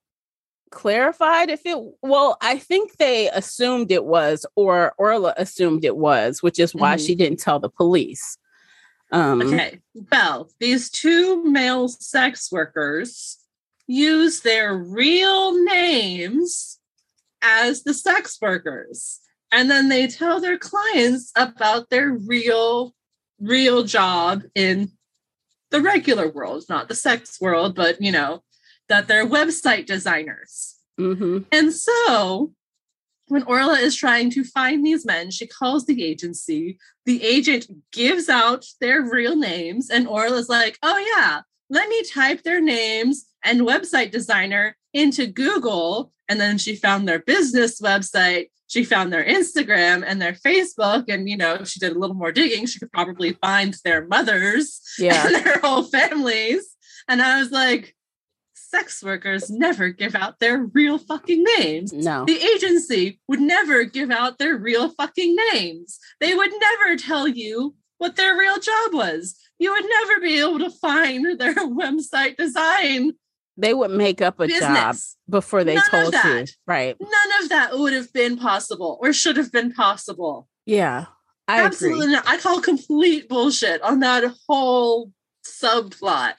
clarified 0.71 1.51
if 1.51 1.67
it 1.67 1.77
well, 2.01 2.37
I 2.41 2.59
think 2.59 2.97
they 2.99 3.29
assumed 3.31 3.91
it 3.91 4.05
was, 4.05 4.47
or 4.55 4.95
Orla 4.99 5.35
assumed 5.37 5.85
it 5.85 5.97
was, 5.97 6.43
which 6.43 6.61
is 6.61 6.75
why 6.75 6.95
Mhm. 6.97 7.07
she 7.07 7.15
didn't 7.17 7.41
tell 7.41 7.59
the 7.59 7.69
police. 7.69 8.39
Um 9.11 9.43
Okay. 9.43 9.81
Well, 10.13 10.49
these 10.61 10.89
two 10.91 11.43
male 11.45 11.89
sex 11.89 12.53
workers 12.53 13.39
use 13.89 14.41
their 14.43 14.75
real 14.77 15.61
names 15.65 16.79
as 17.43 17.83
the 17.83 17.95
sex 17.95 18.39
workers. 18.41 19.21
And 19.51 19.71
then 19.71 19.89
they 19.89 20.07
tell 20.07 20.41
their 20.41 20.59
clients 20.59 21.31
about 21.37 21.91
their 21.91 22.11
real, 22.11 22.95
real 23.41 23.83
job 23.83 24.45
in 24.55 24.93
the 25.71 25.81
regular 25.81 26.29
world, 26.29 26.65
not 26.69 26.89
the 26.89 26.95
sex 26.95 27.41
world, 27.41 27.75
but 27.75 28.01
you 28.01 28.13
know, 28.13 28.43
that 28.89 29.09
they're 29.09 29.27
website 29.27 29.87
designers. 29.87 30.77
mhm. 30.99 31.45
And 31.51 31.73
so 31.73 32.53
when 33.29 33.43
Orla 33.45 33.79
is 33.79 33.97
trying 33.97 34.31
to 34.33 34.45
find 34.45 34.85
these 34.85 35.07
men, 35.07 35.31
she 35.31 35.47
calls 35.47 35.87
the 35.87 36.05
agency. 36.05 36.79
The 37.07 37.23
agent 37.25 37.67
gives 37.91 38.29
out 38.29 38.67
their 38.81 39.01
real 39.03 39.37
names, 39.37 39.89
and 39.89 40.07
Orla's 40.07 40.51
like, 40.51 40.79
oh, 40.83 40.99
yeah, 41.17 41.41
let 41.71 41.89
me 41.89 42.03
type 42.05 42.43
their 42.43 42.61
names 42.61 43.25
and 43.43 43.63
website 43.63 44.11
designer 44.11 44.77
into 44.93 45.27
Google. 45.27 46.13
And 46.33 46.41
then 46.41 46.57
she 46.57 46.77
found 46.77 47.07
their 47.07 47.19
business 47.19 47.79
website. 47.79 48.47
She 48.69 48.85
found 48.85 49.13
their 49.13 49.23
Instagram 49.23 50.03
and 50.07 50.21
their 50.21 50.33
Facebook. 50.33 51.05
And, 51.13 51.29
you 51.29 51.37
know, 51.37 51.57
if 51.61 51.69
she 51.69 51.79
did 51.79 51.95
a 51.95 51.99
little 51.99 52.17
more 52.17 52.33
digging, 52.33 52.65
she 52.65 52.79
could 52.79 52.91
probably 52.91 53.35
find 53.35 53.77
their 53.85 54.07
mothers 54.07 54.81
Yeah. 54.99 55.27
and 55.27 55.35
their 55.45 55.59
whole 55.59 55.83
families. 55.83 56.75
And 57.07 57.21
I 57.21 57.39
was 57.39 57.51
like, 57.51 57.95
sex 58.55 59.03
workers 59.03 59.51
never 59.51 59.91
give 59.91 60.15
out 60.15 60.39
their 60.41 60.63
real 60.73 60.97
fucking 60.97 61.45
names. 61.59 61.93
No. 61.93 62.25
The 62.25 62.41
agency 62.43 63.21
would 63.29 63.41
never 63.43 63.85
give 63.85 64.11
out 64.11 64.39
their 64.39 64.57
real 64.57 64.89
fucking 64.89 65.37
names. 65.53 65.99
They 66.19 66.33
would 66.33 66.53
never 66.59 66.97
tell 66.97 67.29
you 67.29 67.75
what 67.99 68.17
their 68.17 68.39
real 68.39 68.59
job 68.59 68.95
was. 68.95 69.39
You 69.59 69.73
would 69.73 69.85
never 69.87 70.21
be 70.23 70.41
able 70.41 70.61
to 70.61 70.71
find 70.71 71.39
their 71.39 71.55
website 71.83 72.39
design 72.39 73.13
They 73.57 73.75
would 73.75 73.91
make 73.91 74.23
up 74.23 74.41
a 74.41 74.49
job 74.49 74.97
before 75.29 75.63
they 75.65 75.75
None 75.75 75.85
told 75.91 76.15
you. 76.15 76.47
Right. 76.67 76.97
None 76.99 77.43
of 77.43 77.49
that 77.51 77.79
would 77.79 77.93
have 77.93 78.13
been 78.13 78.39
possible 78.39 78.99
or 79.03 79.13
should 79.13 79.37
have 79.37 79.53
been 79.53 79.73
possible. 79.73 80.49
Yeah. 80.65 81.07
I 81.49 81.61
Absolutely 81.63 82.03
agree. 82.05 82.13
not. 82.15 82.25
I 82.29 82.39
call 82.39 82.61
complete 82.61 83.29
bullshit 83.29 83.83
on 83.83 84.01
that 84.01 84.25
whole 84.49 85.11
subplot. 85.45 86.35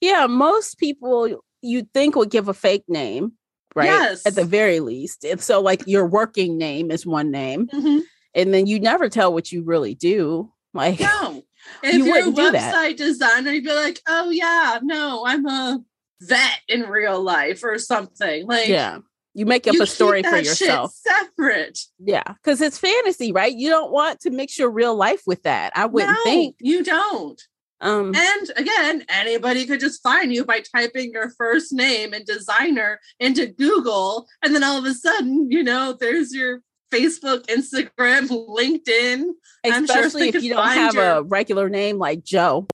Yeah, 0.00 0.26
most 0.26 0.78
people 0.78 1.40
you 1.62 1.88
think 1.94 2.14
would 2.16 2.30
give 2.30 2.48
a 2.48 2.54
fake 2.54 2.84
name, 2.88 3.32
right? 3.74 3.86
Yes. 3.86 4.26
At 4.26 4.34
the 4.34 4.44
very 4.44 4.80
least. 4.80 5.24
And 5.24 5.40
so 5.40 5.60
like 5.62 5.82
your 5.86 6.06
working 6.06 6.58
name 6.58 6.90
is 6.90 7.06
one 7.06 7.30
name. 7.30 7.68
Mhm. 7.68 8.00
and 8.34 8.52
then 8.52 8.66
you 8.66 8.80
never 8.80 9.08
tell 9.08 9.32
what 9.32 9.52
you 9.52 9.62
really 9.62 9.94
do. 9.94 10.52
Like, 10.74 11.00
No. 11.00 11.42
If 11.82 11.94
You 11.94 12.04
you're 12.04 12.16
a 12.16 12.18
wouldn't 12.18 12.36
do 12.36 12.50
that. 12.50 12.74
website 12.74 12.96
designer, 12.98 13.50
you'd 13.52 13.64
be 13.64 13.72
like, 13.72 14.00
oh 14.06 14.28
yeah, 14.28 14.80
no, 14.82 15.24
I'm 15.26 15.46
a 15.46 15.80
vet 16.26 16.60
in 16.68 16.82
real 16.82 17.22
life 17.22 17.62
or 17.64 17.78
something. 17.78 18.46
Like 18.46 18.68
yeah, 18.68 18.98
you 19.34 19.46
make 19.46 19.66
up 19.66 19.74
you 19.74 19.82
a 19.82 19.86
story 19.86 20.22
for 20.22 20.30
that 20.30 20.44
yourself. 20.44 20.92
separate. 20.94 21.78
Yeah, 21.98 22.22
because 22.42 22.60
it's 22.60 22.78
fantasy, 22.78 23.32
right? 23.32 23.52
You 23.54 23.68
don't 23.70 23.92
want 23.92 24.20
to 24.20 24.30
mix 24.30 24.58
your 24.58 24.70
real 24.70 24.94
life 24.94 25.22
with 25.26 25.42
that. 25.44 25.72
I 25.74 25.86
wouldn't 25.86 26.12
no, 26.12 26.24
think. 26.24 26.56
you 26.60 26.82
don't. 26.84 27.40
Um, 27.80 28.14
And 28.14 28.50
again, 28.56 29.04
anybody 29.08 29.66
could 29.66 29.80
just 29.80 30.02
find 30.02 30.32
you 30.32 30.44
by 30.44 30.62
typing 30.74 31.12
your 31.12 31.30
first 31.36 31.72
name 31.72 32.14
and 32.14 32.24
designer 32.24 32.98
into 33.20 33.46
Google. 33.46 34.26
And 34.42 34.54
then 34.54 34.64
all 34.64 34.78
of 34.78 34.84
a 34.86 34.94
sudden, 34.94 35.50
you 35.50 35.62
know, 35.62 35.92
there's 35.98 36.32
your 36.32 36.62
Facebook, 36.92 37.44
Instagram, 37.46 38.28
LinkedIn. 38.28 39.24
I'm 39.66 39.86
sure 39.86 39.96
especially 39.98 40.28
if 40.28 40.42
you 40.42 40.54
don't 40.54 40.66
have 40.66 40.94
your- 40.94 41.04
a 41.04 41.22
regular 41.22 41.68
name 41.68 41.98
like 41.98 42.22
Joe 42.24 42.66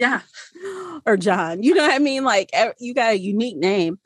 Yeah. 0.00 0.22
or 1.06 1.16
John. 1.16 1.62
You 1.62 1.74
know 1.74 1.82
what 1.82 1.94
I 1.94 1.98
mean? 2.00 2.24
Like 2.24 2.50
you 2.80 2.94
got 2.94 3.12
a 3.12 3.18
unique 3.18 3.56
name. 3.56 4.00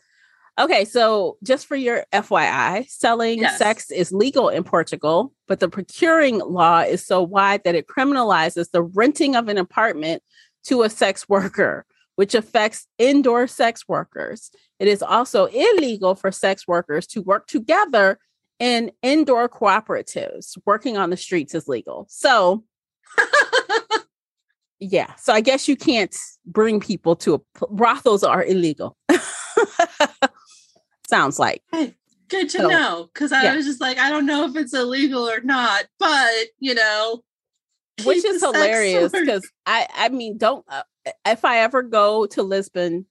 Okay, 0.58 0.84
so 0.84 1.36
just 1.42 1.66
for 1.66 1.74
your 1.74 2.04
FYI, 2.12 2.88
selling 2.88 3.40
Yes. 3.40 3.58
sex 3.58 3.90
is 3.90 4.12
legal 4.12 4.48
in 4.48 4.62
Portugal, 4.62 5.32
but 5.48 5.58
the 5.58 5.68
procuring 5.68 6.38
law 6.38 6.80
is 6.80 7.04
so 7.04 7.22
wide 7.22 7.64
that 7.64 7.74
it 7.74 7.88
criminalizes 7.88 8.70
the 8.70 8.82
renting 8.82 9.34
of 9.34 9.48
an 9.48 9.58
apartment 9.58 10.22
to 10.64 10.82
a 10.82 10.90
sex 10.90 11.28
worker, 11.28 11.84
which 12.14 12.36
affects 12.36 12.86
indoor 12.98 13.48
sex 13.48 13.88
workers. 13.88 14.52
It 14.78 14.86
is 14.86 15.02
also 15.02 15.46
illegal 15.46 16.14
for 16.14 16.30
sex 16.30 16.68
workers 16.68 17.08
to 17.08 17.22
work 17.22 17.48
together 17.48 18.20
in 18.60 18.92
indoor 19.02 19.48
cooperatives. 19.48 20.56
Working 20.64 20.96
on 20.96 21.10
the 21.10 21.16
streets 21.16 21.52
is 21.56 21.66
legal. 21.66 22.06
So, 22.08 22.62
yeah. 24.80 25.14
So 25.16 25.32
I 25.32 25.40
guess 25.40 25.68
you 25.68 25.76
can't 25.76 26.14
bring 26.46 26.80
people 26.80 27.16
to 27.16 27.34
a 27.34 27.66
brothels 27.68 28.22
are 28.22 28.44
illegal. 28.44 28.96
Sounds 31.08 31.38
like. 31.38 31.62
Good 32.28 32.48
to 32.50 32.58
So, 32.58 32.68
know. 32.68 33.10
Cause 33.14 33.32
I 33.32 33.44
yeah. 33.44 33.54
was 33.56 33.66
just 33.66 33.80
like, 33.80 33.98
I 33.98 34.10
don't 34.10 34.26
know 34.26 34.44
if 34.44 34.56
it's 34.56 34.74
illegal 34.74 35.28
or 35.28 35.40
not, 35.40 35.84
but 35.98 36.30
you 36.58 36.74
know, 36.74 37.22
Which 38.04 38.24
is 38.24 38.42
hilarious 38.42 39.12
because 39.12 39.48
I 39.66 39.86
I 39.94 40.08
mean 40.08 40.38
don't 40.38 40.64
uh, 40.68 40.82
if 41.26 41.44
I 41.44 41.58
ever 41.58 41.82
go 41.82 42.26
to 42.26 42.42
Lisbon 42.42 43.06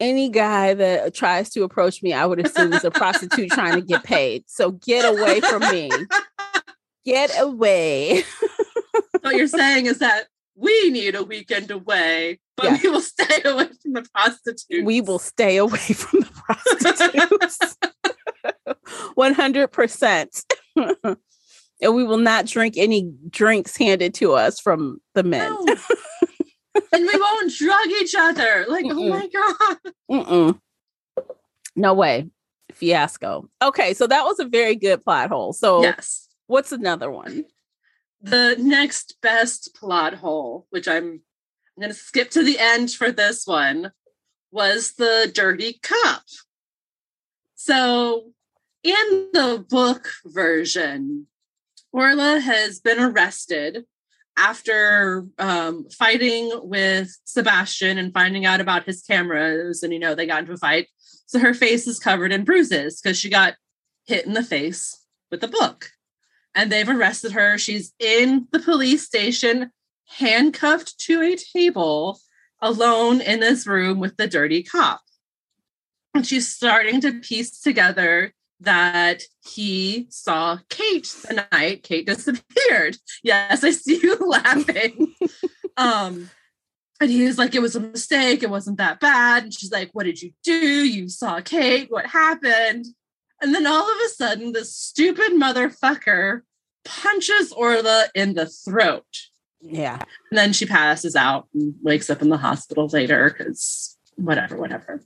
any 0.00 0.28
guy 0.28 0.74
that 0.74 1.14
tries 1.14 1.50
to 1.50 1.62
approach 1.62 2.02
me 2.02 2.12
I 2.12 2.26
would 2.26 2.44
assume 2.44 2.72
is 2.72 2.84
a 2.84 2.90
prostitute 2.90 3.50
trying 3.52 3.74
to 3.74 3.80
get 3.80 4.02
paid. 4.02 4.44
So 4.48 4.72
get 4.72 5.04
away 5.04 5.40
from 5.40 5.62
me. 5.70 5.90
Get 7.04 7.32
away. 7.36 8.22
what 9.22 9.34
you're 9.34 9.48
saying 9.48 9.86
is 9.86 9.98
that 9.98 10.28
we 10.54 10.90
need 10.90 11.14
a 11.14 11.22
weekend 11.24 11.70
away, 11.70 12.38
but 12.56 12.66
Yeah. 12.66 12.78
we 12.82 12.90
will 12.90 13.00
stay 13.16 13.42
away 13.44 13.68
from 13.82 13.92
the 13.94 14.06
prostitutes. 14.14 14.66
we 14.84 15.00
will 15.00 15.18
stay 15.18 15.56
away 15.56 15.78
from 15.78 16.20
the 16.20 16.30
prostitutes. 16.34 17.76
100%. 19.16 20.44
and 21.80 21.94
we 21.94 22.04
will 22.04 22.18
not 22.18 22.46
drink 22.46 22.74
any 22.76 23.12
drinks 23.30 23.76
handed 23.76 24.14
to 24.14 24.32
us 24.32 24.60
from 24.60 24.98
the 25.14 25.22
men. 25.22 25.50
No. 25.64 25.76
and 26.92 27.02
we 27.06 27.20
won't 27.20 27.52
drug 27.56 27.86
each 28.00 28.14
other. 28.16 28.66
Like, 28.68 28.84
oh 28.86 28.94
Mm-mm. 28.94 29.08
my 29.10 29.28
god. 29.28 29.76
Mm-mm. 30.10 30.58
No 31.76 31.94
way. 31.94 32.28
Fiasco. 32.72 33.48
Okay, 33.62 33.94
so 33.94 34.06
that 34.06 34.24
was 34.24 34.38
a 34.40 34.44
very 34.46 34.76
good 34.76 35.02
plot 35.02 35.28
hole. 35.30 35.52
So 35.52 35.82
Yes. 35.82 36.28
what's 36.46 36.72
another 36.72 37.10
one? 37.10 37.44
The 38.22 38.56
next 38.58 39.16
best 39.20 39.74
plot 39.74 40.14
hole, 40.14 40.66
which 40.70 40.86
I'm 40.88 41.22
I'm 41.76 41.80
gonna 41.80 41.94
skip 41.94 42.30
to 42.30 42.42
the 42.42 42.58
end 42.58 42.90
for 42.92 43.10
this 43.10 43.46
one, 43.46 43.92
was 44.50 44.92
the 44.92 45.30
dirty 45.32 45.80
cup. 45.82 46.22
So 47.54 48.32
in 48.82 49.28
the 49.32 49.64
book 49.68 50.08
version, 50.26 51.26
Orla 51.92 52.40
has 52.40 52.80
been 52.80 53.00
arrested 53.00 53.84
after 54.36 55.26
um, 55.38 55.86
fighting 55.90 56.50
with 56.62 57.16
Sebastian 57.24 57.98
and 57.98 58.14
finding 58.14 58.46
out 58.46 58.60
about 58.60 58.84
his 58.84 59.02
cameras. 59.02 59.82
And, 59.82 59.92
you 59.92 59.98
know, 59.98 60.14
they 60.14 60.26
got 60.26 60.40
into 60.40 60.52
a 60.52 60.56
fight. 60.56 60.88
So 61.26 61.38
her 61.38 61.54
face 61.54 61.86
is 61.86 61.98
covered 61.98 62.32
in 62.32 62.44
bruises 62.44 63.00
because 63.00 63.18
she 63.18 63.30
got 63.30 63.54
hit 64.06 64.26
in 64.26 64.32
the 64.32 64.42
face 64.42 65.06
with 65.30 65.44
a 65.44 65.48
book. 65.48 65.90
And 66.54 66.70
they've 66.70 66.88
arrested 66.88 67.32
her. 67.32 67.56
She's 67.58 67.92
in 67.98 68.46
the 68.52 68.58
police 68.58 69.04
station, 69.06 69.70
handcuffed 70.18 70.98
to 71.06 71.22
a 71.22 71.36
table, 71.36 72.18
alone 72.60 73.20
in 73.20 73.40
this 73.40 73.66
room 73.66 73.98
with 74.00 74.16
the 74.16 74.26
dirty 74.28 74.62
cop. 74.62 75.00
And 76.14 76.26
she's 76.26 76.48
starting 76.52 77.00
to 77.00 77.20
piece 77.20 77.58
together 77.60 78.34
that 78.60 79.22
he 79.44 80.06
saw 80.10 80.58
Kate 80.68 81.12
the 81.28 81.46
night 81.50 81.82
Kate 81.82 82.06
disappeared. 82.06 82.96
Yes, 83.24 83.64
I 83.64 83.70
see 83.70 83.98
you 84.02 84.16
laughing. 84.20 85.14
um, 85.76 86.30
And 87.00 87.10
he 87.10 87.24
was 87.24 87.38
like, 87.38 87.54
it 87.54 87.62
was 87.62 87.74
a 87.74 87.80
mistake. 87.80 88.42
It 88.42 88.50
wasn't 88.50 88.76
that 88.78 89.00
bad. 89.00 89.44
And 89.44 89.54
she's 89.54 89.72
like, 89.72 89.90
what 89.92 90.04
did 90.04 90.20
you 90.22 90.32
do? 90.44 90.52
You 90.54 91.08
saw 91.08 91.40
Kate. 91.40 91.90
What 91.90 92.06
happened? 92.06 92.86
And 93.42 93.54
then 93.54 93.66
all 93.66 93.82
of 93.82 93.96
a 94.06 94.08
sudden, 94.08 94.52
this 94.52 94.74
stupid 94.74 95.32
motherfucker 95.32 96.42
punches 96.84 97.52
Orla 97.52 98.06
in 98.14 98.34
the 98.34 98.46
throat. 98.46 99.04
Yeah. 99.60 99.98
And 100.30 100.38
then 100.38 100.52
she 100.52 100.64
passes 100.64 101.14
out 101.16 101.48
and 101.52 101.74
wakes 101.82 102.08
up 102.08 102.22
in 102.22 102.28
the 102.28 102.36
hospital 102.36 102.88
later 102.88 103.34
because 103.36 103.98
whatever, 104.16 104.56
whatever. 104.56 105.02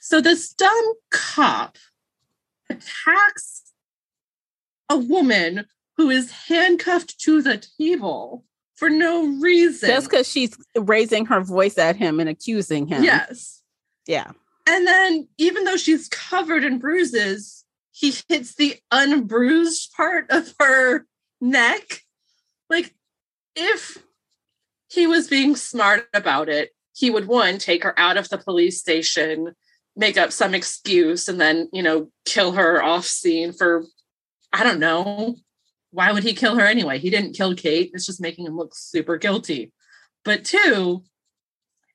So 0.00 0.20
this 0.20 0.52
dumb 0.52 0.92
cop 1.10 1.78
attacks 2.68 3.72
a 4.88 4.98
woman 4.98 5.66
who 5.96 6.10
is 6.10 6.30
handcuffed 6.48 7.18
to 7.20 7.42
the 7.42 7.62
table 7.78 8.44
for 8.74 8.90
no 8.90 9.26
reason. 9.40 9.88
Just 9.88 10.10
because 10.10 10.28
she's 10.30 10.56
raising 10.76 11.26
her 11.26 11.40
voice 11.40 11.78
at 11.78 11.96
him 11.96 12.20
and 12.20 12.28
accusing 12.28 12.86
him. 12.86 13.02
Yes. 13.02 13.62
Yeah. 14.06 14.32
And 14.66 14.86
then, 14.86 15.28
even 15.38 15.64
though 15.64 15.76
she's 15.76 16.08
covered 16.08 16.64
in 16.64 16.78
bruises, 16.78 17.61
he 17.92 18.12
hits 18.28 18.54
the 18.54 18.76
unbruised 18.90 19.92
part 19.96 20.26
of 20.30 20.54
her 20.58 21.06
neck. 21.40 22.00
Like, 22.68 22.94
if 23.54 24.02
he 24.88 25.06
was 25.06 25.28
being 25.28 25.56
smart 25.56 26.06
about 26.14 26.48
it, 26.48 26.70
he 26.94 27.10
would 27.10 27.26
one, 27.26 27.58
take 27.58 27.84
her 27.84 27.98
out 27.98 28.16
of 28.16 28.28
the 28.28 28.38
police 28.38 28.80
station, 28.80 29.54
make 29.94 30.16
up 30.16 30.32
some 30.32 30.54
excuse, 30.54 31.28
and 31.28 31.40
then, 31.40 31.68
you 31.72 31.82
know, 31.82 32.10
kill 32.24 32.52
her 32.52 32.82
off 32.82 33.04
scene 33.04 33.52
for, 33.52 33.84
I 34.52 34.64
don't 34.64 34.80
know, 34.80 35.36
why 35.90 36.12
would 36.12 36.22
he 36.22 36.32
kill 36.32 36.56
her 36.56 36.64
anyway? 36.64 36.98
He 36.98 37.10
didn't 37.10 37.34
kill 37.34 37.54
Kate. 37.54 37.90
It's 37.92 38.06
just 38.06 38.20
making 38.20 38.46
him 38.46 38.56
look 38.56 38.74
super 38.74 39.18
guilty. 39.18 39.72
But 40.24 40.44
two, 40.44 41.04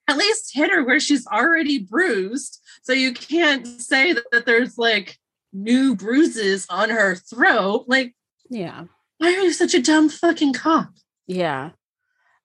at 0.08 0.18
least 0.18 0.54
hit 0.54 0.72
her 0.72 0.84
where 0.84 1.00
she's 1.00 1.26
already 1.28 1.80
bruised. 1.80 2.62
So 2.84 2.94
you 2.94 3.14
can't 3.14 3.66
say 3.82 4.14
that, 4.14 4.26
that 4.32 4.46
there's 4.46 4.78
like 4.78 5.18
new 5.64 5.96
bruises 5.96 6.66
on 6.70 6.90
her 6.90 7.16
throat. 7.16 7.86
Like, 7.88 8.16
Yeah. 8.50 8.86
why 9.18 9.28
are 9.34 9.42
you 9.42 9.52
such 9.54 9.74
a 9.74 9.82
dumb 9.82 10.10
fucking 10.10 10.54
cop? 10.54 10.90
Yeah. 11.26 11.72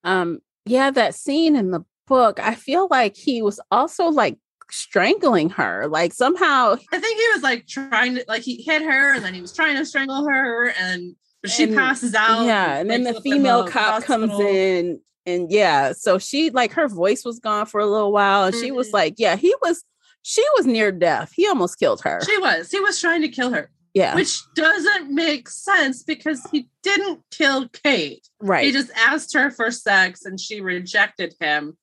Um, 0.05 0.41
yeah, 0.65 0.91
that 0.91 1.15
scene 1.15 1.55
in 1.57 1.71
the 1.71 1.85
book, 2.07 2.41
I 2.41 2.55
feel 2.55 2.89
like 2.91 3.17
he 3.17 3.43
was 3.43 3.61
also 3.71 4.07
like 4.07 4.39
strangling 4.71 5.51
her. 5.51 5.87
Like 5.89 6.13
somehow 6.13 6.77
I 6.93 6.99
think 6.99 7.19
he 7.21 7.27
was 7.35 7.43
like 7.43 7.67
trying 7.67 8.15
to 8.17 8.25
like 8.27 8.43
he 8.43 8.63
hit 8.63 8.83
her 8.83 9.15
and 9.15 9.25
then 9.25 9.35
he 9.35 9.41
was 9.41 9.53
trying 9.55 9.77
to 9.77 9.85
strangle 9.87 10.27
her 10.29 10.71
and 10.71 11.15
she 11.47 11.65
And- 11.65 11.75
passes 11.75 12.15
out. 12.15 12.45
yeah, 12.47 12.79
and 12.79 12.91
then 12.91 13.03
the 13.05 13.21
female 13.21 13.67
cop 13.69 14.03
comes 14.05 14.33
in 14.41 15.01
and 15.27 15.51
yeah, 15.53 15.93
so 15.93 16.19
she 16.19 16.51
like 16.51 16.73
her 16.73 16.89
voice 16.89 17.25
was 17.25 17.39
gone 17.39 17.67
for 17.67 17.81
a 17.81 17.87
little 17.87 18.13
while 18.13 18.45
and 18.45 18.55
she 18.57 18.71
was 18.73 18.89
Mhm. 18.89 18.93
like, 18.95 19.15
yeah, 19.19 19.37
he 19.37 19.55
was 19.63 19.85
she 20.23 20.45
was 20.57 20.67
near 20.67 20.93
death. 20.93 21.33
He 21.35 21.47
almost 21.47 21.79
killed 21.79 22.03
her. 22.03 22.21
She 22.25 22.39
was. 22.39 22.71
He 22.71 22.81
was 22.81 23.01
trying 23.01 23.23
to 23.23 23.29
kill 23.29 23.53
her, 23.53 23.71
yeah. 23.93 24.15
which 24.15 24.41
doesn't 24.55 25.13
make 25.13 25.49
sense 25.49 26.03
because 26.03 26.47
he 26.51 26.69
didn't 26.83 27.21
kill 27.31 27.69
Kate. 27.69 28.27
right. 28.41 28.65
He 28.65 28.73
just 28.73 28.91
asked 28.97 29.35
her 29.35 29.51
for 29.51 29.71
sex 29.71 30.25
and 30.25 30.41
she 30.41 30.61
rejected 30.61 31.35
him. 31.41 31.77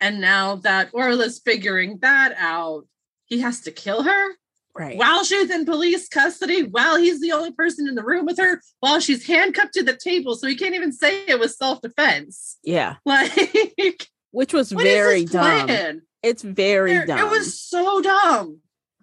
And 0.00 0.20
now 0.20 0.56
that 0.56 0.90
Orla's 0.92 1.40
figuring 1.44 1.98
that 2.02 2.34
out, 2.36 2.86
he 3.24 3.40
has 3.40 3.60
to 3.62 3.70
kill 3.70 4.02
her 4.04 4.28
right. 4.74 4.96
while 4.96 5.24
she's 5.24 5.50
in 5.50 5.64
police 5.64 6.08
custody, 6.08 6.62
while 6.62 6.96
he's 6.96 7.20
the 7.20 7.32
only 7.32 7.52
person 7.52 7.88
in 7.88 7.94
the 7.94 8.04
room 8.04 8.24
with 8.24 8.38
her, 8.38 8.60
while 8.80 9.00
she's 9.00 9.26
handcuffed 9.26 9.74
to 9.74 9.82
the 9.82 9.96
table. 9.96 10.34
So 10.34 10.46
he 10.46 10.56
can't 10.56 10.74
even 10.74 10.92
say 10.92 11.24
it 11.26 11.38
was 11.38 11.56
self 11.56 11.80
defense. 11.80 12.58
Yeah. 12.62 12.96
Like, 13.04 14.08
Which 14.30 14.52
was 14.52 14.70
very 14.70 15.24
dumb. 15.24 15.66
plan? 15.66 16.02
It's 16.22 16.42
very 16.42 16.92
There- 16.94 17.06
dumb. 17.06 17.18
It 17.18 17.30
was 17.30 17.60
so 17.60 18.00
dumb. 18.00 18.58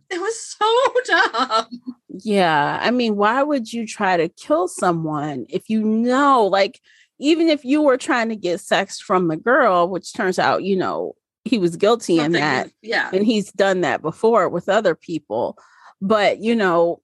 It 0.09 0.19
was 0.19 0.39
so 0.39 0.93
dumb. 1.05 1.65
Yeah. 2.09 2.79
I 2.81 2.91
mean, 2.91 3.15
why 3.15 3.41
would 3.43 3.71
you 3.73 3.87
try 3.87 4.17
to 4.17 4.29
kill 4.29 4.67
someone 4.67 5.45
if 5.49 5.69
you 5.69 5.81
know, 5.81 6.45
like, 6.45 6.79
even 7.19 7.47
if 7.47 7.63
you 7.65 7.81
were 7.81 7.97
trying 7.97 8.29
to 8.29 8.35
get 8.35 8.59
sex 8.59 8.99
from 8.99 9.27
the 9.29 9.37
girl, 9.37 9.89
which 9.89 10.13
turns 10.13 10.37
out, 10.37 10.63
you 10.63 10.75
know, 10.75 11.15
he 11.45 11.57
was 11.57 11.75
guilty 11.75 12.15
in 12.15 12.25
Something 12.25 12.41
that, 12.41 12.65
is- 12.67 12.73
yeah. 12.81 13.09
and 13.13 13.25
he's 13.25 13.51
done 13.51 13.81
that 13.81 14.01
before 14.01 14.49
with 14.49 14.67
other 14.69 14.95
people. 14.95 15.57
But, 16.01 16.39
you 16.39 16.55
know, 16.55 17.01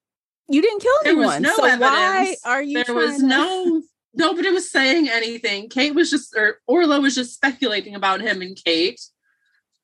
you 0.50 0.62
didn't 0.62 0.82
kill 0.82 0.92
There 1.04 1.14
anyone. 1.14 1.42
no 1.44 1.56
so 1.56 1.78
why 1.78 2.36
are 2.46 2.62
you 2.62 2.84
there 2.84 2.94
was 2.94 3.18
to- 3.20 3.26
no 3.26 3.82
nobody 4.14 4.50
was 4.52 4.70
saying 4.70 5.08
anything. 5.10 5.70
Kate 5.70 5.96
was 5.96 6.10
just 6.12 6.36
or 6.36 6.58
Orla 6.68 7.00
was 7.00 7.16
just 7.16 7.34
speculating 7.34 7.96
about 7.96 8.20
him 8.22 8.42
and 8.42 8.58
Kate. 8.62 9.00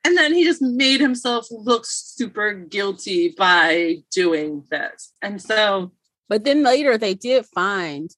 And 0.08 0.16
then 0.18 0.34
he 0.34 0.46
just 0.46 0.62
made 0.62 1.02
himself 1.02 1.48
look 1.52 1.84
super 1.86 2.54
guilty 2.54 3.36
by 3.38 3.98
doing 4.10 4.64
this. 4.72 5.12
And 5.22 5.42
so 5.42 5.92
But 6.30 6.46
then 6.46 6.64
later 6.64 6.98
they 6.98 7.14
did 7.14 7.46
find 7.48 8.10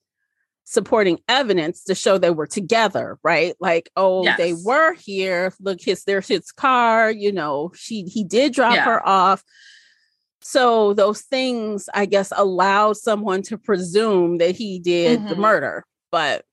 supporting 0.66 1.20
evidence 1.28 1.84
to 1.86 1.96
show 1.96 2.20
they 2.20 2.30
were 2.30 2.46
together, 2.46 3.18
right? 3.24 3.56
Like, 3.60 3.90
oh, 3.96 4.32
they 4.38 4.54
were 4.54 4.94
here. 4.94 5.52
Look, 5.60 5.82
his 5.82 6.04
there's 6.04 6.28
his 6.28 6.52
car, 6.52 7.10
you 7.10 7.32
know, 7.32 7.72
she 7.74 8.04
he 8.04 8.24
did 8.24 8.54
drop 8.54 8.76
Yeah. 8.76 8.86
her 8.86 9.08
off. 9.08 9.44
So 10.42 10.94
those 10.94 11.22
things, 11.24 11.90
I 11.92 12.06
guess, 12.06 12.32
allowed 12.38 12.98
someone 12.98 13.42
to 13.44 13.58
presume 13.58 14.38
that 14.38 14.56
he 14.56 14.78
did 14.78 15.28
the 15.28 15.34
Mhm. 15.34 15.40
murder, 15.40 15.86
but 16.12 16.46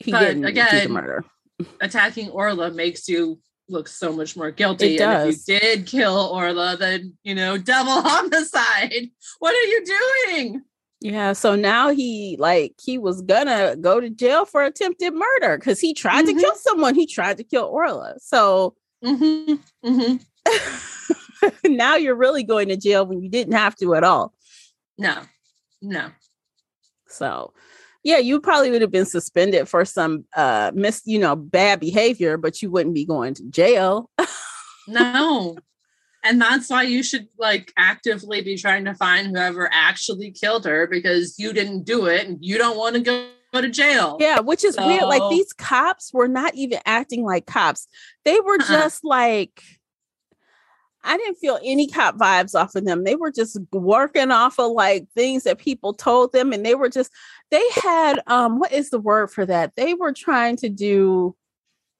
he 0.00 0.10
But 0.10 0.34
didn't 0.34 0.52
do 0.52 0.80
the 0.80 0.88
murder. 0.88 1.24
attacking 1.80 2.30
Orla 2.30 2.72
makes 2.72 3.08
you 3.08 3.38
look 3.68 3.88
so 3.88 4.12
much 4.12 4.36
more 4.36 4.50
guilty. 4.50 4.96
It 4.96 5.00
And 5.00 5.28
if 5.28 5.46
you 5.46 5.58
did 5.58 5.86
kill 5.86 6.16
Orla, 6.32 6.76
then 6.76 7.16
you 7.22 7.34
know, 7.34 7.58
double 7.58 8.00
homicide. 8.02 9.10
What 9.38 9.54
are 9.54 9.68
you 9.68 9.84
doing? 9.84 10.62
Yeah, 11.00 11.32
so 11.32 11.54
now 11.54 11.90
he 11.90 12.36
like 12.40 12.74
he 12.82 12.98
was 12.98 13.22
gonna 13.22 13.76
go 13.76 14.00
to 14.00 14.10
jail 14.10 14.44
for 14.44 14.64
attempted 14.64 15.14
murder 15.14 15.56
because 15.56 15.80
he 15.80 15.94
tried 15.94 16.24
Mhm. 16.24 16.34
to 16.34 16.34
kill 16.34 16.54
someone. 16.56 16.94
He 16.94 17.06
tried 17.06 17.36
to 17.36 17.44
kill 17.44 17.64
Orla. 17.64 18.14
So 18.18 18.74
hmm 19.04 19.54
hmm 19.84 20.16
now 21.64 21.94
you're 21.96 22.16
really 22.16 22.42
going 22.42 22.68
to 22.68 22.76
jail 22.76 23.06
when 23.06 23.22
you 23.22 23.28
didn't 23.30 23.52
have 23.54 23.76
to 23.76 23.94
at 23.94 24.02
all. 24.02 24.34
No, 24.96 25.20
no. 25.80 26.10
So 27.06 27.52
yeah, 28.04 28.18
you 28.18 28.40
probably 28.40 28.70
would 28.70 28.82
have 28.82 28.90
been 28.92 29.06
suspended 29.06 29.68
for 29.68 29.84
some 29.84 30.24
uh 30.36 30.70
mis 30.74 31.02
you 31.04 31.18
know 31.18 31.36
bad 31.36 31.80
behavior, 31.80 32.36
but 32.36 32.62
you 32.62 32.70
wouldn't 32.70 32.94
be 32.94 33.04
going 33.04 33.34
to 33.34 33.44
jail. 33.50 34.10
No. 34.86 35.56
and 36.24 36.40
that's 36.40 36.70
why 36.70 36.82
you 36.82 37.02
should 37.02 37.28
like 37.38 37.72
actively 37.76 38.40
be 38.40 38.56
trying 38.56 38.84
to 38.86 38.94
find 38.94 39.28
whoever 39.28 39.68
actually 39.72 40.30
killed 40.30 40.64
her 40.64 40.86
because 40.86 41.38
you 41.38 41.52
didn't 41.52 41.84
do 41.84 42.06
it 42.06 42.26
and 42.26 42.38
you 42.40 42.56
don't 42.58 42.76
want 42.78 42.94
to 42.96 43.00
go, 43.02 43.28
go 43.52 43.60
to 43.60 43.68
jail. 43.68 44.16
yeah, 44.18 44.40
which 44.40 44.64
is 44.64 44.76
weird. 44.78 45.04
Like 45.04 45.28
these 45.30 45.52
cops 45.52 46.12
were 46.12 46.28
not 46.28 46.54
even 46.54 46.80
acting 46.86 47.22
like 47.22 47.46
cops. 47.46 47.86
They 48.24 48.40
were 48.40 48.54
Uh-uh. 48.60 48.66
just 48.66 49.04
like 49.04 49.62
I 51.04 51.16
didn't 51.16 51.36
feel 51.36 51.58
any 51.62 51.86
cop 51.88 52.16
vibes 52.16 52.54
off 52.58 52.74
of 52.74 52.84
them. 52.84 53.04
They 53.04 53.14
were 53.14 53.30
just 53.30 53.58
working 53.72 54.30
off 54.30 54.58
of 54.58 54.72
like 54.72 55.06
things 55.14 55.44
that 55.44 55.58
people 55.58 55.94
told 55.94 56.32
them 56.32 56.52
and 56.52 56.66
they 56.66 56.74
were 56.74 56.88
just 56.88 57.10
they 57.50 57.64
had 57.82 58.20
um 58.26 58.58
what 58.58 58.72
is 58.72 58.90
the 58.90 58.98
word 59.00 59.30
for 59.30 59.44
that? 59.46 59.72
They 59.76 59.94
were 59.94 60.12
trying 60.12 60.56
to 60.58 60.68
do 60.68 61.34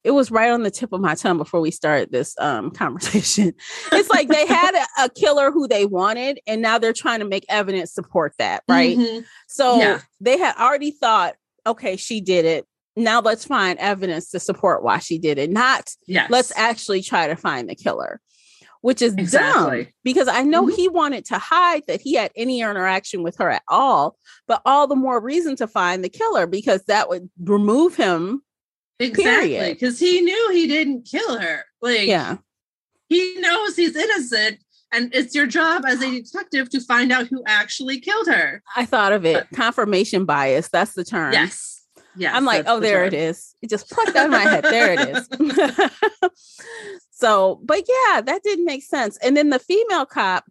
it 0.05 0.13
was 0.13 0.31
right 0.31 0.51
on 0.51 0.63
the 0.63 0.71
tip 0.71 0.93
of 0.93 1.01
my 1.01 1.15
tongue 1.17 1.39
before 1.39 1.61
we 1.61 1.71
started 1.71 2.11
this 2.13 2.35
um 2.39 2.71
conversation. 2.83 3.53
It's 3.93 4.11
like 4.11 4.29
they 4.29 4.47
had 4.47 4.75
a, 4.99 5.05
a 5.05 5.09
killer 5.11 5.51
who 5.51 5.67
they 5.69 5.87
wanted 5.87 6.41
and 6.47 6.63
now 6.63 6.79
they're 6.79 6.93
trying 6.93 7.19
to 7.21 7.25
make 7.27 7.45
evidence 7.49 7.93
support 7.93 8.33
that, 8.39 8.63
right? 8.69 8.97
Mhm. 8.97 9.25
So 9.49 9.79
Yeah. 9.79 10.01
they 10.21 10.39
had 10.39 10.57
already 10.57 10.91
thought, 10.93 11.35
okay, 11.67 11.97
she 11.97 12.21
did 12.21 12.45
it. 12.45 12.67
Now 12.97 13.21
let's 13.21 13.45
find 13.45 13.79
evidence 13.79 14.31
to 14.31 14.41
support 14.41 14.83
why 14.83 14.99
she 14.99 15.19
did 15.19 15.39
it. 15.39 15.51
Not 15.51 15.91
Yes. 16.07 16.31
let's 16.31 16.53
actually 16.57 17.03
try 17.03 17.27
to 17.29 17.37
find 17.37 17.69
the 17.69 17.75
killer, 17.75 18.21
which 18.83 19.03
is 19.03 19.15
dumb 19.15 19.87
because 20.05 20.29
I 20.29 20.43
know 20.43 20.67
Mhm. 20.67 20.77
he 20.77 20.89
wanted 20.89 21.25
to 21.27 21.39
hide 21.39 21.83
that 21.89 22.01
he 22.01 22.15
had 22.15 22.31
any 22.37 22.61
interaction 22.61 23.23
with 23.23 23.37
her 23.39 23.51
at 23.51 23.63
all, 23.69 24.17
but 24.47 24.63
all 24.65 24.87
the 24.87 24.97
more 24.97 25.21
reason 25.21 25.57
to 25.57 25.67
find 25.67 26.05
the 26.05 26.09
killer 26.09 26.47
because 26.47 26.83
that 26.85 27.09
would 27.09 27.29
remove 27.43 27.97
him. 27.97 28.43
exactly 29.01 29.73
because 29.75 29.99
he 30.01 30.21
knew 30.21 30.51
he 30.53 30.67
didn't 30.67 31.03
kill 31.09 31.39
her. 31.39 31.65
Like 31.81 32.07
Yeah. 32.09 32.39
he 33.09 33.37
knows 33.39 33.77
he's 33.77 33.95
innocent, 33.95 34.59
and 34.93 35.15
it's 35.15 35.35
your 35.37 35.47
job 35.47 35.85
as 35.87 36.03
a 36.03 36.11
detective 36.11 36.69
to 36.71 36.81
find 36.81 37.13
out 37.13 37.27
who 37.29 37.43
actually 37.47 38.01
killed 38.01 38.27
her. 38.27 38.61
I 38.75 38.85
thought 38.87 39.13
of 39.13 39.25
it. 39.25 39.47
Confirmation 39.55 40.25
bias. 40.25 40.69
That's 40.69 40.95
the 40.95 41.05
term. 41.05 41.33
Yes. 41.33 41.85
Yes. 42.17 42.33
I'm 42.35 42.45
like, 42.45 42.65
oh, 42.67 42.81
the 42.81 42.87
there 42.89 43.05
it 43.05 43.11
term. 43.13 43.21
is. 43.21 43.55
It 43.63 43.71
just 43.71 43.89
plucked 43.91 44.17
out 44.17 44.25
of 44.27 44.33
my 44.33 44.41
head. 44.41 44.65
There 44.65 44.93
it 44.95 45.09
is. 45.17 45.29
so, 47.19 47.61
but 47.65 47.83
yeah, 47.89 48.21
that 48.21 48.43
didn't 48.45 48.65
make 48.65 48.83
sense. 48.85 49.17
And 49.19 49.37
then 49.37 49.51
the 49.51 49.59
female 49.59 50.07
cop, 50.07 50.45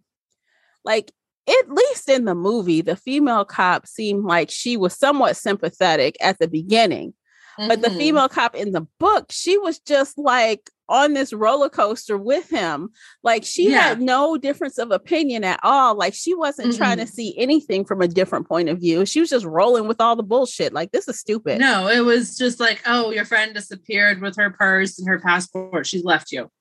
like, 0.83 1.11
at 1.47 1.69
least 1.71 2.09
in 2.09 2.25
the 2.25 2.35
movie, 2.35 2.81
the 2.81 2.95
female 2.97 3.45
cop 3.45 3.87
seemed 3.87 4.25
like 4.25 4.49
she 4.49 4.75
was 4.75 4.93
somewhat 4.93 5.37
sympathetic 5.37 6.17
at 6.19 6.39
the 6.39 6.47
beginning. 6.47 7.13
But 7.57 7.81
the 7.81 7.87
Mhm. 7.89 7.97
female 7.97 8.29
cop 8.29 8.53
in 8.53 8.71
the 8.71 8.85
book, 8.99 9.31
she 9.31 9.57
was 9.57 9.79
just 9.79 10.19
like 10.19 10.69
on 10.89 11.13
this 11.13 11.33
roller 11.33 11.69
coaster 11.69 12.15
with 12.15 12.49
him. 12.51 12.89
Like 13.23 13.43
she 13.43 13.71
Yeah. 13.71 13.79
had 13.81 14.01
no 14.01 14.37
difference 14.37 14.77
of 14.77 14.91
opinion 14.91 15.43
at 15.43 15.59
all. 15.63 15.95
Like 15.95 16.13
she 16.13 16.35
wasn't 16.35 16.75
trying 16.77 16.97
to 16.99 17.07
see 17.07 17.33
anything 17.35 17.83
from 17.83 18.01
a 18.01 18.07
different 18.07 18.47
point 18.47 18.69
of 18.69 18.79
view. 18.79 19.07
She 19.07 19.19
was 19.19 19.29
just 19.31 19.43
rolling 19.43 19.87
with 19.87 19.99
all 19.99 20.15
the 20.15 20.21
bullshit. 20.21 20.71
Like 20.71 20.91
this 20.91 21.07
is 21.07 21.19
stupid. 21.19 21.59
No, 21.59 21.87
it 21.87 22.01
was 22.05 22.37
just 22.37 22.59
like, 22.59 22.81
oh, 22.85 23.09
your 23.11 23.25
friend 23.25 23.55
disappeared 23.55 24.21
with 24.21 24.35
her 24.35 24.51
purse 24.51 24.99
and 24.99 25.07
her 25.07 25.19
passport. 25.19 25.87
She's 25.87 26.03
left 26.03 26.31
you. 26.31 26.51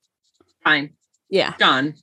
Fine, 0.66 0.90
Yeah. 1.30 1.54
gone. 1.58 1.94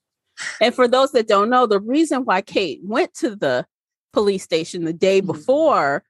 And 0.61 0.74
for 0.74 0.88
those 0.88 1.11
that 1.11 1.28
don't 1.28 1.49
know, 1.49 1.66
the 1.66 1.82
reason 1.82 2.24
why 2.24 2.41
Kate 2.41 2.80
went 2.84 3.14
to 3.16 3.36
the 3.36 3.66
police 4.14 4.43
station 4.43 4.86
the 4.86 4.93
day 4.93 5.22
Mhm. 5.22 5.26
before, 5.28 6.03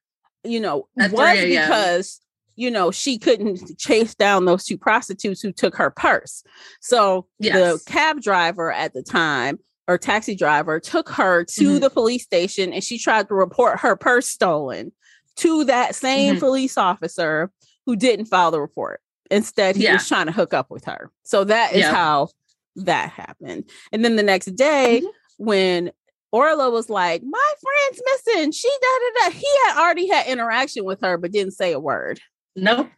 you 0.43 0.60
know, 0.60 0.88
was 0.95 1.10
3 1.12 1.56
a.m.. 1.56 1.68
because 1.68 2.20
you 2.56 2.70
know 2.70 2.91
she 2.91 3.18
couldn't 3.18 3.76
chase 3.80 4.14
down 4.14 4.45
those 4.45 4.64
two 4.66 4.78
prostitutes 4.78 5.41
who 5.41 5.51
took 5.51 5.76
her 5.76 5.89
purse. 5.89 6.43
So 6.80 7.26
Yes. 7.39 7.56
the 7.84 7.91
cab 7.91 8.22
driver 8.22 8.72
at 8.72 8.93
the 8.93 9.01
time 9.01 9.58
or 9.88 9.97
taxi 9.97 10.36
driver 10.36 10.80
took 10.80 11.10
her 11.10 11.43
to 11.45 11.78
Mhm. 11.78 11.82
the 11.82 11.89
police 11.89 12.24
station 12.24 12.72
and 12.72 12.84
she 12.84 12.99
tried 12.99 13.28
to 13.30 13.34
report 13.34 13.80
her 13.80 13.95
purse 13.95 14.30
stolen 14.30 14.91
to 15.38 15.64
that 15.66 15.95
same 15.95 16.36
Mhm. 16.36 16.39
police 16.39 16.78
officer 16.78 17.51
who 17.88 17.95
didn't 17.95 18.26
file 18.26 18.51
the 18.51 18.62
report. 18.62 19.01
Instead, 19.32 19.76
he 19.76 19.86
Yeah. 19.86 19.93
was 19.93 20.08
trying 20.08 20.28
to 20.28 20.32
hook 20.32 20.54
up 20.54 20.70
with 20.70 20.86
her. 20.86 21.10
So 21.24 21.43
that 21.45 21.74
is 21.74 21.86
how 21.86 22.30
that 22.76 23.09
happened. 23.09 23.69
And 23.91 24.03
then 24.03 24.15
the 24.15 24.24
next 24.24 24.47
day, 24.55 25.01
Mhm. 25.03 25.09
when 25.38 25.91
Orla 26.32 26.69
was 26.71 26.89
like, 26.89 27.21
"My 27.24 27.53
friend's 27.61 28.01
missing," 28.26 28.51
she 28.51 28.67
da 28.69 28.88
da 28.99 29.30
da. 29.30 29.36
He 29.36 29.47
had 29.65 29.78
already 29.80 30.07
had 30.07 30.28
interaction 30.28 30.84
with 30.84 30.99
her, 31.01 31.17
but 31.17 31.32
didn't 31.32 31.53
say 31.53 31.71
a 31.74 31.80
word. 31.80 32.19
Nope. 32.55 32.89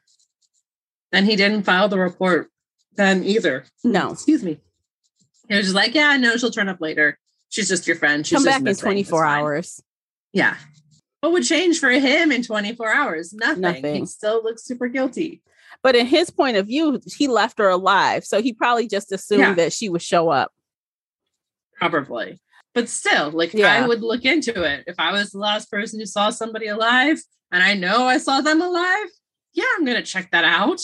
And 1.12 1.26
he 1.26 1.36
didn't 1.36 1.64
file 1.64 1.88
the 1.90 2.00
report 2.00 2.50
then 2.96 3.24
either. 3.24 3.66
No. 3.84 4.12
Excuse 4.12 4.44
me. 4.44 4.60
He 5.50 5.56
was 5.56 5.66
just 5.66 5.76
like, 5.76 5.94
yeah, 5.94 6.16
no, 6.18 6.38
she'll 6.38 6.52
turn 6.52 6.70
up 6.70 6.80
later. 6.82 7.20
She's 7.50 7.68
just 7.70 7.88
your 7.88 7.96
friend. 7.98 8.26
She's 8.26 8.38
Come 8.38 8.44
just 8.46 8.54
back 8.54 8.60
in 8.60 8.64
missing. 8.64 8.82
twenty 8.84 9.02
It's 9.02 9.10
four 9.10 9.24
fine." 9.24 9.40
hours. 9.40 9.82
Yeah. 10.34 10.58
What 11.22 11.32
would 11.34 11.44
change 11.44 11.80
for 11.80 11.90
him 11.90 12.32
in 12.32 12.44
24 12.44 12.94
hours? 12.94 13.34
Nothing. 13.34 13.62
Nothing. 13.62 13.96
He 14.02 14.06
still 14.06 14.44
looks 14.44 14.64
super 14.64 14.88
guilty. 14.88 15.42
But 15.86 15.96
in 15.96 16.08
his 16.08 16.32
point 16.32 16.58
of 16.58 16.66
view, 16.66 17.00
he 17.16 17.28
left 17.28 17.60
her 17.60 17.70
alive, 17.70 18.26
so 18.26 18.42
he 18.42 18.54
probably 18.54 18.88
just 18.88 19.12
assumed 19.12 19.40
Yeah. 19.42 19.54
that 19.54 19.72
she 19.72 19.88
would 19.88 20.02
show 20.02 20.30
up. 20.30 20.52
Probably. 21.80 22.40
But 22.74 22.90
still, 22.90 23.30
like 23.30 23.54
Yeah. 23.54 23.72
I 23.72 23.88
would 23.88 24.02
look 24.02 24.26
into 24.26 24.64
it. 24.64 24.86
If 24.88 24.96
I 24.98 25.12
was 25.12 25.30
the 25.30 25.38
last 25.38 25.70
person 25.70 26.00
who 26.00 26.08
saw 26.08 26.32
somebody 26.32 26.66
alive 26.66 27.22
and 27.52 27.64
I 27.64 27.76
know 27.76 28.08
I 28.08 28.18
saw 28.18 28.42
them 28.42 28.64
alive, 28.64 29.10
yeah, 29.54 29.66
I'm 29.78 29.86
gonna 29.86 30.02
check 30.02 30.32
that 30.32 30.44
out. 30.44 30.82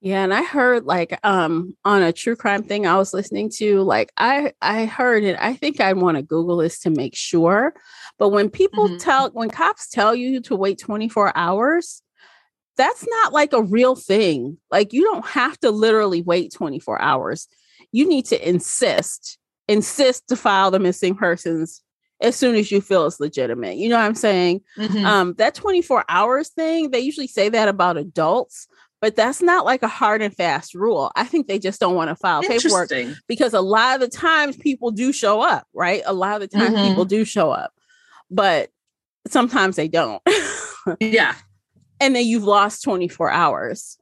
Yeah, 0.00 0.22
and 0.22 0.32
I 0.32 0.44
heard 0.44 0.84
like 0.84 1.18
um 1.26 1.76
on 1.84 2.00
a 2.02 2.12
true 2.12 2.36
crime 2.36 2.62
thing 2.62 2.86
I 2.86 2.96
was 2.96 3.12
listening 3.12 3.50
to, 3.56 3.82
like 3.82 4.12
I 4.16 4.52
I 4.62 4.84
heard 4.84 5.24
it. 5.24 5.36
I 5.40 5.54
think 5.54 5.80
I 5.80 5.94
want 5.94 6.16
to 6.16 6.22
Google 6.22 6.58
this 6.58 6.78
to 6.82 6.90
make 6.90 7.16
sure. 7.16 7.74
But 8.20 8.28
when 8.28 8.50
people 8.50 8.88
Mhm. 8.88 9.02
tell 9.02 9.30
when 9.30 9.50
cops 9.50 9.88
tell 9.88 10.14
you 10.14 10.40
to 10.42 10.54
wait 10.54 10.78
24 10.78 11.36
hours, 11.36 12.02
that's 12.80 13.06
not 13.06 13.32
like 13.34 13.52
a 13.52 13.62
real 13.62 13.94
thing. 13.94 14.56
Like 14.70 14.92
you 14.94 15.02
don't 15.02 15.26
have 15.26 15.58
to 15.60 15.70
literally 15.70 16.22
wait 16.22 16.50
24 16.52 17.00
hours. 17.02 17.46
You 17.92 18.08
need 18.08 18.24
to 18.26 18.48
insist, 18.48 19.36
insist 19.68 20.28
to 20.28 20.36
file 20.36 20.70
the 20.70 20.78
missing 20.78 21.14
persons 21.14 21.82
as 22.22 22.36
soon 22.36 22.54
as 22.54 22.70
you 22.72 22.80
feel 22.80 23.06
it's 23.06 23.20
legitimate. 23.20 23.76
You 23.76 23.90
know 23.90 23.96
what 23.98 24.04
I'm 24.06 24.14
saying? 24.14 24.62
Mhm. 24.78 25.04
um 25.04 25.34
that 25.36 25.54
24 25.54 26.04
hours 26.08 26.48
thing 26.48 26.90
they 26.90 27.00
usually 27.00 27.26
say 27.26 27.48
that 27.50 27.68
about 27.68 27.96
adults 27.98 28.66
but 29.02 29.16
that's 29.16 29.40
not 29.42 29.64
like 29.64 29.82
a 29.82 29.88
hard 29.88 30.20
and 30.22 30.34
fast 30.36 30.74
rule 30.74 31.10
i 31.16 31.24
think 31.24 31.46
they 31.48 31.58
just 31.58 31.80
don't 31.80 31.94
want 31.94 32.08
to 32.10 32.16
file 32.16 32.42
paperwork 32.42 32.88
because 33.26 33.54
a 33.54 33.60
lot 33.60 33.94
of 33.94 34.00
the 34.00 34.08
times 34.16 34.56
people 34.58 34.90
do 34.90 35.12
show 35.12 35.40
up 35.40 35.66
right 35.74 36.02
a 36.06 36.12
lot 36.12 36.40
of 36.42 36.48
the 36.50 36.58
times 36.58 36.74
Mhm. 36.76 36.88
people 36.88 37.04
do 37.06 37.24
show 37.24 37.50
up 37.50 37.72
but 38.30 38.68
sometimes 39.26 39.76
they 39.76 39.88
don't 39.88 40.22
Yeah. 41.00 41.34
And 42.00 42.14
then 42.16 42.24
you've 42.24 42.44
lost 42.44 42.82
24 42.84 43.30
hours 43.30 43.96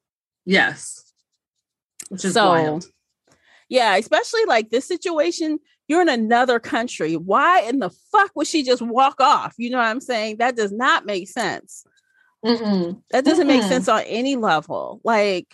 Yes. 0.47 1.13
Which 2.09 2.25
is 2.25 2.33
so 2.35 2.49
wild. 2.49 2.87
yeah 3.69 3.97
especially 3.97 4.45
like 4.47 4.71
this 4.71 4.87
situation 4.87 5.59
you're 5.89 6.03
in 6.03 6.09
another 6.09 6.59
country 6.59 7.17
why 7.17 7.61
in 7.63 7.81
the 7.81 7.91
fuck 8.13 8.31
would 8.35 8.47
she 8.47 8.63
just 8.63 8.81
walk 8.83 9.21
off 9.21 9.55
you 9.59 9.69
know 9.71 9.79
what 9.79 9.87
i'm 9.87 10.01
saying 10.01 10.37
that 10.39 10.57
does 10.57 10.73
not 10.73 11.05
make 11.05 11.29
sense 11.29 11.85
Mm-mm. 12.45 13.03
that 13.11 13.25
doesn't 13.25 13.47
make 13.47 13.63
Mm-mm. 13.63 13.69
sense 13.69 13.89
on 13.89 14.03
any 14.07 14.37
level 14.37 15.01
like 15.05 15.49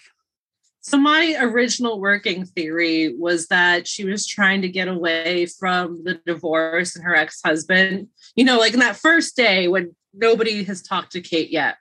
So 0.82 0.98
my 0.98 1.34
original 1.40 1.98
working 1.98 2.44
theory 2.44 3.14
was 3.16 3.46
that 3.48 3.88
she 3.88 4.04
was 4.04 4.26
trying 4.26 4.60
to 4.62 4.68
get 4.68 4.86
away 4.86 5.46
from 5.46 6.04
the 6.04 6.20
divorce 6.26 6.94
and 6.94 7.02
her 7.06 7.16
ex-husband. 7.16 8.08
You 8.36 8.44
know, 8.44 8.58
like 8.58 8.74
in 8.74 8.80
that 8.80 8.96
first 8.96 9.34
day 9.34 9.66
when 9.66 9.96
nobody 10.12 10.62
has 10.64 10.82
talked 10.82 11.12
to 11.12 11.22
Kate 11.22 11.48
yet. 11.50 11.76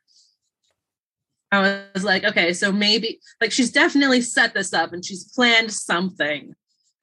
I 1.54 1.84
was 1.94 2.04
like, 2.04 2.24
okay, 2.24 2.54
so 2.54 2.72
maybe 2.72 3.20
like 3.42 3.52
she's 3.52 3.72
definitely 3.72 4.22
set 4.22 4.54
this 4.54 4.74
up 4.74 4.94
and 4.94 5.04
she's 5.06 5.26
planned 5.26 5.72
something. 5.72 6.54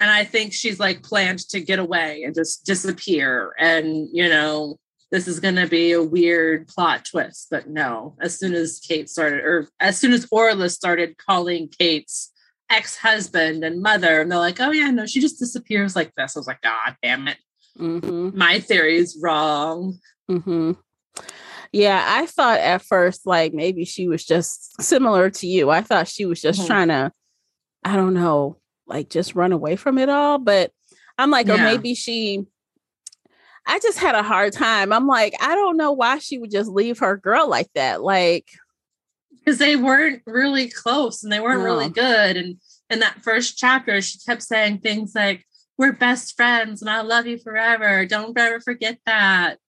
And 0.01 0.11
I 0.11 0.25
think 0.25 0.53
she's 0.53 0.81
like 0.81 1.03
planned 1.03 1.41
to 1.51 1.61
get 1.61 1.79
away 1.79 2.23
and 2.25 2.35
just 2.35 2.65
disappear. 2.65 3.55
And, 3.59 4.09
you 4.13 4.29
know, 4.29 4.79
this 5.11 5.29
is 5.29 5.41
going 5.41 5.57
to 5.57 5.67
be 5.67 5.93
a 5.93 6.03
weird 6.03 6.69
plot 6.69 7.05
twist. 7.05 7.49
But 7.51 7.69
no, 7.69 8.17
as 8.21 8.39
soon 8.39 8.55
as 8.55 8.81
Kate 8.81 9.11
started, 9.11 9.41
or 9.41 9.69
as 9.79 9.99
soon 9.99 10.13
as 10.13 10.27
Orla 10.31 10.71
started 10.71 11.19
calling 11.19 11.69
Kate's 11.69 12.33
ex 12.71 12.97
husband 12.97 13.63
and 13.65 13.83
mother, 13.83 14.21
and 14.21 14.31
they're 14.33 14.39
like, 14.39 14.61
oh, 14.61 14.71
yeah, 14.71 14.91
no, 14.91 15.05
she 15.05 15.21
just 15.21 15.39
disappears 15.39 15.95
like 15.95 16.15
this. 16.17 16.37
I 16.37 16.41
was 16.41 16.47
like, 16.47 16.63
God 16.63 16.97
damn 17.03 17.29
it. 17.29 17.37
mhm. 17.79 18.33
My 18.35 18.61
theory 18.61 18.97
is 18.97 19.19
wrong. 19.21 19.99
hmm 20.29 20.73
Yeah, 21.73 22.05
I 22.07 22.27
thought 22.27 22.59
at 22.59 22.83
first 22.83 23.27
like 23.27 23.55
maybe 23.55 23.85
she 23.85 24.09
was 24.09 24.25
just 24.25 24.81
similar 24.83 25.31
to 25.31 25.47
you. 25.47 25.71
I 25.71 25.83
thought 25.83 26.09
she 26.09 26.27
was 26.27 26.41
just 26.41 26.63
Mhm. 26.63 26.67
trying 26.67 26.89
to, 26.89 27.13
I 27.85 27.97
don't 27.97 28.15
know, 28.15 28.59
like 28.87 29.09
just 29.09 29.35
run 29.37 29.53
away 29.53 29.77
from 29.77 29.97
it 29.99 30.09
all. 30.09 30.39
But 30.39 30.73
I'm 31.17 31.31
like, 31.31 31.49
or 31.49 31.57
maybe 31.59 31.95
she. 31.95 32.45
I 33.67 33.79
just 33.79 33.99
had 33.99 34.15
a 34.15 34.23
hard 34.23 34.53
time. 34.53 34.93
I'm 34.93 35.07
like, 35.07 35.35
I 35.41 35.55
don't 35.55 35.77
know 35.77 35.93
why 35.93 36.19
she 36.19 36.39
would 36.39 36.51
just 36.51 36.71
leave 36.71 36.99
her 37.01 37.17
girl 37.17 37.49
like 37.49 37.69
that. 37.75 38.03
Like, 38.03 38.49
because 39.39 39.59
they 39.59 39.77
weren't 39.77 40.23
really 40.27 40.69
close 40.69 41.23
and 41.23 41.33
they 41.33 41.41
weren't 41.41 41.63
really 41.63 41.89
good. 41.91 42.37
And 42.37 42.57
in 42.89 42.99
that 43.01 43.23
first 43.23 43.59
chapter, 43.59 44.01
she 44.01 44.19
kept 44.27 44.43
saying 44.43 44.79
things 44.81 45.13
like, 45.15 45.45
We're 45.79 45.93
best 45.93 46.37
friends 46.37 46.83
and 46.83 46.91
I 46.91 47.03
love 47.03 47.27
you 47.27 47.39
forever. 47.39 48.05
Don't 48.07 48.37
ever 48.37 48.61
forget 48.61 48.99
that. 49.07 49.59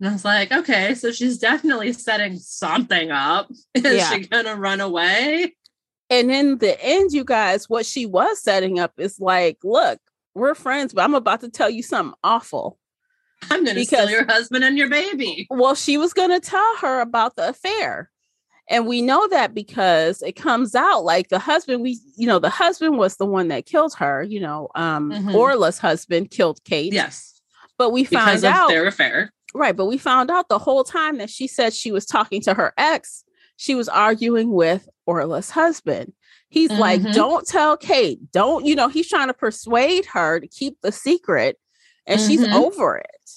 And 0.00 0.08
I 0.08 0.12
was 0.12 0.24
like, 0.24 0.52
okay, 0.52 0.94
so 0.94 1.10
she's 1.10 1.38
definitely 1.38 1.92
setting 1.92 2.36
something 2.38 3.10
up. 3.10 3.50
Is 3.74 3.84
Yeah. 3.84 4.10
she 4.10 4.26
gonna 4.26 4.54
run 4.56 4.80
away? 4.80 5.54
and 6.08 6.30
in 6.30 6.58
the 6.58 6.80
end, 6.84 7.10
you 7.12 7.24
guys, 7.24 7.68
what 7.68 7.84
she 7.84 8.06
was 8.06 8.40
setting 8.40 8.78
up 8.78 8.92
is 8.98 9.18
like, 9.18 9.58
look, 9.64 9.98
we're 10.34 10.54
friends, 10.54 10.94
but 10.94 11.02
I'm 11.02 11.14
about 11.16 11.40
to 11.40 11.48
tell 11.48 11.68
you 11.70 11.82
something 11.82 12.14
awful. 12.22 12.78
I'm 13.50 13.64
gonna 13.64 13.74
Because- 13.74 13.88
steal 14.04 14.10
your 14.10 14.24
husband 14.24 14.62
and 14.64 14.78
your 14.78 14.88
baby. 14.88 15.46
Well, 15.50 15.74
she 15.74 15.96
was 15.98 16.12
going 16.12 16.30
to 16.30 16.38
tell 16.40 16.76
her 16.76 17.00
about 17.00 17.34
the 17.36 17.48
affair. 17.48 18.10
And 18.68 18.86
we 18.86 19.00
know 19.02 19.26
that 19.28 19.52
because 19.54 20.22
it 20.22 20.32
comes 20.36 20.74
out 20.74 21.04
like 21.04 21.28
the 21.28 21.38
husband, 21.38 21.82
we, 21.82 21.98
you 22.16 22.26
know, 22.26 22.38
the 22.38 22.50
husband 22.50 22.98
was 22.98 23.16
the 23.16 23.26
one 23.26 23.48
that 23.48 23.66
killed 23.66 23.94
her, 23.94 24.22
you 24.22 24.40
know, 24.40 24.68
um, 24.74 25.10
Mhm. 25.12 25.34
Orla's 25.34 25.78
husband 25.78 26.30
killed 26.30 26.62
Kate. 26.64 26.92
Yes. 26.92 27.40
But 27.78 27.90
we 27.90 28.04
Because 28.04 28.24
found 28.24 28.38
of 28.38 28.44
out, 28.44 28.68
their 28.68 28.86
affair. 28.86 29.32
Right. 29.56 29.76
But 29.76 29.86
we 29.86 29.98
found 29.98 30.30
out 30.30 30.48
the 30.48 30.58
whole 30.58 30.84
time 30.84 31.18
that 31.18 31.30
she 31.30 31.46
said 31.46 31.72
she 31.72 31.92
was 31.92 32.06
talking 32.06 32.40
to 32.42 32.54
her 32.54 32.72
ex, 32.76 33.24
she 33.56 33.74
was 33.74 33.88
arguing 33.88 34.52
with 34.52 34.88
Orla's 35.06 35.50
husband. 35.50 36.12
He's 36.48 36.70
like, 36.70 37.00
Mhm. 37.00 37.14
don't 37.14 37.46
tell 37.46 37.76
Kate. 37.76 38.20
Don't, 38.32 38.64
you 38.64 38.74
know, 38.76 38.88
he's 38.88 39.08
trying 39.08 39.28
to 39.28 39.34
persuade 39.34 40.06
her 40.06 40.40
to 40.40 40.46
keep 40.46 40.80
the 40.82 40.92
secret 40.92 41.58
and 42.06 42.20
she's 42.20 42.40
Mhm. 42.46 42.54
over 42.54 42.96
it. 42.98 43.30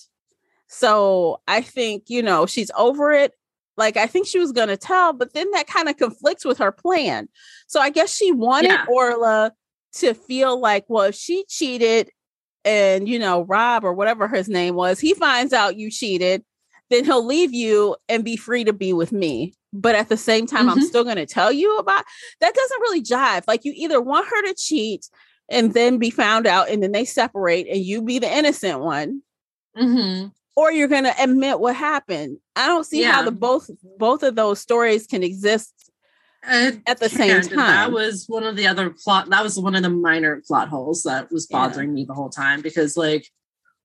So 0.68 1.42
I 1.48 1.62
think, 1.62 2.04
you 2.08 2.22
know, 2.22 2.46
she's 2.46 2.72
over 2.78 3.12
it. 3.12 3.34
Like 3.78 3.98
I 3.98 4.08
think 4.08 4.28
she 4.28 4.40
was 4.40 4.52
going 4.52 4.68
to 4.68 4.78
tell, 4.78 5.14
but 5.14 5.34
then 5.34 5.50
that 5.52 5.68
kind 5.68 5.90
of 5.90 5.98
conflicts 5.98 6.46
with 6.46 6.58
her 6.60 6.72
plan. 6.72 7.30
So 7.68 7.80
I 7.80 7.90
guess 7.90 8.14
she 8.14 8.32
wanted 8.32 8.72
Yeah. 8.72 8.86
Orla 8.88 9.54
to 9.94 10.14
feel 10.14 10.60
like, 10.60 10.86
well, 10.88 11.06
if 11.06 11.16
she 11.16 11.46
cheated 11.48 12.12
and, 12.66 13.08
you 13.08 13.20
know, 13.20 13.44
Rob 13.44 13.84
or 13.84 13.94
whatever 13.94 14.28
his 14.28 14.50
name 14.50 14.76
was, 14.76 15.00
he 15.00 15.14
finds 15.14 15.54
out 15.54 15.78
you 15.78 15.90
cheated, 15.90 16.44
then 16.90 17.06
he'll 17.06 17.26
leave 17.26 17.54
you 17.54 17.96
and 18.08 18.24
be 18.24 18.36
free 18.36 18.64
to 18.64 18.74
be 18.74 18.94
with 18.94 19.12
me. 19.12 19.54
But 19.72 19.96
at 19.96 20.10
the 20.10 20.18
same 20.18 20.48
time, 20.48 20.68
I'm 20.70 20.80
Mhm. 20.80 20.84
still 20.84 21.04
going 21.04 21.18
to 21.18 21.26
tell 21.26 21.52
you 21.52 21.78
about 21.78 22.04
that 22.42 22.54
doesn't 22.56 22.82
really 22.82 23.02
jive. 23.04 23.44
Like 23.48 23.64
you 23.64 23.74
either 23.76 24.02
want 24.02 24.28
her 24.28 24.42
to 24.48 24.56
cheat 24.58 25.08
and 25.50 25.74
then 25.74 25.98
be 25.98 26.10
found 26.10 26.48
out 26.48 26.70
and 26.70 26.82
then 26.82 26.92
they 26.92 27.06
separate 27.06 27.68
and 27.68 27.80
you 27.80 28.02
be 28.02 28.20
the 28.20 28.32
innocent 28.32 28.80
one 28.82 29.22
Mhm. 29.78 30.32
or 30.56 30.72
you're 30.72 30.88
going 30.88 31.04
to 31.04 31.24
admit 31.24 31.60
what 31.60 31.76
happened. 31.76 32.38
I 32.56 32.66
don't 32.68 32.86
see 32.86 33.02
Yeah. 33.02 33.12
how 33.14 33.22
the 33.24 33.32
both 33.32 33.70
both 33.98 34.24
of 34.24 34.36
those 34.36 34.60
stories 34.60 35.06
can 35.08 35.22
exist 35.24 35.74
Uh, 36.48 36.72
at 36.88 37.00
the 37.00 37.10
same 37.10 37.42
time. 37.42 37.58
That 37.58 37.92
was 37.92 38.26
one 38.28 38.44
of 38.44 38.56
the 38.56 38.68
other 38.68 38.90
plot. 38.90 39.30
That 39.30 39.44
was 39.44 39.60
one 39.60 39.76
of 39.76 39.84
the 39.84 39.90
minor 39.90 40.42
plot 40.48 40.70
holes 40.70 41.04
that 41.04 41.32
was 41.32 41.48
Yeah. 41.50 41.58
bothering 41.58 41.94
me 41.94 42.06
the 42.06 42.14
whole 42.14 42.30
time 42.30 42.62
because, 42.62 42.96
like, 42.96 43.28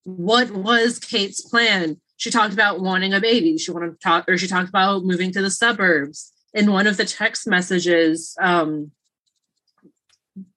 what 0.05 0.51
was 0.53 0.99
Kate's 0.99 1.41
plan? 1.41 2.01
She 2.17 2.31
talked 2.31 2.53
about 2.55 2.81
wanting 2.81 3.13
a 3.13 3.21
baby. 3.21 3.59
She 3.59 3.73
wanted 3.73 3.93
to 3.93 3.99
talk, 3.99 4.29
or 4.29 4.39
she 4.39 4.47
talked 4.47 4.69
about 4.69 5.05
moving 5.05 5.33
to 5.33 5.43
the 5.43 5.51
suburbs. 5.51 6.33
In 6.53 6.71
one 6.71 6.87
of 6.87 6.97
the 6.97 7.05
text 7.05 7.49
messages, 7.49 8.37
um, 8.41 8.93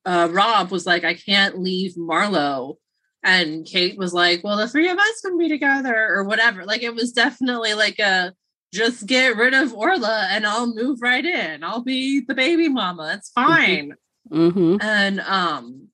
uh, 0.05 0.27
Rob 0.31 0.69
was 0.69 0.85
like, 0.85 1.03
"I 1.03 1.15
can't 1.15 1.59
leave 1.59 1.95
Marlo," 1.95 2.77
and 3.23 3.65
Kate 3.65 3.97
was 3.97 4.13
like, 4.13 4.43
"Well, 4.43 4.57
the 4.57 4.67
three 4.67 4.89
of 4.89 4.97
us 4.99 5.21
can 5.21 5.37
be 5.37 5.49
together, 5.49 6.09
or 6.13 6.23
whatever." 6.23 6.65
Like, 6.65 6.83
it 6.83 6.93
was 6.93 7.11
definitely 7.11 7.73
like 7.73 7.97
a 7.99 8.33
just 8.73 9.05
get 9.05 9.37
rid 9.37 9.53
of 9.53 9.73
Orla 9.73 10.27
and 10.29 10.45
I'll 10.45 10.73
move 10.73 10.99
right 11.01 11.23
in. 11.23 11.63
I'll 11.63 11.83
be 11.83 12.21
the 12.21 12.35
baby 12.35 12.67
mama. 12.67 13.13
It's 13.17 13.29
fine. 13.29 13.93
mm-hmm. 14.31 14.77
And 14.81 15.19
um 15.21 15.87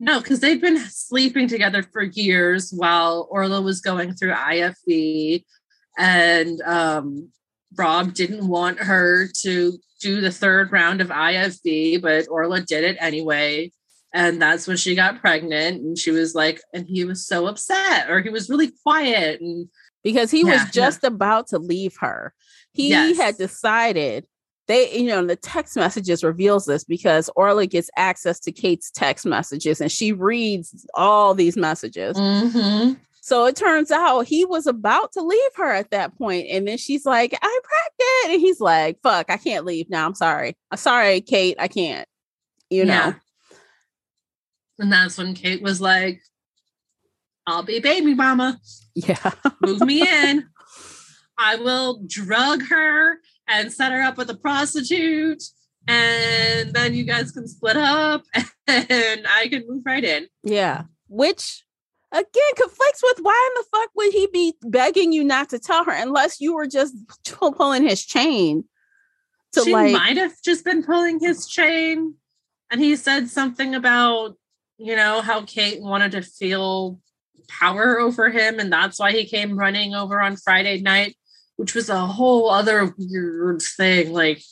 no, 0.00 0.20
because 0.20 0.40
they'd 0.40 0.60
been 0.60 0.78
sleeping 0.78 1.48
together 1.48 1.82
for 1.82 2.02
years 2.02 2.72
while 2.72 3.28
Orla 3.30 3.62
was 3.62 3.80
going 3.80 4.14
through 4.14 4.32
IFV. 4.32 5.44
And 5.96 6.60
um 6.62 7.30
Rob 7.76 8.14
didn't 8.14 8.46
want 8.46 8.78
her 8.78 9.28
to 9.42 9.78
do 10.00 10.20
the 10.20 10.30
third 10.30 10.70
round 10.70 11.00
of 11.00 11.08
IFV, 11.08 12.02
but 12.02 12.28
Orla 12.28 12.60
did 12.60 12.84
it 12.84 12.96
anyway. 13.00 13.72
And 14.12 14.40
that's 14.40 14.68
when 14.68 14.76
she 14.76 14.94
got 14.94 15.20
pregnant. 15.20 15.82
And 15.82 15.98
she 15.98 16.12
was 16.12 16.34
like, 16.34 16.60
and 16.72 16.86
he 16.86 17.04
was 17.04 17.26
so 17.26 17.46
upset, 17.46 18.08
or 18.08 18.20
he 18.20 18.28
was 18.28 18.48
really 18.48 18.70
quiet. 18.84 19.40
And 19.40 19.68
because 20.04 20.30
he 20.30 20.40
Yeah, 20.40 20.52
was 20.52 20.60
yeah. 20.62 20.70
just 20.70 21.02
about 21.02 21.48
to 21.48 21.58
leave 21.58 21.96
her. 22.00 22.32
He 22.72 22.90
Yes. 22.90 23.16
had 23.16 23.36
decided 23.36 24.26
they, 24.66 24.96
you 24.96 25.06
know, 25.08 25.26
the 25.26 25.36
text 25.36 25.76
messages 25.76 26.24
reveals 26.24 26.64
this 26.64 26.84
because 26.84 27.28
Orla 27.36 27.66
gets 27.66 27.90
access 27.96 28.38
to 28.40 28.52
Kate's 28.52 28.90
text 28.90 29.26
messages 29.26 29.80
and 29.80 29.90
she 29.92 30.12
reads 30.12 30.86
all 30.94 31.34
these 31.34 31.56
messages. 31.56 32.16
Mhm. 32.16 32.98
So 33.20 33.44
it 33.46 33.56
turns 33.56 33.90
out 33.90 34.26
he 34.26 34.44
was 34.44 34.66
about 34.66 35.12
to 35.12 35.22
leave 35.22 35.54
her 35.56 35.70
at 35.70 35.90
that 35.90 36.16
point, 36.16 36.46
and 36.50 36.68
then 36.68 36.76
she's 36.78 37.06
like, 37.06 37.32
"I'm 37.40 37.60
pregnant," 37.62 38.34
and 38.34 38.40
he's 38.40 38.60
like, 38.60 38.98
"Fuck, 39.02 39.30
I 39.30 39.38
can't 39.38 39.64
leave 39.64 39.88
now. 39.88 40.06
I'm 40.06 40.14
sorry. 40.14 40.56
I'm 40.70 40.76
sorry, 40.78 41.20
Kate. 41.22 41.56
I 41.58 41.68
can't." 41.68 42.06
You 42.70 42.84
know. 42.84 42.92
Yeah. 42.92 43.14
And 44.78 44.92
that's 44.92 45.16
when 45.16 45.34
Kate 45.34 45.62
was 45.62 45.80
like, 45.80 46.20
I'll 47.46 47.62
be 47.62 47.80
baby 47.80 48.14
mama. 48.14 48.60
Yeah. 48.94 49.30
Move 49.60 49.80
me 49.82 50.02
in. 50.08 50.46
I 51.38 51.56
will 51.56 52.02
drug 52.06 52.62
her 52.68 53.18
and 53.48 53.72
set 53.72 53.92
her 53.92 54.00
up 54.02 54.16
with 54.16 54.30
a 54.30 54.36
prostitute. 54.36 55.42
And 55.86 56.72
then 56.72 56.94
you 56.94 57.04
guys 57.04 57.30
can 57.30 57.46
split 57.46 57.76
up 57.76 58.22
and 58.66 59.26
I 59.28 59.48
can 59.48 59.64
move 59.68 59.82
right 59.84 60.04
in. 60.04 60.28
Yeah. 60.42 60.84
Which 61.08 61.64
again 62.12 62.54
conflicts 62.56 63.02
with 63.02 63.18
why 63.22 63.50
in 63.50 63.60
the 63.60 63.78
fuck 63.78 63.90
would 63.96 64.12
he 64.12 64.28
be 64.32 64.54
begging 64.62 65.12
you 65.12 65.24
not 65.24 65.48
to 65.50 65.58
tell 65.58 65.84
her 65.84 65.92
unless 65.92 66.40
you 66.40 66.54
were 66.54 66.66
just 66.66 66.94
pulling 67.24 67.82
his 67.82 68.04
chain 68.04 68.64
to 69.54 69.62
she 69.62 69.72
like 69.72 69.92
might 69.92 70.16
have 70.16 70.34
just 70.42 70.64
been 70.64 70.82
pulling 70.82 71.20
his 71.20 71.46
chain. 71.46 72.14
And 72.70 72.80
he 72.80 72.96
said 72.96 73.28
something 73.28 73.74
about, 73.74 74.36
you 74.78 74.96
know, 74.96 75.20
how 75.20 75.42
Kate 75.42 75.80
wanted 75.80 76.12
to 76.12 76.22
feel 76.22 77.00
power 77.48 77.98
over 77.98 78.30
him. 78.30 78.58
And 78.58 78.72
that's 78.72 78.98
why 78.98 79.12
he 79.12 79.24
came 79.24 79.58
running 79.58 79.94
over 79.94 80.20
on 80.20 80.36
Friday 80.36 80.80
night, 80.80 81.16
which 81.56 81.74
was 81.74 81.88
a 81.88 82.00
whole 82.06 82.50
other 82.50 82.94
weird 82.98 83.62
thing. 83.62 84.12
Like, 84.12 84.42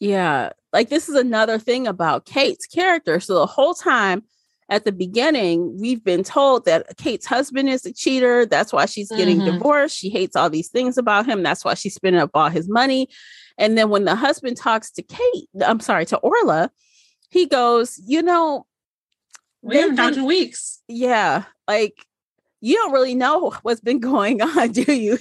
Yeah. 0.00 0.50
Like 0.72 0.88
this 0.90 1.08
is 1.08 1.14
another 1.14 1.58
thing 1.58 1.86
about 1.86 2.26
Kate's 2.26 2.66
character. 2.66 3.18
So 3.20 3.34
the 3.34 3.46
whole 3.46 3.72
time 3.74 4.24
at 4.68 4.84
the 4.84 4.92
beginning, 4.92 5.78
we've 5.80 6.02
been 6.04 6.24
told 6.24 6.64
that 6.66 6.96
Kate's 6.98 7.24
husband 7.24 7.68
is 7.68 7.86
a 7.86 7.92
cheater. 7.92 8.44
That's 8.44 8.72
why 8.72 8.86
she's 8.86 9.10
getting 9.10 9.38
Mhm. 9.40 9.52
divorced. 9.52 9.96
She 9.96 10.10
hates 10.10 10.34
all 10.36 10.50
these 10.50 10.68
things 10.68 10.98
about 10.98 11.24
him. 11.26 11.42
That's 11.42 11.64
why 11.64 11.74
she's 11.74 11.94
spending 11.94 12.20
up 12.20 12.30
all 12.34 12.50
his 12.50 12.68
money. 12.68 13.08
And 13.56 13.78
then 13.78 13.88
when 13.88 14.04
the 14.04 14.16
husband 14.16 14.56
talks 14.58 14.90
to 14.92 15.02
Kate, 15.02 15.48
I'm 15.64 15.80
sorry, 15.80 16.04
to 16.06 16.18
Orla, 16.18 16.70
he 17.30 17.46
goes, 17.46 17.98
you 18.04 18.20
know, 18.22 18.66
we 19.62 19.76
haven't 19.76 19.96
talked 19.96 20.16
in 20.16 20.24
weeks. 20.26 20.82
yeah, 20.88 21.44
like 21.68 22.06
you 22.60 22.74
don't 22.76 22.92
really 22.92 23.14
know 23.14 23.50
what's 23.62 23.80
been 23.80 24.00
going 24.00 24.40
on, 24.42 24.72
do 24.72 24.92
you? 24.92 25.18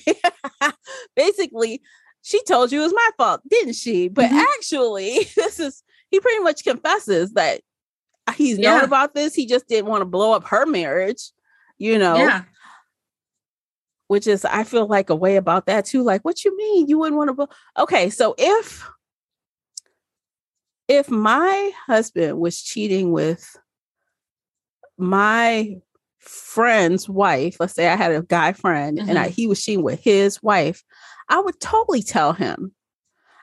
Basically, 1.16 1.82
she 2.22 2.42
told 2.44 2.72
you 2.72 2.80
it 2.80 2.84
was 2.84 2.94
my 2.94 3.10
fault, 3.18 3.42
didn't 3.50 3.74
she? 3.76 4.08
But 4.08 4.30
Mhm. 4.30 4.42
actually, 4.58 5.20
this 5.36 5.60
is 5.60 5.84
he 6.10 6.20
pretty 6.20 6.40
much 6.44 6.64
confesses 6.64 7.34
that 7.34 7.62
he's 8.36 8.58
known 8.58 8.80
Yeah. 8.80 8.84
about 8.84 9.14
this. 9.14 9.36
He 9.36 9.46
just 9.46 9.68
didn't 9.68 9.90
want 9.90 10.02
to 10.02 10.06
blow 10.06 10.32
up 10.32 10.46
her 10.46 10.66
marriage, 10.66 11.32
you 11.78 12.00
know, 12.00 12.18
Yeah. 12.18 12.44
which 14.08 14.28
is 14.28 14.46
I 14.46 14.64
feel 14.64 14.88
like 14.88 15.10
a 15.10 15.16
way 15.16 15.36
about 15.36 15.66
that 15.68 15.86
too. 15.86 16.04
Like, 16.04 16.22
what 16.24 16.44
you 16.46 16.56
mean 16.58 16.88
you 16.88 16.98
wouldn't 17.00 17.18
want 17.18 17.30
to 17.30 17.34
blow? 17.34 17.48
Okay, 17.78 18.10
so 18.10 18.34
if 18.38 18.88
if 20.88 21.10
my 21.10 21.72
husband 21.88 22.40
was 22.40 22.62
cheating 22.62 23.12
with 23.12 23.58
my 24.98 25.78
friend's 26.26 27.08
wife, 27.08 27.58
let's 27.60 27.74
say 27.74 27.88
I 27.88 27.96
had 27.96 28.12
a 28.12 28.22
guy 28.24 28.54
friend 28.54 29.00
and 29.00 29.18
I, 29.18 29.26
mm-hmm. 29.26 29.34
he 29.34 29.48
was 29.48 29.64
cheating 29.64 29.84
with 29.84 30.00
his 30.00 30.42
wife, 30.44 30.84
I 31.30 31.40
would 31.40 31.60
totally 31.60 32.02
tell 32.02 32.34
him. 32.34 32.74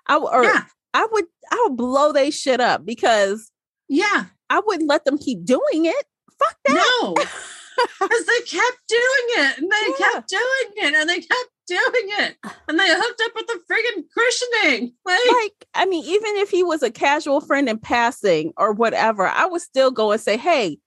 I 0.07 0.15
w- 0.15 0.33
or 0.33 0.45
yeah. 0.45 0.65
I 0.95 1.07
would 1.11 1.25
I 1.51 1.67
would 1.67 1.77
blow 1.77 2.13
they 2.13 2.31
shit 2.31 2.61
up 2.61 2.85
because 2.85 3.51
Yeah. 3.89 4.27
I 4.51 4.61
wouldn't 4.67 4.89
let 4.89 5.05
them 5.05 5.17
keep 5.17 5.45
doing 5.45 5.87
it. 5.87 6.07
Fuck 6.39 6.57
that. 6.67 7.01
No. 7.03 7.15
Because 7.99 8.27
they 8.27 8.41
kept 8.41 8.79
doing 8.87 9.27
it 9.39 9.59
and 9.59 9.73
they 9.73 9.87
Yeah. 9.99 10.13
kept 10.13 10.29
doing 10.29 10.73
it 10.77 10.95
and 10.95 11.09
they 11.09 11.21
kept 11.21 11.51
doing 11.67 11.81
it. 12.19 12.37
Ah. 12.45 12.57
And 12.69 12.79
they 12.79 12.87
hooked 12.87 13.23
up 13.25 13.33
with 13.35 13.47
the 13.47 13.61
friggin' 13.69 14.05
cushioning. 14.15 14.93
Like, 15.07 15.21
like 15.33 15.67
I 15.75 15.87
mean, 15.87 16.05
even 16.05 16.37
if 16.37 16.51
he 16.51 16.63
was 16.63 16.83
a 16.83 16.91
casual 16.91 17.41
friend 17.41 17.69
in 17.71 17.79
passing 17.79 18.53
or 18.59 18.73
whatever, 18.73 19.27
I 19.27 19.47
would 19.47 19.63
still 19.63 19.91
go 19.91 20.13
and 20.13 20.21
say, 20.21 20.37
"Hey, 20.37 20.79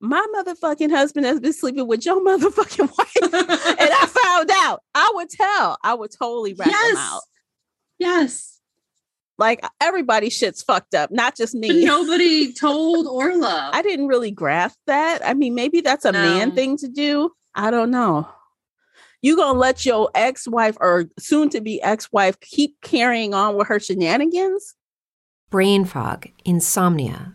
my 0.00 0.24
motherfucking 0.34 0.90
husband 0.90 1.26
has 1.26 1.40
been 1.40 1.52
sleeping 1.52 1.86
with 1.86 2.04
your 2.04 2.20
motherfucking 2.24 2.90
wife," 2.98 3.16
and 3.22 3.90
I 3.92 4.06
found 4.06 4.50
out. 4.52 4.82
I 4.94 5.10
would 5.14 5.30
tell. 5.30 5.78
I 5.82 5.94
would 5.94 6.10
totally 6.10 6.54
rat 6.54 6.68
yes. 6.68 6.88
them 6.88 6.96
out. 6.96 7.22
Yes. 7.98 8.60
Like 9.38 9.64
everybody 9.80 10.28
shit's 10.28 10.62
fucked 10.62 10.94
up, 10.94 11.10
not 11.10 11.34
just 11.34 11.54
me. 11.54 11.68
But 11.68 11.76
me. 11.76 11.84
nobody 11.86 12.52
told 12.52 13.06
Orla. 13.06 13.70
I 13.74 13.80
didn't 13.80 14.08
really 14.08 14.30
grasp 14.30 14.78
that. 14.86 15.26
I 15.26 15.32
mean, 15.32 15.54
maybe 15.54 15.80
that's 15.80 16.04
a 16.04 16.12
man 16.12 16.52
thing 16.52 16.76
to 16.78 16.88
do. 16.88 17.30
I 17.54 17.70
don't 17.70 17.90
know. 17.90 18.28
You 19.22 19.36
gonna 19.36 19.58
let 19.58 19.86
your 19.86 20.10
ex-wife 20.14 20.76
or 20.80 21.06
soon 21.18 21.48
to 21.50 21.60
be 21.62 21.80
ex-wife 21.80 22.38
keep 22.40 22.80
carrying 22.82 23.32
on 23.32 23.56
with 23.56 23.68
her 23.68 23.80
shenanigans? 23.80 24.74
Brain 25.50 25.84
fog, 25.84 26.28
insomnia, 26.44 27.34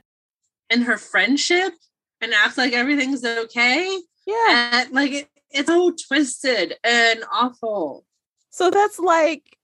and 0.71 0.83
her 0.83 0.97
friendship 0.97 1.73
and 2.21 2.33
act 2.33 2.57
like 2.57 2.73
everything's 2.73 3.23
okay. 3.23 3.99
Yeah. 4.25 4.81
And 4.85 4.91
like 4.91 5.11
it, 5.11 5.29
it's 5.51 5.67
so 5.67 5.91
twisted 6.07 6.75
and 6.83 7.23
awful. 7.31 8.05
So 8.49 8.71
that's 8.71 8.97
like 8.99 9.57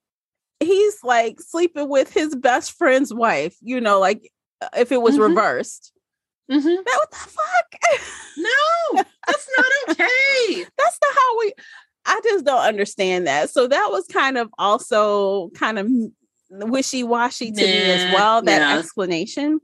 he's 0.60 1.02
like 1.02 1.40
sleeping 1.40 1.88
with 1.88 2.12
his 2.12 2.34
best 2.36 2.72
friend's 2.72 3.12
wife, 3.12 3.56
you 3.60 3.80
know, 3.80 3.98
like 4.00 4.30
uh, 4.60 4.68
if 4.76 4.92
it 4.92 5.00
was 5.02 5.16
Mhm. 5.16 5.28
reversed. 5.28 5.92
Mhm. 6.50 6.62
That 6.84 6.96
what 6.96 7.10
the 7.10 7.16
fuck? 7.16 8.00
No, 8.38 9.02
that's 9.26 9.48
not 9.56 9.66
okay. 9.90 10.64
That's 10.78 10.98
not 11.02 11.14
how 11.14 11.38
we 11.40 11.52
I 12.06 12.20
just 12.22 12.44
don't 12.44 12.62
understand 12.62 13.26
that. 13.26 13.50
So 13.50 13.66
that 13.66 13.88
was 13.90 14.06
kind 14.06 14.38
of 14.38 14.48
also 14.58 15.50
kind 15.50 15.78
of 15.78 15.88
wishy-washy 16.50 17.50
to 17.52 17.66
me 17.66 17.90
as 17.90 18.06
well, 18.12 18.40
that 18.42 18.60
yeah. 18.60 18.78
explanation. 18.78 19.60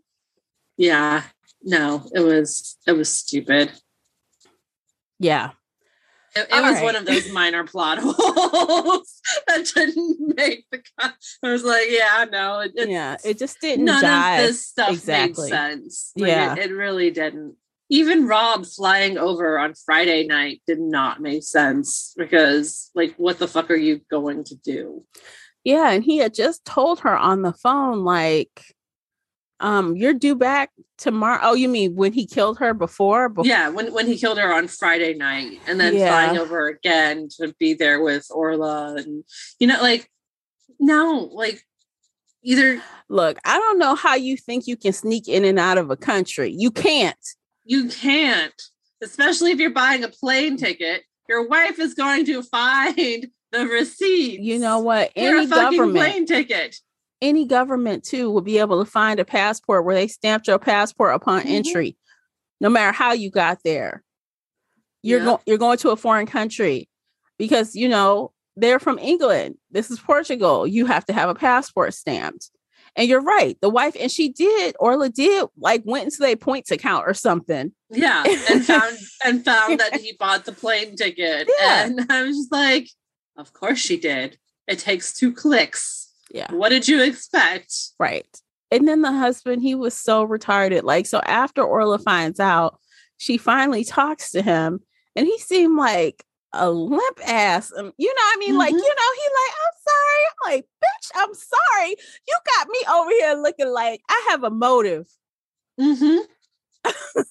Yeah, 0.76 1.22
no, 1.64 2.08
it 2.14 2.20
was 2.20 2.76
it 2.86 2.92
was 2.92 3.08
stupid. 3.08 3.72
Yeah. 5.18 5.50
It, 6.36 6.48
it 6.50 6.62
was 6.62 6.74
right. 6.74 6.82
one 6.82 6.96
of 6.96 7.06
those 7.06 7.30
minor 7.32 7.64
plot 7.66 7.98
holes 8.00 9.20
that 9.46 9.70
didn't 9.74 10.36
make 10.36 10.66
the. 10.70 10.82
cut. 10.98 11.14
I 11.42 11.52
was 11.52 11.64
like, 11.64 11.86
yeah, 11.88 12.24
no, 12.30 12.60
it, 12.60 12.72
yeah. 12.88 13.16
It 13.24 13.38
just 13.38 13.60
didn't 13.60 13.84
none 13.84 14.02
jive. 14.02 14.40
of 14.40 14.46
this 14.46 14.66
stuff 14.66 14.90
exactly. 14.90 15.50
made 15.50 15.56
sense. 15.56 16.12
Like, 16.16 16.28
Yeah. 16.28 16.52
it, 16.54 16.70
it 16.70 16.74
really 16.74 17.10
didn't. 17.10 17.56
Even 17.88 18.26
Rob 18.26 18.66
flying 18.66 19.18
over 19.18 19.58
on 19.58 19.74
Friday 19.74 20.26
night 20.26 20.62
did 20.66 20.80
not 20.80 21.20
make 21.20 21.44
sense 21.44 22.14
because, 22.16 22.90
like, 22.94 23.14
what 23.16 23.38
the 23.38 23.46
fuck 23.46 23.70
are 23.70 23.76
you 23.76 24.00
going 24.10 24.42
to 24.44 24.56
do? 24.56 25.04
Yeah, 25.64 25.90
and 25.90 26.02
he 26.02 26.16
had 26.16 26.34
just 26.34 26.64
told 26.64 27.00
her 27.00 27.16
on 27.16 27.42
the 27.42 27.52
phone, 27.52 28.02
like, 28.02 28.73
um, 29.60 29.96
you're 29.96 30.14
due 30.14 30.34
back 30.34 30.70
tomorrow. 30.98 31.38
Oh, 31.42 31.54
you 31.54 31.68
mean 31.68 31.94
when 31.94 32.12
he 32.12 32.26
killed 32.26 32.58
her 32.58 32.74
before? 32.74 33.30
Bef- 33.30 33.44
Yeah, 33.44 33.68
when 33.68 33.92
when 33.92 34.06
he 34.06 34.16
killed 34.18 34.38
her 34.38 34.52
on 34.52 34.68
Friday 34.68 35.14
night, 35.14 35.60
and 35.66 35.78
then 35.80 35.94
Yeah. 35.94 36.08
flying 36.08 36.38
over 36.38 36.68
again 36.68 37.28
to 37.40 37.54
be 37.58 37.74
there 37.74 38.00
with 38.02 38.26
Orla, 38.30 38.94
and 38.96 39.24
you 39.58 39.66
know, 39.66 39.80
like, 39.80 40.10
no, 40.78 41.30
like, 41.32 41.62
either 42.42 42.82
Look, 43.08 43.38
I 43.44 43.58
don't 43.58 43.78
know 43.78 43.94
how 43.94 44.14
you 44.14 44.36
think 44.36 44.66
you 44.66 44.76
can 44.76 44.92
sneak 44.92 45.28
in 45.28 45.44
and 45.44 45.58
out 45.58 45.78
of 45.78 45.90
a 45.90 45.96
country. 45.96 46.50
You 46.56 46.70
can't. 46.70 47.16
you 47.64 47.88
can't, 47.88 48.60
especially 49.02 49.50
if 49.52 49.58
you're 49.58 49.70
buying 49.70 50.04
a 50.04 50.08
plane 50.08 50.56
ticket. 50.56 51.02
Your 51.28 51.46
wife 51.48 51.78
is 51.78 51.94
going 51.94 52.26
to 52.26 52.42
find 52.42 53.28
the 53.52 53.66
receipt. 53.66 54.40
You 54.40 54.58
know 54.58 54.80
what? 54.80 55.10
Any 55.16 55.44
a 55.44 55.48
fucking 55.48 55.78
government, 55.78 55.96
plane 55.96 56.26
ticket. 56.26 56.76
Any 57.24 57.46
government 57.46 58.04
too 58.04 58.30
would 58.30 58.44
be 58.44 58.58
able 58.58 58.84
to 58.84 58.90
find 58.90 59.18
a 59.18 59.24
passport 59.24 59.84
where 59.84 59.94
they 59.94 60.06
stamped 60.08 60.46
your 60.46 60.58
passport 60.58 61.14
upon 61.14 61.42
Mhm. 61.42 61.50
entry, 61.50 61.96
no 62.60 62.68
matter 62.68 62.92
how 62.92 63.12
you 63.12 63.30
got 63.30 63.58
there. 63.64 64.02
You're 65.02 65.18
Yeah. 65.20 65.24
going 65.24 65.38
you're 65.46 65.58
going 65.58 65.78
to 65.78 65.90
a 65.90 65.96
foreign 65.96 66.26
country 66.26 66.88
because 67.38 67.74
you 67.74 67.88
know 67.88 68.32
they're 68.56 68.78
from 68.78 68.98
England. 68.98 69.56
This 69.70 69.90
is 69.90 69.98
Portugal. 69.98 70.66
You 70.66 70.86
have 70.86 71.04
to 71.06 71.12
have 71.12 71.28
a 71.28 71.34
passport 71.34 71.92
stamped. 71.94 72.50
And 72.96 73.08
you're 73.08 73.20
right. 73.22 73.58
The 73.60 73.68
wife 73.70 73.96
and 73.98 74.08
she 74.10 74.28
did, 74.28 74.76
Orla 74.78 75.08
did 75.08 75.46
like 75.58 75.82
went 75.84 76.04
into 76.04 76.18
their 76.18 76.36
points 76.36 76.70
account 76.70 77.04
or 77.08 77.14
something. 77.14 77.72
Yeah, 77.90 78.22
and 78.50 78.64
found 78.66 78.96
and 79.24 79.44
found 79.44 79.80
that 79.80 80.00
he 80.00 80.12
bought 80.18 80.44
the 80.44 80.52
plane 80.52 80.94
ticket, 80.94 81.48
Yeah. 81.60 81.86
and 81.86 82.06
I 82.12 82.22
was 82.22 82.36
just 82.36 82.52
like, 82.52 82.88
of 83.36 83.52
course 83.52 83.78
she 83.78 83.96
did. 83.96 84.38
It 84.68 84.78
takes 84.78 85.12
two 85.12 85.32
clicks. 85.32 86.03
Yeah. 86.34 86.52
What 86.52 86.70
did 86.70 86.88
you 86.88 87.00
expect? 87.02 87.72
Right. 87.98 88.26
And 88.72 88.88
then 88.88 89.02
the 89.02 89.12
husband, 89.12 89.62
he 89.62 89.76
was 89.76 89.94
so 89.94 90.26
retarded. 90.26 90.82
Like, 90.82 91.06
so 91.06 91.20
after 91.20 91.62
Orla 91.62 91.98
finds 92.00 92.40
out, 92.40 92.78
she 93.18 93.36
finally 93.38 93.84
talks 93.84 94.32
to 94.32 94.42
him 94.42 94.80
and 95.14 95.26
he 95.26 95.38
seemed 95.38 95.78
like 95.78 96.24
a 96.52 96.68
limp 96.70 97.20
ass. 97.24 97.72
Um, 97.76 97.92
you 97.96 98.08
know, 98.08 98.12
what 98.14 98.36
I 98.36 98.38
mean, 98.40 98.58
like, 98.58 98.74
Mhm. 98.74 98.78
you 98.78 98.94
know, 98.94 99.12
he 99.14 99.28
like, 99.42 99.54
I'm 99.62 99.78
sorry. 99.86 100.24
I'm 100.26 100.52
like, 100.52 100.64
bitch, 100.82 101.10
I'm 101.14 101.34
sorry. 101.34 101.96
You 102.26 102.36
got 102.56 102.68
me 102.68 102.78
over 102.92 103.10
here 103.10 103.34
looking 103.34 103.68
like 103.68 104.00
I 104.08 104.26
have 104.30 104.42
a 104.42 104.50
motive. 104.50 105.06
Mm-hmm. 105.80 106.18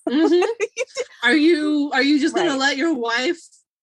mm-hmm. 0.10 0.44
Are 1.24 1.36
you 1.36 1.92
are 1.94 2.02
you 2.02 2.20
just 2.20 2.36
gonna 2.36 2.58
let 2.58 2.78
your 2.78 2.94
wife 2.94 3.40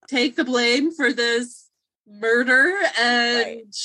take 0.08 0.34
the 0.36 0.44
blame 0.44 0.92
for 0.92 1.12
this 1.12 1.68
murder 2.06 2.74
and 2.98 3.44
Right. 3.44 3.76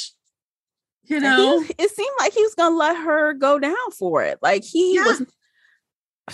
You 1.07 1.19
know 1.19 1.59
he- 1.61 1.73
it 1.77 1.89
seemed 1.91 2.15
like 2.19 2.33
he 2.33 2.41
was 2.43 2.55
gonna 2.55 2.75
let 2.75 2.95
her 2.97 3.33
go 3.33 3.59
down 3.59 3.91
for 3.97 4.23
it. 4.23 4.39
Like 4.41 4.63
he 4.63 4.95
Yeah. 4.95 5.05
was 5.05 5.23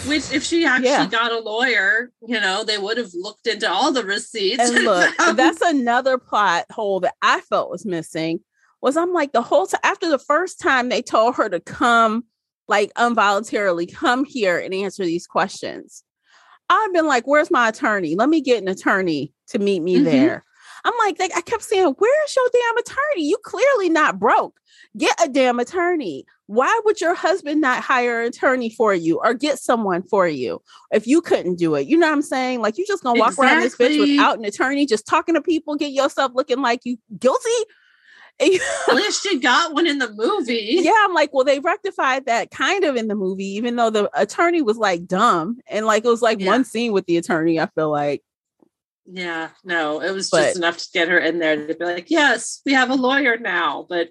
which 0.08 0.32
if 0.32 0.44
she 0.44 0.66
actually 0.66 0.90
Yeah. 0.90 1.08
got 1.08 1.32
a 1.32 1.40
lawyer, 1.40 2.12
you 2.28 2.40
know, 2.40 2.64
they 2.64 2.78
would 2.78 2.98
have 2.98 3.12
looked 3.14 3.48
into 3.48 3.70
all 3.70 3.92
the 3.92 4.04
receipts. 4.06 4.70
and 4.70 4.86
look, 4.86 5.14
that's 5.36 5.62
another 5.62 6.18
plot 6.18 6.66
hole 6.72 7.00
that 7.02 7.16
I 7.22 7.42
felt 7.42 7.70
was 7.70 7.86
missing. 7.86 8.40
Was 8.82 8.98
I'm 8.98 9.14
like 9.14 9.32
the 9.32 9.42
whole 9.44 9.68
time 9.68 9.82
after 9.84 10.10
the 10.10 10.18
first 10.20 10.60
time 10.60 10.90
they 10.90 11.02
told 11.02 11.36
her 11.36 11.50
to 11.50 11.60
come, 11.60 12.24
like 12.68 12.92
involuntarily 13.00 13.86
come 13.86 14.24
here 14.26 14.58
and 14.58 14.74
answer 14.74 15.04
these 15.06 15.28
questions. 15.28 16.04
I've 16.70 16.94
been 16.94 17.06
like, 17.06 17.26
"Where's 17.28 17.52
my 17.52 17.68
attorney? 17.70 18.16
Let 18.16 18.30
me 18.30 18.40
get 18.42 18.62
an 18.62 18.70
attorney 18.70 19.34
to 19.50 19.60
meet 19.60 19.82
me 19.82 19.98
Mhm. 19.98 20.06
there." 20.06 20.46
I'm 20.86 20.94
like, 21.00 21.18
they, 21.18 21.26
I 21.36 21.42
kept 21.42 21.62
saying, 21.64 21.94
"Where's 22.00 22.36
your 22.36 22.50
damn 22.54 22.78
attorney? 22.78 23.26
You 23.26 23.38
clearly 23.44 23.90
not 23.90 24.18
broke. 24.20 24.58
Get 24.98 25.16
a 25.24 25.30
damn 25.30 25.60
attorney. 25.60 26.26
Why 26.48 26.82
would 26.84 27.00
your 27.00 27.16
husband 27.16 27.62
not 27.62 27.82
hire 27.82 28.22
an 28.22 28.28
attorney 28.28 28.70
for 28.70 28.94
you 28.94 29.22
or 29.24 29.34
get 29.34 29.58
someone 29.58 30.04
for 30.04 30.28
you 30.28 30.62
if 30.92 31.08
you 31.08 31.22
couldn't 31.22 31.56
do 31.56 31.76
it? 31.76 31.88
You 31.88 31.98
know 31.98 32.08
what 32.08 32.14
I'm 32.14 32.22
saying? 32.22 32.60
Like 32.62 32.78
you 32.78 32.86
just 32.86 33.02
gonna 33.04 33.20
walk 33.20 33.38
around 33.40 33.62
this 33.62 33.78
bitch 33.78 33.98
without 34.00 34.38
an 34.38 34.44
attorney, 34.46 34.86
just 34.86 35.08
talking 35.08 35.36
to 35.36 35.42
people, 35.42 35.76
get 35.78 35.92
yourself 35.94 36.34
looking 36.36 36.62
like 36.62 36.82
you 36.84 36.98
guilty. 37.18 37.40
At 38.42 38.96
least 38.96 39.22
she 39.24 39.40
got 39.40 39.74
one 39.74 39.86
in 39.86 40.00
the 40.00 40.12
movie. 40.12 40.80
yeah, 40.82 40.92
I'm 41.04 41.14
like, 41.14 41.32
well, 41.32 41.44
they 41.46 41.60
rectified 41.60 42.26
that 42.26 42.50
kind 42.50 42.84
of 42.84 42.96
in 42.96 43.08
the 43.08 43.16
movie, 43.16 43.46
even 43.56 43.76
though 43.76 43.92
the 43.92 44.10
attorney 44.20 44.62
was 44.64 44.78
like 44.78 45.06
dumb 45.06 45.60
and 45.70 45.86
like 45.86 46.04
it 46.04 46.10
was 46.10 46.24
like 46.24 46.40
Yeah. 46.40 46.48
one 46.48 46.66
scene 46.66 46.92
with 46.92 47.06
the 47.06 47.18
attorney. 47.18 47.60
I 47.60 47.68
feel 47.68 47.92
like, 47.92 48.24
Yeah, 49.06 49.50
no, 49.64 50.02
it 50.02 50.12
was 50.12 50.30
But- 50.30 50.44
just 50.44 50.58
enough 50.58 50.78
to 50.80 50.88
get 50.94 51.08
her 51.10 51.20
in 51.20 51.40
there 51.40 51.68
to 51.68 51.76
be 51.76 51.86
like, 51.86 52.10
yes, 52.10 52.62
we 52.66 52.74
have 52.74 52.90
a 52.90 52.96
lawyer 52.96 53.38
now, 53.38 53.86
but 53.88 54.10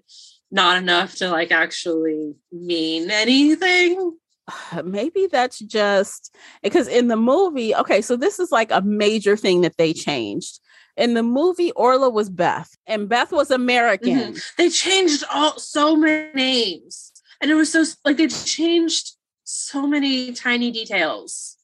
not 0.51 0.77
enough 0.77 1.17
to 1.17 1.31
like 1.31 1.53
actually 1.53 2.35
mean 2.53 3.11
anything. 3.11 4.17
maybe 4.85 5.29
that's 5.31 5.59
just 5.59 6.35
because 6.63 6.89
in 6.89 7.09
the 7.09 7.17
movie, 7.17 7.75
okay, 7.75 8.01
so 8.01 8.17
this 8.17 8.39
is 8.39 8.51
like 8.51 8.71
a 8.71 8.83
major 8.83 9.37
thing 9.37 9.63
that 9.63 9.77
they 9.77 9.93
changed. 9.93 10.61
In 10.97 11.15
the 11.15 11.23
movie, 11.23 11.71
Orla 11.73 12.11
was 12.11 12.29
Beth, 12.29 12.71
and 12.87 13.09
Beth 13.09 13.33
was 13.33 13.51
American. 13.51 14.19
Mm-hmm. 14.19 14.39
They 14.59 14.69
changed 14.69 15.25
all 15.33 15.59
so 15.59 15.97
many 15.97 16.33
names, 16.35 17.13
and 17.41 17.51
it 17.51 17.55
was 17.55 17.73
so 17.73 17.85
like 18.05 18.17
they 18.17 18.29
changed 18.29 19.13
so 19.45 19.87
many 19.87 20.33
tiny 20.33 20.71
details. 20.71 21.57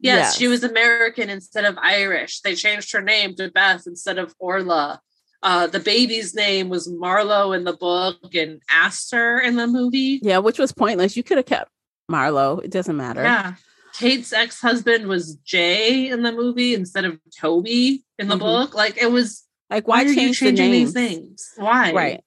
Yes, 0.00 0.36
she 0.36 0.48
was 0.48 0.64
American 0.64 1.30
instead 1.30 1.64
of 1.64 1.78
Irish. 1.80 2.40
They 2.40 2.54
changed 2.54 2.92
her 2.92 3.00
name 3.00 3.34
to 3.36 3.50
Beth 3.50 3.84
instead 3.86 4.18
of 4.18 4.34
Orla. 4.38 5.00
Uh, 5.44 5.66
the 5.66 5.78
baby's 5.78 6.34
name 6.34 6.68
was 6.70 6.88
Marlowe 6.90 7.52
in 7.52 7.64
the 7.64 7.74
book 7.74 8.34
and 8.34 8.60
Aster 8.70 9.38
in 9.38 9.56
the 9.56 9.66
movie. 9.66 10.18
Yeah, 10.22 10.38
which 10.38 10.58
was 10.58 10.72
pointless. 10.72 11.16
You 11.16 11.22
could 11.22 11.36
have 11.36 11.46
kept 11.46 11.70
Marlo. 12.10 12.64
It 12.64 12.70
doesn't 12.70 12.96
matter. 12.96 13.22
Yeah. 13.22 13.54
Kate's 13.96 14.32
ex-husband 14.32 15.06
was 15.06 15.36
Jay 15.44 16.08
in 16.08 16.22
the 16.22 16.32
movie 16.32 16.74
instead 16.74 17.04
of 17.04 17.18
Toby 17.38 18.02
in 18.18 18.28
the 18.28 18.34
Mhm. 18.36 18.40
book. 18.40 18.74
Like 18.74 18.96
it 19.00 19.12
was 19.12 19.44
Like, 19.70 19.86
why, 19.86 19.98
why, 19.98 20.04
are 20.04 20.08
you 20.08 20.14
change 20.14 20.40
the 20.40 20.46
changing 20.46 20.70
names? 20.72 20.94
these 20.94 21.08
things? 21.08 21.50
Why? 21.56 21.92
Right. 21.92 22.20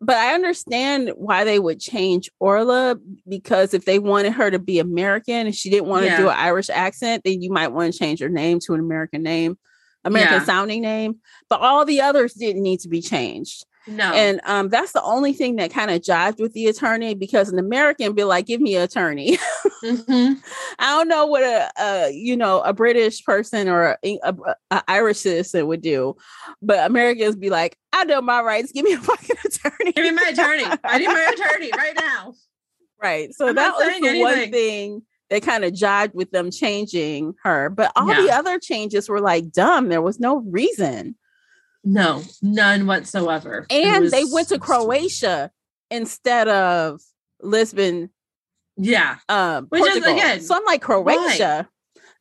But 0.00 0.16
I 0.16 0.34
understand 0.34 1.12
why 1.16 1.44
they 1.44 1.58
would 1.58 1.80
change 1.80 2.28
Orla 2.40 2.98
because 3.26 3.72
if 3.72 3.84
they 3.86 3.98
wanted 3.98 4.32
her 4.34 4.50
to 4.50 4.58
be 4.58 4.78
American 4.80 5.46
and 5.46 5.54
she 5.54 5.70
didn't 5.70 5.86
want 5.88 6.02
to 6.02 6.10
Yeah. 6.10 6.18
do 6.18 6.28
an 6.28 6.36
Irish 6.36 6.68
accent, 6.68 7.22
then 7.24 7.40
you 7.40 7.50
might 7.50 7.68
want 7.68 7.92
to 7.92 7.98
change 7.98 8.20
her 8.20 8.28
name 8.28 8.58
to 8.66 8.74
an 8.74 8.80
American 8.80 9.22
name, 9.22 9.56
American 10.04 10.38
Yeah. 10.38 10.44
sounding 10.44 10.82
name. 10.82 11.16
But 11.48 11.60
all 11.60 11.84
the 11.84 12.00
others 12.00 12.34
didn't 12.34 12.62
need 12.62 12.80
to 12.80 12.88
be 12.88 13.00
changed. 13.00 13.64
No. 13.86 14.14
And 14.14 14.40
um, 14.44 14.70
that's 14.70 14.92
the 14.92 15.02
only 15.02 15.34
thing 15.34 15.56
that 15.56 15.70
kind 15.70 15.90
of 15.90 16.00
jived 16.00 16.40
with 16.40 16.54
the 16.54 16.68
attorney 16.68 17.14
because 17.14 17.50
an 17.50 17.58
American 17.58 18.14
be 18.14 18.24
like, 18.24 18.46
give 18.46 18.60
me 18.62 18.76
an 18.76 18.82
attorney. 18.82 19.38
Mhm. 19.84 20.40
I 20.78 20.96
don't 20.96 21.08
know 21.08 21.26
what 21.26 21.42
a, 21.42 21.70
a 21.78 22.10
you 22.10 22.38
know 22.38 22.62
a 22.62 22.72
British 22.72 23.22
person 23.22 23.68
or 23.68 23.98
a, 24.02 24.18
a, 24.22 24.34
a 24.70 24.82
Irish 24.88 25.18
citizen 25.18 25.66
would 25.66 25.82
do, 25.82 26.16
but 26.62 26.86
Americans 26.86 27.36
be 27.36 27.50
like, 27.50 27.76
I 27.92 28.04
know 28.04 28.22
my 28.22 28.40
rights. 28.40 28.72
Give 28.72 28.82
me 28.82 28.94
a 28.94 28.98
fucking 29.02 29.36
attorney. 29.44 29.92
Give 29.92 30.04
me 30.04 30.12
my 30.12 30.30
attorney. 30.32 30.64
I 30.84 30.96
need 30.96 31.08
my 31.08 31.32
attorney 31.34 31.70
right 31.76 31.94
now. 32.00 32.32
right. 33.02 33.34
So 33.34 33.48
I'm 33.48 33.56
that 33.56 33.74
was 33.76 34.00
the 34.00 34.20
one 34.22 34.50
thing 34.50 35.02
that 35.34 35.42
kind 35.42 35.64
of 35.64 35.72
jived 35.72 36.14
with 36.14 36.30
them 36.30 36.48
changing 36.52 37.34
her, 37.42 37.68
but 37.68 37.90
all 37.96 38.06
the 38.06 38.30
other 38.30 38.60
changes 38.60 39.08
were 39.08 39.20
like 39.20 39.50
dumb. 39.50 39.88
There 39.88 40.00
was 40.00 40.20
no 40.20 40.36
reason, 40.38 41.16
No, 41.82 42.22
none 42.40 42.86
whatsoever. 42.86 43.66
And 43.68 44.10
they 44.12 44.24
went 44.30 44.48
to 44.50 44.60
Croatia 44.60 45.50
instead 45.90 46.46
of 46.46 47.00
Lisbon, 47.40 48.10
Yeah. 48.76 49.16
um, 49.28 49.66
Which 49.70 49.84
is, 49.84 49.96
again, 49.96 50.40
so 50.40 50.54
I'm 50.54 50.64
like 50.66 50.82
Croatia. 50.82 51.68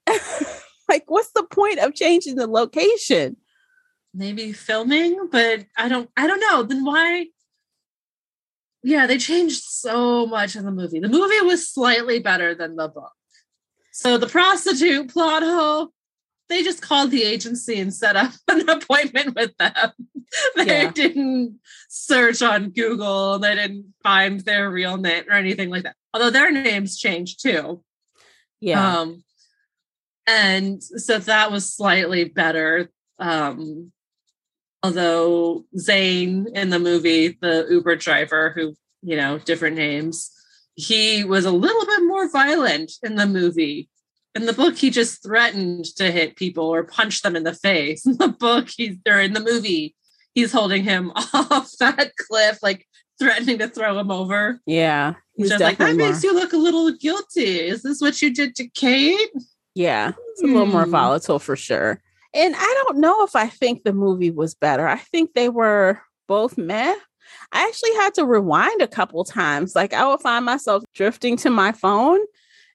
like, 0.89 1.03
what's 1.05 1.31
the 1.33 1.43
point 1.43 1.77
of 1.77 1.93
changing 1.93 2.35
the 2.35 2.47
location? 2.47 3.37
maybe 4.15 4.53
filming, 4.53 5.27
but 5.31 5.65
I 5.77 5.87
don't 5.87 6.09
I 6.17 6.27
don't 6.27 6.39
know. 6.39 6.63
Then 6.63 6.83
why? 6.83 7.27
Yeah, 8.83 9.07
they 9.07 9.17
changed 9.17 9.63
so 9.63 10.25
much 10.25 10.55
in 10.55 10.65
the 10.65 10.71
movie. 10.71 10.99
The 10.99 11.07
movie 11.07 11.41
was 11.45 11.69
slightly 11.69 12.19
better 12.19 12.53
than 12.53 12.75
the 12.75 12.89
book. 12.89 13.11
So 13.93 14.17
the 14.17 14.27
prostitute 14.27 15.09
plot 15.09 15.41
hole, 15.43 15.93
they 16.49 16.63
just 16.63 16.81
called 16.81 17.09
the 17.11 17.23
agency 17.23 17.79
and 17.79 17.93
set 17.93 18.15
up 18.17 18.31
an 18.49 18.67
appointment 18.69 19.35
with 19.35 19.55
them. 19.57 19.91
they 20.57 20.65
Yeah. 20.83 20.91
didn't 20.91 21.59
search 21.89 22.41
on 22.41 22.71
Google, 22.71 23.39
they 23.39 23.55
didn't 23.55 23.93
find 24.03 24.41
their 24.41 24.69
real 24.69 24.97
name 24.97 25.23
or 25.29 25.33
anything 25.33 25.69
like 25.69 25.83
that. 25.83 25.95
Although 26.13 26.31
their 26.31 26.51
names 26.51 26.97
changed 26.97 27.41
too. 27.41 27.83
Yeah. 28.59 28.99
Um, 28.99 29.23
and 30.27 30.81
so 30.83 31.19
that 31.19 31.51
was 31.51 31.73
slightly 31.73 32.23
better. 32.25 32.89
Um, 33.19 33.91
although 34.83 35.65
Zane 35.77 36.47
in 36.53 36.69
the 36.69 36.79
movie, 36.79 37.37
the 37.41 37.65
Uber 37.69 37.95
driver, 37.95 38.51
who, 38.55 38.75
you 39.01 39.15
know, 39.15 39.37
different 39.39 39.77
names, 39.77 40.29
he 40.75 41.23
was 41.23 41.45
a 41.45 41.51
little 41.51 41.85
bit 41.85 42.03
more 42.03 42.29
violent 42.29 42.91
in 43.03 43.15
the 43.15 43.25
movie. 43.25 43.89
In 44.35 44.45
the 44.45 44.53
book, 44.53 44.75
he 44.77 44.89
just 44.89 45.21
threatened 45.23 45.85
to 45.97 46.11
hit 46.11 46.35
people 46.35 46.65
or 46.65 46.83
punch 46.83 47.21
them 47.21 47.35
in 47.35 47.43
the 47.43 47.53
face. 47.53 48.05
In 48.05 48.17
the 48.17 48.27
book, 48.29 48.67
he's 48.75 48.97
or 49.07 49.19
in 49.19 49.33
the 49.33 49.39
movie, 49.39 49.95
he's 50.33 50.51
holding 50.51 50.83
him 50.83 51.11
off 51.15 51.71
that 51.79 52.11
cliff, 52.17 52.57
like 52.63 52.87
threatening 53.19 53.59
to 53.59 53.67
throw 53.67 53.97
him 53.99 54.09
over. 54.11 54.59
yeah. 54.65 55.13
He's 55.35 55.51
I 55.51 55.57
like, 55.57 55.77
that 55.79 55.95
more, 55.95 56.09
makes 56.09 56.23
you 56.23 56.31
look 56.33 56.53
a 56.53 56.57
little 56.57 56.91
guilty. 56.91 57.59
Is 57.59 57.81
this 57.81 58.01
what 58.01 58.21
you 58.21 58.31
did 58.33 58.55
to 58.55 58.67
Kate? 58.69 59.31
yeah, 59.75 60.11
it's 60.29 60.43
a 60.43 60.45
little 60.45 60.67
more 60.67 60.85
Hmm. 60.85 60.91
volatile 60.91 61.39
for 61.39 61.55
sure. 61.55 62.01
And 62.33 62.55
I 62.57 62.83
don't 62.85 62.97
know 62.97 63.23
if 63.23 63.35
I 63.35 63.47
think 63.47 63.83
the 63.83 63.93
movie 63.93 64.31
was 64.31 64.55
better. 64.55 64.87
I 64.87 64.97
think 64.97 65.33
they 65.33 65.49
were 65.49 66.01
both 66.27 66.57
meh. 66.57 66.95
I 67.51 67.67
actually 67.67 67.93
had 67.95 68.13
to 68.15 68.25
rewind 68.25 68.81
a 68.81 68.87
couple 68.87 69.23
times. 69.23 69.75
Like 69.75 69.93
I 69.93 70.07
would 70.07 70.21
find 70.21 70.45
myself 70.45 70.83
drifting 70.95 71.37
to 71.37 71.49
my 71.49 71.71
phone 71.71 72.19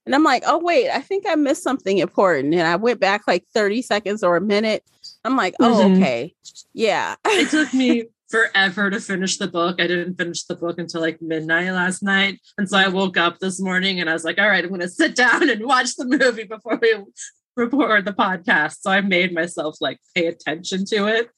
and 0.07 0.15
I'm 0.15 0.25
like, 0.25 0.43
oh 0.47 0.59
wait, 0.59 0.91
I 0.91 1.01
think 1.01 1.25
I 1.29 1.35
missed 1.35 1.63
something 1.63 1.99
important. 1.99 2.55
And 2.55 2.63
I 2.67 2.77
went 2.77 3.01
back 3.01 3.23
like 3.27 3.45
30 3.53 3.83
seconds 3.83 4.23
or 4.23 4.37
a 4.37 4.41
minute. 4.41 4.85
I'm 5.25 5.37
like, 5.37 5.55
oh, 5.61 5.83
Mhm. 5.85 5.97
okay. 5.97 6.35
Yeah. 6.73 7.17
It 7.27 7.51
took 7.51 7.75
me 7.75 8.05
forever 8.31 8.91
to 8.91 9.01
finish 9.01 9.39
the 9.39 9.49
book. 9.49 9.81
I 9.81 9.87
didn't 9.87 10.15
finish 10.17 10.45
the 10.45 10.55
book 10.55 10.79
until 10.79 11.01
like 11.01 11.21
midnight 11.21 11.71
last 11.73 12.03
night. 12.03 12.41
And 12.57 12.69
so 12.69 12.77
I 12.79 12.89
woke 12.89 13.17
up 13.17 13.39
this 13.39 13.61
morning 13.61 14.01
and 14.01 14.09
I 14.09 14.13
was 14.13 14.25
like, 14.25 14.39
all 14.39 14.49
right, 14.49 14.63
I'm 14.63 14.71
going 14.71 14.81
to 14.83 14.89
sit 14.89 15.15
down 15.25 15.51
and 15.51 15.65
watch 15.67 15.97
the 15.97 16.05
movie 16.05 16.45
before 16.45 16.79
we 16.81 16.95
record 17.59 18.05
the 18.05 18.13
podcast. 18.13 18.77
So 18.81 18.91
I 18.91 19.01
made 19.01 19.35
myself 19.35 19.77
like 19.81 19.99
pay 20.15 20.27
attention 20.27 20.85
to 20.87 21.07
it. 21.07 21.31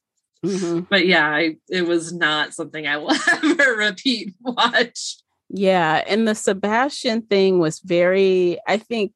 Mhm. 0.44 0.88
But 0.88 1.06
yeah, 1.06 1.28
I, 1.28 1.56
it 1.68 1.86
was 1.86 2.12
not 2.12 2.54
something 2.54 2.86
I 2.86 2.96
will 2.96 3.12
ever 3.32 3.76
repeat 3.76 4.34
watch. 4.40 5.16
Yeah, 5.48 6.04
and 6.06 6.28
the 6.28 6.34
Sebastian 6.34 7.22
thing 7.22 7.58
was 7.58 7.80
very, 7.80 8.58
I 8.68 8.76
think, 8.76 9.12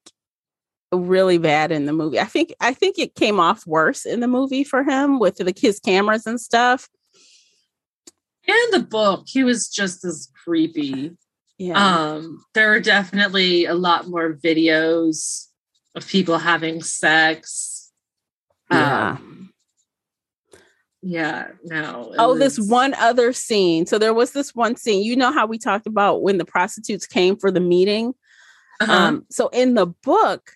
really 0.93 1.39
bad 1.39 1.71
in 1.73 1.87
the 1.87 1.93
movie. 1.93 2.21
I 2.21 2.25
think 2.25 2.55
I 2.61 2.75
think 2.75 2.99
it 2.99 3.15
came 3.15 3.41
off 3.41 3.67
worse 3.67 4.05
in 4.05 4.21
the 4.21 4.29
movie 4.29 4.65
for 4.65 4.83
him 4.83 5.19
with 5.19 5.37
the 5.37 5.55
his 5.57 5.79
cameras 5.79 6.27
and 6.27 6.41
stuff. 6.41 6.89
In 8.47 8.57
the 8.73 8.81
book, 8.81 9.25
he 9.27 9.45
was 9.45 9.69
just 9.69 10.05
as 10.05 10.29
creepy. 10.45 11.17
Yeah. 11.57 12.13
Um, 12.13 12.45
there 12.53 12.69
were 12.71 12.81
definitely 12.81 13.65
a 13.65 13.75
lot 13.75 14.09
more 14.09 14.35
videos 14.35 15.47
of 15.95 16.07
people 16.07 16.39
having 16.39 16.83
sex. 16.83 17.93
Yeah. 18.71 19.13
Um, 19.13 19.53
yeah, 21.07 21.49
no. 21.65 22.15
oh, 22.17 22.39
this 22.39 22.59
one 22.59 22.95
other 22.95 23.35
scene. 23.35 23.85
So 23.85 23.99
there 23.99 24.15
was 24.15 24.33
this 24.33 24.55
one 24.55 24.75
scene. 24.75 25.03
You 25.03 25.17
know 25.17 25.31
how 25.31 25.47
we 25.47 25.59
talked 25.59 25.87
about 25.87 26.23
when 26.23 26.39
the 26.39 26.47
prostitutes 26.47 27.07
came 27.07 27.37
for 27.37 27.51
the 27.51 27.61
meeting? 27.61 28.15
Uh-huh. 28.81 28.93
Um, 28.93 29.27
so 29.31 29.49
in 29.49 29.75
the 29.75 29.87
book, 29.87 30.53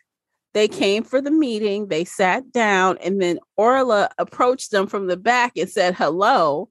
they 0.54 0.66
came 0.66 1.04
for 1.04 1.20
the 1.20 1.30
meeting, 1.30 1.88
they 1.88 2.04
sat 2.04 2.50
down, 2.50 2.96
and 2.98 3.20
then 3.20 3.38
Orla 3.56 4.08
approached 4.16 4.70
them 4.70 4.86
from 4.86 5.06
the 5.06 5.18
back 5.18 5.52
and 5.56 5.68
said 5.68 5.94
hello. 5.94 6.70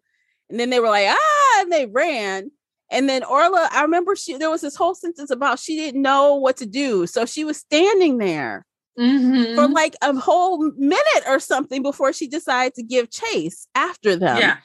And 0.50 0.60
then 0.60 0.72
they 0.72 0.80
were 0.80 0.90
like, 0.90 1.08
ah, 1.10 1.62
and 1.62 1.72
they 1.72 1.86
ran. 1.86 2.52
And 2.92 3.10
then 3.10 3.24
Orla, 3.24 3.68
I 3.72 3.82
remember 3.82 4.16
she 4.16 4.38
there 4.38 4.50
was 4.50 4.62
this 4.62 4.76
whole 4.76 4.96
sentence 4.96 5.30
about 5.32 5.60
she 5.60 5.76
didn't 5.76 6.02
know 6.02 6.36
what 6.36 6.58
to 6.58 6.66
do. 6.66 7.06
So 7.08 7.26
she 7.26 7.44
was 7.44 7.58
standing 7.58 8.18
there 8.18 8.66
Mhm. 8.98 9.56
for 9.56 9.68
like 9.68 9.96
a 10.02 10.14
whole 10.18 10.72
minute 10.78 11.24
or 11.28 11.40
something 11.40 11.84
before 11.84 12.14
she 12.14 12.28
decided 12.28 12.74
to 12.76 12.84
give 12.84 13.12
chase 13.12 13.68
after 13.76 14.16
them. 14.16 14.38
yeah. 14.38 14.58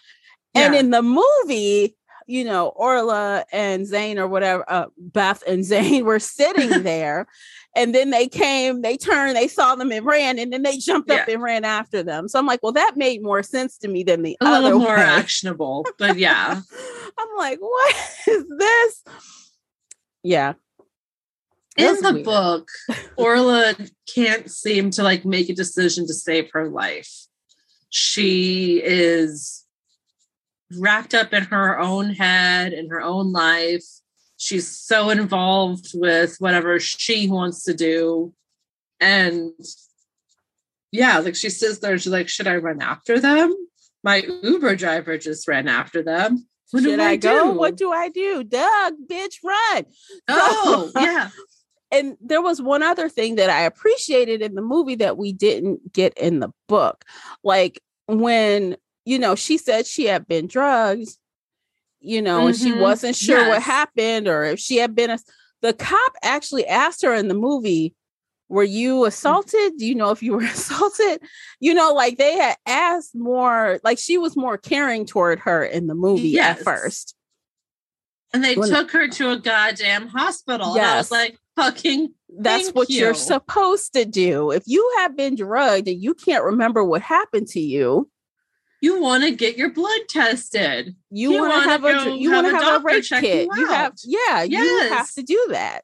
And 0.55 0.75
Yeah. 0.75 0.81
in 0.81 0.91
the 0.91 1.03
movie, 1.03 1.97
you 2.33 2.45
know, 2.45 2.69
Orla 2.69 3.45
and 3.53 3.87
Zane 3.87 4.19
or 4.19 4.27
whatever, 4.27 4.65
uh, 4.67 4.87
Beth 4.97 5.43
and 5.47 5.65
Zane 5.73 6.05
were 6.05 6.19
sitting 6.19 6.83
there. 6.83 7.27
And 7.77 7.95
then 7.95 8.11
they 8.11 8.29
came, 8.29 8.83
they 8.83 8.97
turned, 8.99 9.35
they 9.35 9.49
saw 9.49 9.75
them 9.75 9.93
and 9.93 10.05
ran, 10.05 10.39
and 10.39 10.53
then 10.53 10.63
they 10.63 10.77
jumped 10.77 11.11
up 11.11 11.27
and 11.27 11.43
ran 11.43 11.65
after 11.65 12.03
them. 12.03 12.29
So 12.29 12.39
I'm 12.39 12.47
like, 12.47 12.61
well, 12.63 12.73
that 12.73 12.97
made 12.97 13.23
more 13.23 13.43
sense 13.43 13.79
to 13.79 13.89
me 13.89 14.03
than 14.03 14.23
the 14.23 14.37
a 14.43 14.45
other 14.45 14.65
little 14.65 14.81
more 14.81 14.97
way. 14.97 15.03
actionable, 15.03 15.87
but 15.99 16.19
yeah. 16.19 16.61
I'm 17.19 17.37
like, 17.39 17.59
what 17.61 17.97
is 18.29 18.45
this? 18.59 19.05
Yeah. 20.23 20.53
That 21.79 21.97
in 21.97 22.03
the 22.03 22.13
weird. 22.13 22.25
book, 22.27 22.69
Orla 23.17 23.75
can't 24.15 24.51
seem 24.51 24.91
to 24.91 25.03
like 25.03 25.25
make 25.25 25.49
a 25.49 25.55
decision 25.55 26.07
to 26.09 26.13
save 26.13 26.51
her 26.53 26.69
life. 26.69 27.11
She 27.89 28.83
is 28.85 29.62
wrapped 30.79 31.15
up 31.15 31.33
in 31.33 31.45
her 31.45 31.79
own 31.79 32.11
head 32.11 32.73
and 32.73 32.91
her 32.91 33.01
own 33.03 33.33
life. 33.33 33.85
She's 34.37 34.69
so 34.69 35.11
involved 35.11 35.91
with 35.95 36.37
whatever 36.39 36.79
she 36.81 37.29
wants 37.29 37.65
to 37.65 37.75
do. 37.75 38.33
And 39.01 39.53
yeah, 40.91 41.19
like 41.19 41.37
she 41.37 41.49
sits 41.51 41.79
there, 41.79 41.97
she's 41.99 42.13
like, 42.13 42.29
Should 42.29 42.47
I 42.47 42.57
run 42.57 42.83
after 42.83 43.19
them? 43.21 43.55
My 44.05 44.17
Uber 44.43 44.77
driver 44.77 45.17
just 45.17 45.47
ran 45.47 45.69
after 45.69 46.03
them. 46.03 46.47
What 46.73 46.83
Should 46.83 46.97
do 46.97 47.03
I, 47.03 47.17
go? 47.17 47.53
do? 47.53 47.59
What 47.59 47.77
do 47.77 47.93
I 47.93 48.09
do? 48.09 48.43
Doug, 48.45 48.95
bitch, 49.09 49.37
run. 49.45 49.85
Oh, 50.29 50.91
So- 50.95 51.01
yeah. 51.01 51.29
and 51.93 52.17
there 52.21 52.43
was 52.43 52.61
one 52.61 52.83
other 52.83 53.09
thing 53.09 53.37
that 53.37 53.51
I 53.51 53.63
appreciated 53.63 54.43
in 54.43 54.55
the 54.55 54.63
movie 54.63 54.97
that 54.97 55.17
we 55.19 55.33
didn't 55.33 55.93
get 55.93 56.17
in 56.19 56.41
the 56.41 56.51
book. 56.69 57.05
Like 57.45 57.81
when, 58.07 58.77
you 59.05 59.19
know, 59.19 59.35
she 59.35 59.59
said 59.59 59.87
she 59.87 60.05
had 60.07 60.27
been 60.29 60.47
drugged, 60.47 61.09
you 62.01 62.23
know, 62.23 62.47
and 62.49 62.57
she 62.57 62.71
Mhm. 62.73 62.81
wasn't 62.81 63.17
sure 63.17 63.49
what 63.49 63.63
happened 63.63 64.29
or 64.29 64.45
if 64.45 64.59
she 64.61 64.77
had 64.77 64.95
been 64.95 65.11
a 65.11 65.19
the 65.61 65.73
cop 65.73 66.13
actually 66.25 66.67
asked 66.67 67.03
her 67.03 67.15
in 67.15 67.29
the 67.29 67.35
movie, 67.35 67.95
were 68.49 68.65
you 68.65 69.05
assaulted? 69.05 69.75
Do 69.79 69.87
you 69.87 69.95
know 69.95 70.11
if 70.11 70.21
you 70.23 70.33
were 70.33 70.43
assaulted? 70.43 71.21
You 71.61 71.73
know, 71.75 71.93
like 71.95 72.19
they 72.19 72.37
had 72.37 72.57
asked 72.67 73.15
more, 73.15 73.79
like 73.85 73.99
she 73.99 74.19
was 74.19 74.37
more 74.37 74.59
caring 74.59 75.07
toward 75.07 75.39
her 75.41 75.65
in 75.65 75.87
the 75.87 75.95
movie 75.95 76.31
Yes. 76.31 76.59
at 76.59 76.65
first. 76.65 77.15
And 78.35 78.43
they 78.43 78.57
When- 78.57 78.69
took 78.71 78.91
her 78.91 79.07
to 79.09 79.31
a 79.31 79.39
goddamn 79.39 80.09
hospital. 80.09 80.73
And 80.75 80.85
I 80.85 80.97
was 80.97 81.11
like, 81.11 81.39
fucking 81.55 82.15
That's 82.39 82.71
what 82.71 82.89
you. 82.91 83.07
are 83.07 83.15
supposed 83.15 83.93
to 83.95 84.05
do. 84.05 84.51
If 84.51 84.65
you 84.67 84.95
have 84.99 85.17
been 85.17 85.35
drugged 85.37 85.87
and 85.87 86.03
you 86.03 86.15
can't 86.15 86.43
remember 86.45 86.83
what 86.83 87.03
happened 87.03 87.47
to 87.49 87.61
you, 87.61 88.11
You 88.83 89.01
want 89.01 89.23
to 89.25 89.31
get 89.31 89.57
your 89.57 89.71
blood 89.71 90.01
tested. 90.09 90.95
you, 91.11 91.33
You 91.33 91.41
want 91.41 91.63
to 91.63 91.69
have 91.71 91.85
a 91.85 92.17
you 92.17 92.31
want 92.33 92.49
to 92.49 92.55
a 92.57 92.61
have 92.63 92.81
a 92.83 92.85
rape 92.85 93.05
check 93.05 93.23
kit. 93.23 93.49
you 93.55 93.61
You 93.63 93.69
have 93.69 93.95
yeah, 94.05 94.43
you 94.43 94.59
have 94.91 95.11
to 95.15 95.23
do 95.23 95.47
that. 95.51 95.83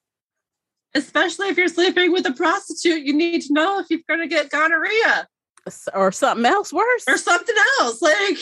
Especially 0.95 1.49
if 1.49 1.57
you're 1.57 1.69
sleeping 1.69 2.13
with 2.13 2.27
a 2.27 2.33
prostitute, 2.33 3.05
you 3.07 3.15
need 3.15 3.43
to 3.43 3.53
know 3.53 3.79
if 3.79 3.87
you're 3.89 4.01
going 4.09 4.21
to 4.21 4.27
get 4.27 4.51
gonorrhea 4.51 5.29
Or 5.95 6.11
something 6.11 6.45
else 6.45 6.73
worse. 6.73 7.05
or 7.07 7.17
something 7.19 7.55
else. 7.81 8.03
Like, 8.03 8.39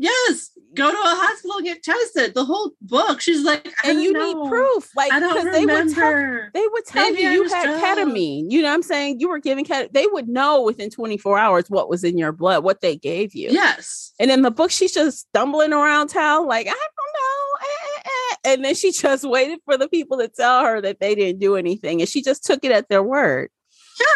yes, 0.00 0.50
go 0.74 0.90
to 0.90 0.96
a 0.96 1.00
hospital 1.02 1.56
and 1.58 1.66
get 1.66 1.82
tested. 1.82 2.34
The 2.34 2.44
whole 2.44 2.72
book, 2.80 3.20
she's 3.20 3.44
like, 3.44 3.68
I 3.84 3.90
and 3.90 4.02
you 4.02 4.12
know. 4.12 4.42
need 4.42 4.48
proof. 4.48 4.90
Like 4.96 5.12
I 5.12 5.20
don't 5.20 5.34
because 5.34 5.52
they 5.54 5.66
would 5.66 5.94
tell 5.94 6.48
they 6.54 6.66
would 6.72 6.86
tell 6.86 7.10
Maybe 7.10 7.22
you 7.22 7.30
you 7.30 7.48
had 7.48 7.68
ketamine. 7.80 8.50
You 8.50 8.62
know 8.62 8.68
what 8.68 8.74
I'm 8.74 8.82
saying? 8.82 9.20
You 9.20 9.28
were 9.28 9.38
giving 9.38 9.64
ket. 9.64 9.92
They 9.92 10.06
would 10.06 10.28
know 10.28 10.62
within 10.62 10.90
24 10.90 11.38
hours 11.38 11.68
what 11.68 11.88
was 11.88 12.02
in 12.02 12.16
your 12.18 12.32
blood, 12.32 12.64
what 12.64 12.80
they 12.80 12.96
gave 12.96 13.34
you. 13.34 13.50
Yes. 13.50 14.12
And 14.18 14.30
in 14.30 14.42
the 14.42 14.50
book, 14.50 14.70
she's 14.70 14.92
just 14.92 15.20
stumbling 15.28 15.72
around 15.72 16.08
town, 16.08 16.46
like, 16.46 16.66
I 16.66 16.70
don't 16.70 16.76
know. 16.76 17.66
eh, 17.66 17.86
eh, 17.96 18.02
eh." 18.06 18.52
And 18.52 18.64
then 18.64 18.74
she 18.74 18.90
just 18.92 19.28
waited 19.28 19.60
for 19.64 19.76
the 19.76 19.88
people 19.88 20.18
to 20.18 20.28
tell 20.28 20.64
her 20.64 20.80
that 20.80 21.00
they 21.00 21.14
didn't 21.14 21.40
do 21.40 21.56
anything. 21.56 22.00
And 22.00 22.08
she 22.08 22.22
just 22.22 22.44
took 22.44 22.64
it 22.64 22.72
at 22.72 22.88
their 22.88 23.02
word. 23.02 23.50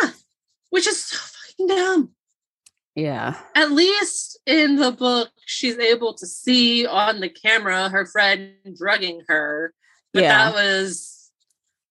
Yeah. 0.03 0.11
Which 0.70 0.87
is 0.87 1.05
so 1.05 1.16
fucking 1.18 1.66
dumb. 1.68 2.11
Yeah. 2.95 3.36
At 3.55 3.72
least 3.72 4.38
in 4.47 4.76
the 4.76 4.92
book, 4.92 5.30
she's 5.47 5.78
able 5.78 6.14
to 6.14 6.26
see 6.26 6.86
on 6.86 7.20
the 7.20 7.28
camera 7.28 7.88
her 7.88 8.07
friend 8.07 8.53
drugging 8.76 9.22
her. 9.28 9.74
But 10.12 10.22
Yeah. 10.22 10.51
that 10.51 10.55
was 10.55 11.30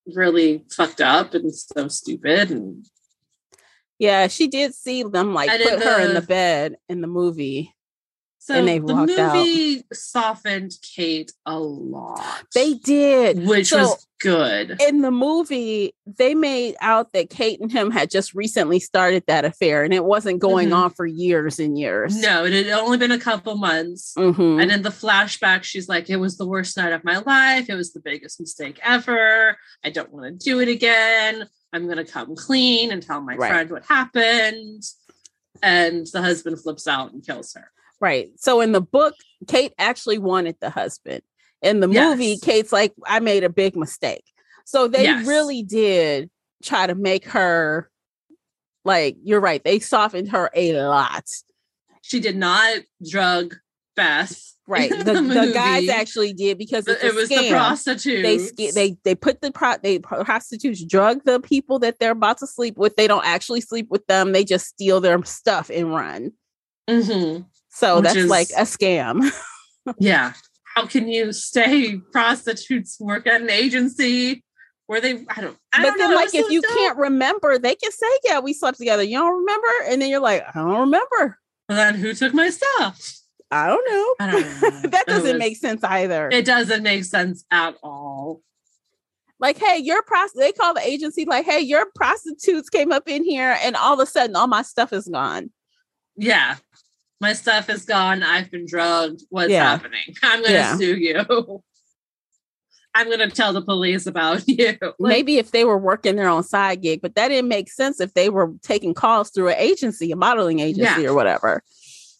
really 0.07 0.63
fucked 0.71 1.01
up 1.01 1.33
and 1.33 1.53
so 1.53 1.87
stupid. 1.89 2.51
And 2.51 2.85
Yeah. 3.99 4.27
She 4.27 4.47
did 4.47 4.73
see 4.73 5.03
them 5.03 5.33
like 5.33 5.49
put 5.49 5.83
her 5.83 5.99
in 6.07 6.13
the 6.13 6.21
bed 6.21 6.77
in 6.87 7.01
the 7.01 7.07
movie. 7.07 7.73
So 8.45 8.55
And 8.55 8.67
they 8.67 8.79
the 8.79 8.93
walked 8.93 9.11
out. 9.17 9.35
movie 9.37 9.85
softened 9.93 10.73
Kate 10.81 11.31
a 11.45 11.57
lot. 11.57 12.43
They 12.53 12.73
did. 12.73 13.47
which 13.47 13.69
So- 13.69 13.77
was 13.83 14.07
good. 14.19 14.81
in 14.85 14.99
the 15.01 15.11
movie, 15.11 15.95
they 16.05 16.35
made 16.35 16.75
out 16.81 17.13
that 17.13 17.29
Kate 17.29 17.61
and 17.61 17.71
him 17.71 17.89
had 17.89 18.09
just 18.11 18.33
recently 18.33 18.81
started 18.81 19.23
that 19.27 19.45
affair 19.45 19.85
and 19.85 19.93
it 19.93 20.03
wasn't 20.03 20.39
going 20.39 20.69
Mhm. 20.71 20.75
on 20.75 20.89
for 20.91 21.05
years 21.05 21.57
and 21.57 21.77
years. 21.79 22.17
No, 22.17 22.43
it 22.43 22.51
had 22.51 22.67
only 22.77 22.97
been 22.97 23.11
a 23.11 23.19
couple 23.19 23.55
months. 23.55 24.13
Mhm. 24.17 24.61
And 24.61 24.71
in 24.73 24.81
the 24.81 24.89
flashback, 24.89 25.63
she's 25.63 25.87
like, 25.87 26.09
it 26.09 26.17
was 26.17 26.37
the 26.37 26.45
worst 26.45 26.75
night 26.75 26.91
of 26.91 27.05
my 27.05 27.19
life. 27.19 27.69
It 27.69 27.75
was 27.75 27.93
the 27.93 28.01
biggest 28.01 28.41
mistake 28.41 28.77
ever. 28.83 29.57
I 29.85 29.89
don't 29.89 30.11
want 30.11 30.25
to 30.25 30.31
do 30.45 30.59
it 30.59 30.67
again. 30.67 31.47
I'm 31.71 31.85
going 31.85 31.97
to 31.97 32.05
come 32.05 32.35
clean 32.35 32.91
and 32.91 33.01
tell 33.01 33.21
my 33.21 33.35
Right. 33.35 33.49
friend 33.49 33.69
what 33.71 33.85
happened. 33.85 34.83
And 35.61 36.05
the 36.07 36.21
husband 36.21 36.59
flips 36.61 36.87
out 36.87 37.13
and 37.13 37.25
kills 37.25 37.53
her. 37.53 37.69
Right. 38.03 38.29
So 38.35 38.59
in 38.59 38.73
the 38.73 38.81
book, 38.81 39.15
Kate 39.47 39.73
actually 39.79 40.17
wanted 40.17 40.57
the 40.59 40.69
husband. 40.69 41.21
In 41.61 41.79
the 41.79 41.87
movie, 41.87 42.37
Kate's 42.37 42.73
like, 42.73 42.93
I 43.07 43.21
made 43.21 43.45
a 43.45 43.49
big 43.49 43.77
mistake. 43.77 44.25
So 44.65 44.89
they 44.89 45.03
Yes. 45.03 45.25
really 45.25 45.63
did 45.63 46.29
try 46.61 46.85
to 46.85 46.95
make 46.95 47.23
her 47.29 47.89
like, 48.83 49.15
you're 49.23 49.39
right. 49.39 49.63
They 49.63 49.79
softened 49.79 50.31
her 50.31 50.49
a 50.53 50.73
lot. 50.81 51.23
She 52.01 52.19
did 52.19 52.35
not 52.35 52.79
drug 53.09 53.55
Beth. 53.95 54.49
Right. 54.67 54.91
in 54.91 54.99
The, 54.99 55.13
the, 55.21 55.51
guys 55.53 55.89
actually 55.89 56.31
did 56.33 56.57
because 56.57 56.87
it 56.87 57.13
was 57.13 57.27
the 57.27 57.35
scam. 57.35 57.49
prostitute. 57.49 58.23
they 58.23 58.71
they 58.71 58.95
they 59.03 59.13
put 59.13 59.41
the 59.41 59.51
pro 59.51 59.75
they 59.83 59.99
prostitutes 59.99 60.85
drug 60.85 61.21
the 61.25 61.41
people 61.41 61.79
that 61.79 61.99
they're 61.99 62.11
about 62.11 62.37
to 62.37 62.47
sleep 62.47 62.77
with. 62.77 62.95
They 62.95 63.07
don't 63.07 63.25
actually 63.25 63.59
sleep 63.59 63.87
with 63.89 64.07
them. 64.07 64.31
They 64.31 64.45
just 64.45 64.67
steal 64.67 65.01
their 65.01 65.21
stuff 65.25 65.69
and 65.69 65.93
run. 65.93 66.31
Mhm. 66.89 67.45
So 67.73 67.95
Which 67.97 68.03
that's 68.05 68.15
is- 68.17 68.29
like 68.29 68.49
a 68.51 68.61
scam. 68.63 69.29
Yeah. 69.99 70.31
How 70.75 70.85
can 70.85 71.09
you 71.09 71.33
stay 71.33 71.97
prostitutes 72.13 72.97
work 73.01 73.27
at 73.27 73.41
an 73.41 73.49
agency 73.49 74.41
where 74.87 75.01
they, 75.01 75.25
I 75.35 75.41
don't, 75.41 75.57
I 75.73 75.81
but 75.81 75.89
don't 75.89 75.97
then, 75.97 76.09
know. 76.11 76.15
like, 76.15 76.33
if 76.33 76.49
you 76.49 76.61
can't 76.61 76.97
remember, 76.97 77.57
they 77.59 77.75
can 77.75 77.91
say, 77.91 78.07
"Yeah, 78.23 78.39
we 78.39 78.53
slept 78.53 78.77
together." 78.77 79.03
You 79.03 79.17
don't 79.19 79.39
remember, 79.41 79.67
and 79.87 80.01
then 80.01 80.09
you're 80.09 80.21
like, 80.21 80.43
"I 80.47 80.51
don't 80.59 80.79
remember. 80.79 81.37
Well, 81.67 81.77
then 81.77 81.95
who 81.95 82.13
took 82.13 82.33
my 82.33 82.49
stuff? 82.49 83.13
I 83.51 83.67
don't 83.67 83.91
know." 83.91 84.15
I 84.25 84.31
don't 84.31 84.61
know. 84.83 84.89
that 84.91 85.05
doesn't 85.05 85.33
was- 85.33 85.39
make 85.39 85.57
sense 85.57 85.83
either. 85.83 86.29
It 86.31 86.45
doesn't 86.45 86.81
make 86.83 87.03
sense 87.03 87.43
at 87.51 87.75
all. 87.83 88.41
like, 89.39 89.57
hey, 89.57 89.77
your 89.79 90.01
prost 90.03 90.29
they 90.35 90.53
call 90.53 90.73
the 90.73 90.81
agency, 90.87 91.25
like, 91.25 91.43
hey, 91.45 91.59
your 91.59 91.87
prostitutes 91.93 92.69
came 92.69 92.93
up 92.93 93.03
in 93.09 93.25
here, 93.25 93.57
and 93.61 93.75
all 93.75 93.93
of 93.93 93.99
a 93.99 94.05
sudden, 94.09 94.35
all 94.37 94.47
my 94.47 94.61
stuff 94.61 94.93
is 94.93 95.09
gone. 95.09 95.51
Yeah. 96.15 96.55
My 97.23 97.31
stuff 97.31 97.69
is 97.69 97.85
gone. 97.85 98.21
I've 98.21 98.51
been 98.51 98.65
drugged. 98.67 99.21
What's 99.29 99.49
Yeah. 99.49 99.63
happening? 99.69 100.01
I'm 100.23 100.39
going 100.41 100.51
to 100.51 100.57
Yeah. 100.57 100.75
sue 100.77 100.95
you. 100.97 101.63
I'm 102.95 103.07
going 103.07 103.19
to 103.19 103.29
tell 103.29 103.53
the 103.53 103.61
police 103.61 104.05
about 104.05 104.45
you. 104.47 104.77
Like, 104.81 104.93
Maybe 104.99 105.37
if 105.37 105.51
they 105.51 105.63
were 105.63 105.77
working 105.77 106.17
their 106.17 106.27
own 106.27 106.43
side 106.43 106.81
gig, 106.81 107.01
but 107.01 107.15
that 107.15 107.29
didn't 107.29 107.47
make 107.47 107.71
sense 107.71 108.01
if 108.01 108.13
they 108.13 108.29
were 108.29 108.51
taking 108.61 108.93
calls 108.93 109.29
through 109.31 109.47
an 109.47 109.55
agency, 109.57 110.11
a 110.11 110.17
modeling 110.17 110.59
agency, 110.59 111.03
Yeah. 111.03 111.07
or 111.09 111.13
whatever. 111.13 111.63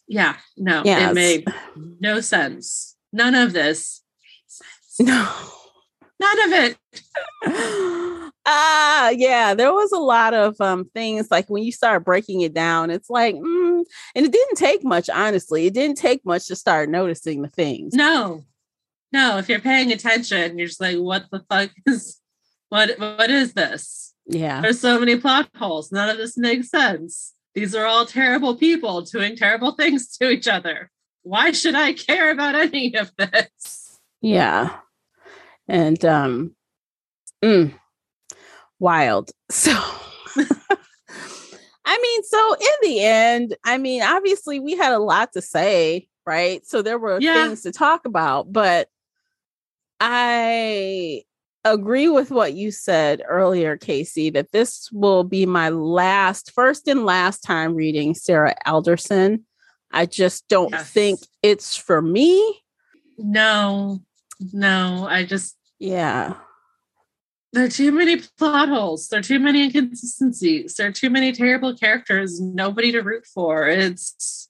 Yeah. 0.08 0.38
No, 0.56 0.82
Yes. 0.86 1.12
it 1.12 1.14
made 1.14 1.45
no 1.99 2.22
sense. 2.22 2.95
None 3.12 3.36
of 3.36 3.51
this. 3.51 4.01
No. 5.01 5.30
None 6.20 6.39
of 6.43 6.54
it. 6.54 8.10
Ah 8.46 9.10
yeah 9.10 9.54
there 9.54 9.72
was 9.72 9.91
a 9.91 10.00
lot 10.00 10.34
of 10.34 10.60
um 10.60 10.86
things 10.94 11.28
like 11.32 11.50
when 11.50 11.64
you 11.64 11.72
start 11.72 12.04
breaking 12.04 12.41
it 12.41 12.54
down 12.54 12.89
it's 12.89 13.10
like 13.10 13.36
mm, 13.36 13.84
and 14.16 14.26
it 14.26 14.32
didn't 14.32 14.58
take 14.58 14.84
much 14.84 15.10
honestly 15.10 15.66
it 15.66 15.74
didn't 15.74 15.98
take 15.98 16.26
much 16.26 16.48
to 16.48 16.56
start 16.56 16.89
noticing 16.89 17.41
the 17.41 17.48
things 17.50 17.94
No. 17.94 18.44
No, 19.12 19.38
if 19.38 19.48
you're 19.48 19.60
paying 19.60 19.91
attention, 19.91 20.58
you're 20.58 20.66
just 20.66 20.82
like, 20.82 20.98
what 20.98 21.26
the 21.32 21.46
fuck 21.48 21.70
is 21.86 22.20
what 22.70 22.98
what 22.98 23.30
is 23.30 23.54
this? 23.54 24.16
yeah 24.26 24.60
There's 24.62 24.80
so 24.80 25.00
many 25.00 25.18
plot 25.20 25.50
holes. 25.56 25.91
None 25.91 26.10
of 26.10 26.18
this 26.18 26.36
makes 26.36 26.70
sense. 26.70 27.34
These 27.54 27.76
are 27.76 27.86
all 27.86 28.08
terrible 28.08 28.56
people 28.56 29.02
doing 29.02 29.36
terrible 29.36 29.74
things 29.74 30.18
to 30.18 30.32
each 30.32 30.48
other. 30.48 30.89
Why 31.22 31.52
should 31.52 31.76
I 31.76 31.94
care 31.94 32.32
about 32.32 32.56
any 32.56 32.96
of 32.96 33.12
this? 33.16 34.00
yeah 34.22 34.78
and 35.68 36.04
um 36.06 36.56
mm, 37.44 37.72
wild. 38.84 39.31
So 39.49 39.71
i 41.86 41.99
mean 42.01 42.23
so 42.23 42.53
in 42.55 42.89
the 42.89 43.01
end 43.01 43.55
i 43.65 43.77
mean 43.77 44.01
obviously 44.01 44.59
we 44.59 44.75
had 44.75 44.93
a 44.93 44.99
lot 44.99 45.34
to 45.34 45.41
say 45.41 46.07
right? 46.25 46.65
So 46.65 46.81
there 46.81 46.97
were 46.97 47.19
Yeah. 47.19 47.34
things 47.34 47.61
to 47.63 47.71
talk 47.73 48.05
about 48.05 48.51
but 48.53 48.88
i 49.99 51.21
agree 51.65 52.07
with 52.09 52.31
what 52.31 52.53
you 52.53 52.71
said 52.71 53.21
earlier 53.27 53.77
casey 53.77 54.29
that 54.29 54.51
this 54.53 54.89
will 54.91 55.23
be 55.23 55.45
my 55.45 55.69
last 55.69 56.51
first 56.51 56.88
and 56.88 57.05
last 57.05 57.39
time 57.41 57.75
reading 57.75 58.13
sarah 58.13 58.55
alderson. 58.65 59.45
I 59.91 60.05
just 60.07 60.47
don't 60.47 60.71
Yes. 60.71 60.89
think 60.89 61.19
it's 61.43 61.75
for 61.77 62.01
me. 62.01 62.61
No, 63.17 64.01
no, 64.53 65.05
I 65.07 65.23
just 65.25 65.55
yeah 65.79 66.34
there 67.54 67.64
are 67.66 67.70
too 67.70 67.91
many 67.91 68.18
plot 68.38 68.68
holes. 68.68 69.08
There 69.08 69.20
are 69.20 69.24
too 69.24 69.39
many 69.39 69.64
inconsistencies. 69.64 70.74
There 70.74 70.88
are 70.88 70.91
too 70.91 71.10
many 71.12 71.32
terrible 71.32 71.76
characters, 71.78 72.41
nobody 72.41 72.91
to 72.91 73.01
root 73.01 73.26
for. 73.28 73.68
It's 73.68 74.49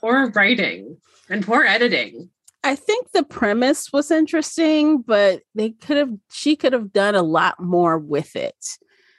poor 0.00 0.30
writing 0.30 0.96
and 1.28 1.44
poor 1.44 1.64
editing. 1.64 2.30
I 2.62 2.76
think 2.76 3.10
the 3.10 3.24
premise 3.24 3.92
was 3.92 4.10
interesting, 4.10 5.02
but 5.02 5.42
they 5.54 5.70
could 5.70 5.96
have 5.96 6.12
she 6.30 6.54
could 6.56 6.72
have 6.72 6.92
done 6.92 7.14
a 7.16 7.22
lot 7.22 7.60
more 7.60 7.98
with 7.98 8.36
it. 8.36 8.56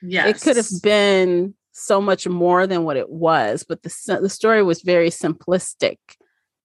Yes. 0.01 0.29
It 0.29 0.43
could 0.43 0.55
have 0.55 0.81
been 0.81 1.55
so 1.73 2.01
much 2.01 2.27
more 2.27 2.67
than 2.67 2.83
what 2.83 2.97
it 2.97 3.09
was, 3.09 3.65
but 3.67 3.83
the 3.83 4.19
the 4.21 4.29
story 4.29 4.63
was 4.63 4.81
very 4.81 5.09
simplistic 5.09 5.97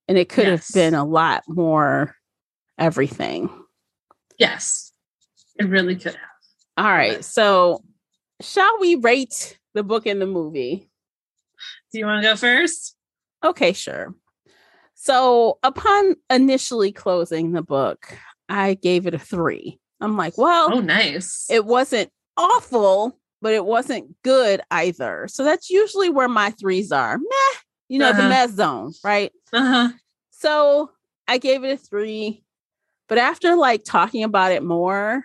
and 0.07 0.16
it 0.19 0.28
could 0.28 0.47
Yes. 0.47 0.69
have 0.69 0.74
been 0.74 0.95
a 0.95 1.05
lot 1.05 1.43
more 1.49 2.15
everything. 2.78 3.51
Yes. 4.39 4.93
It 5.59 5.65
really 5.69 5.97
could 5.97 6.15
have. 6.15 6.34
All 6.77 6.85
right. 6.85 7.25
So, 7.25 7.83
shall 8.41 8.79
we 8.81 8.97
rate 8.97 9.59
the 9.75 9.83
book 9.83 10.07
and 10.07 10.21
the 10.21 10.27
movie? 10.27 10.89
Do 11.93 11.99
you 11.99 12.07
want 12.07 12.23
to 12.23 12.29
go 12.29 12.37
first? 12.37 12.97
Okay, 13.45 13.73
sure. 13.73 14.15
So, 14.95 15.59
upon 15.63 16.17
initially 16.31 16.93
closing 16.93 17.53
the 17.53 17.63
book, 17.63 18.17
I 18.49 18.75
gave 18.75 19.07
it 19.07 19.15
a 19.15 19.19
3. 19.19 19.79
I'm 20.01 20.17
like, 20.17 20.37
well, 20.37 20.73
Oh, 20.73 20.81
nice. 20.81 21.47
it 21.51 21.65
wasn't 21.65 22.11
awful, 22.37 23.19
but 23.41 23.53
it 23.55 23.65
wasn't 23.65 24.15
good 24.23 24.61
either. 24.71 25.27
So 25.29 25.45
that's 25.45 25.71
usually 25.71 26.11
where 26.11 26.29
my 26.29 26.51
threes 26.51 26.91
are. 26.91 27.19
Meh, 27.19 27.59
you 27.89 27.99
know, 27.99 28.13
the 28.13 28.19
Uh-huh. 28.21 28.29
mess 28.29 28.51
zone, 28.53 28.93
right? 29.05 29.31
uh-huh. 29.53 29.91
So 30.31 30.91
I 31.29 31.39
gave 31.39 31.65
it 31.65 31.73
a 31.73 31.77
three. 31.77 32.43
But 33.09 33.19
after 33.19 33.55
like 33.57 33.85
talking 33.85 34.25
about 34.25 34.53
it 34.53 34.63
more, 34.63 35.23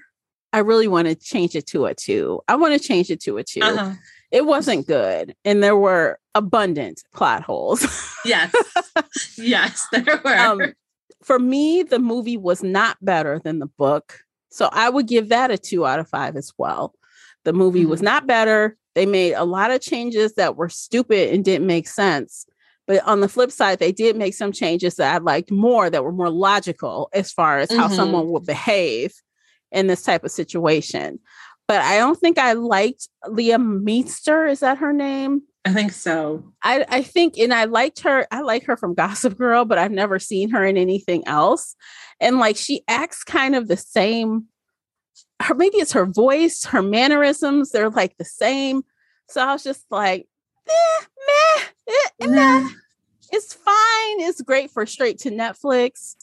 I 0.52 0.60
really 0.60 0.88
want 0.88 1.08
to 1.08 1.16
change 1.16 1.56
it 1.56 1.68
to 1.68 1.86
a 1.86 1.94
two. 1.94 2.42
I 2.48 2.56
want 2.56 2.80
to 2.80 2.80
change 2.80 3.10
it 3.10 3.22
to 3.22 3.38
a 3.38 3.44
2 3.44 3.62
uh-huh. 3.62 3.94
It 4.32 4.46
wasn't 4.46 4.86
good, 4.86 5.36
and 5.44 5.64
there 5.64 5.76
were 5.76 6.20
abundant 6.36 7.04
plot 7.16 7.42
holes. 7.42 7.84
yes, 8.26 8.54
yes, 9.38 9.88
there 9.92 10.22
were. 10.24 10.38
Um, 10.38 10.74
for 11.24 11.40
me, 11.40 11.82
the 11.82 11.98
movie 11.98 12.38
was 12.38 12.62
not 12.62 12.98
better 13.02 13.40
than 13.40 13.58
the 13.58 13.66
book, 13.66 14.20
so 14.52 14.70
I 14.72 14.90
would 14.90 15.08
give 15.08 15.30
that 15.30 15.50
a 15.50 15.58
two 15.58 15.86
out 15.86 16.00
of 16.00 16.08
five 16.10 16.36
as 16.36 16.54
well. 16.60 16.94
The 17.44 17.54
movie 17.54 17.82
mm-hmm. 17.82 17.90
was 17.90 18.04
not 18.04 18.28
better. 18.28 18.78
They 18.94 19.08
made 19.08 19.34
a 19.34 19.46
lot 19.46 19.72
of 19.72 19.82
changes 19.82 20.36
that 20.36 20.56
were 20.56 20.70
stupid 20.70 21.34
and 21.34 21.44
didn't 21.44 21.66
make 21.66 21.88
sense. 21.88 22.46
But 22.86 23.04
on 23.06 23.22
the 23.22 23.30
flip 23.30 23.52
side, 23.52 23.80
they 23.80 23.92
did 23.92 24.16
make 24.16 24.36
some 24.36 24.52
changes 24.52 24.96
that 24.96 25.14
I 25.14 25.18
liked 25.20 25.52
more 25.52 25.90
that 25.90 26.04
were 26.04 26.12
more 26.12 26.30
logical 26.30 27.10
as 27.14 27.32
far 27.32 27.60
as 27.60 27.72
how 27.72 27.86
mm-hmm. 27.86 27.96
someone 27.96 28.30
would 28.30 28.46
behave 28.46 29.14
in 29.72 29.88
this 29.88 30.04
type 30.04 30.24
of 30.24 30.32
situation. 30.32 31.20
But 31.68 31.82
I 31.82 31.98
don't 31.98 32.20
think 32.20 32.38
I 32.40 32.54
liked 32.54 33.08
Leah 33.28 33.60
Meester. 33.60 34.48
Is 34.48 34.62
that 34.62 34.80
her 34.80 34.92
name? 34.92 35.44
I 35.66 35.74
think 35.74 35.92
so. 35.92 36.44
I, 36.64 36.86
I 36.90 37.04
think, 37.04 37.38
and 37.38 37.54
I 37.54 37.66
liked 37.66 38.00
her. 38.00 38.26
I 38.32 38.42
like 38.42 38.66
her 38.66 38.76
from 38.76 38.94
Gossip 38.96 39.38
Girl, 39.38 39.66
but 39.66 39.78
I've 39.78 39.92
never 39.92 40.18
seen 40.18 40.50
her 40.50 40.66
in 40.66 40.78
anything 40.78 41.28
else. 41.28 41.76
And 42.20 42.40
like 42.40 42.58
she 42.58 42.82
acts 42.88 43.24
kind 43.24 43.56
of 43.56 43.68
the 43.68 43.78
same. 43.78 44.46
Her 45.42 45.54
maybe 45.54 45.78
it's 45.78 45.94
her 45.94 46.06
voice, 46.06 46.66
her 46.66 46.82
mannerisms. 46.82 47.72
They're 47.72 47.90
like 47.90 48.18
the 48.18 48.26
same. 48.26 48.84
So 49.30 49.42
I 49.42 49.54
was 49.54 49.64
just 49.64 49.86
like, 49.92 50.28
eh, 50.68 51.06
meh, 51.28 51.64
eh, 51.88 52.28
meh. 52.28 52.70
It's 53.32 53.54
fine. 53.54 54.22
It's 54.22 54.42
great 54.42 54.72
for 54.72 54.86
straight 54.86 55.20
to 55.20 55.30
Netflix. 55.30 56.16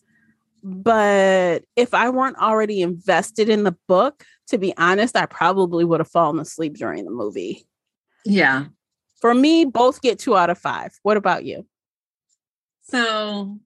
But 0.63 1.65
if 1.77 1.95
I 1.95 2.11
weren't 2.11 2.39
already 2.39 2.83
invested 2.83 3.49
in 3.49 3.65
the 3.65 3.77
book, 3.87 4.25
to 4.49 4.59
be 4.59 4.77
honest, 4.77 5.17
I 5.17 5.27
probably 5.27 5.85
would 5.85 6.01
have 6.01 6.11
fallen 6.11 6.41
asleep 6.41 6.77
during 6.77 7.05
the 7.05 7.11
movie. 7.11 7.67
Yeah. 8.25 8.67
For 9.21 9.35
me, 9.35 9.65
both 9.65 10.03
get 10.03 10.19
two 10.19 10.37
out 10.37 10.51
of 10.51 10.59
five. 10.59 10.93
What 11.03 11.17
about 11.17 11.45
you? 11.45 11.67
So, 12.83 13.59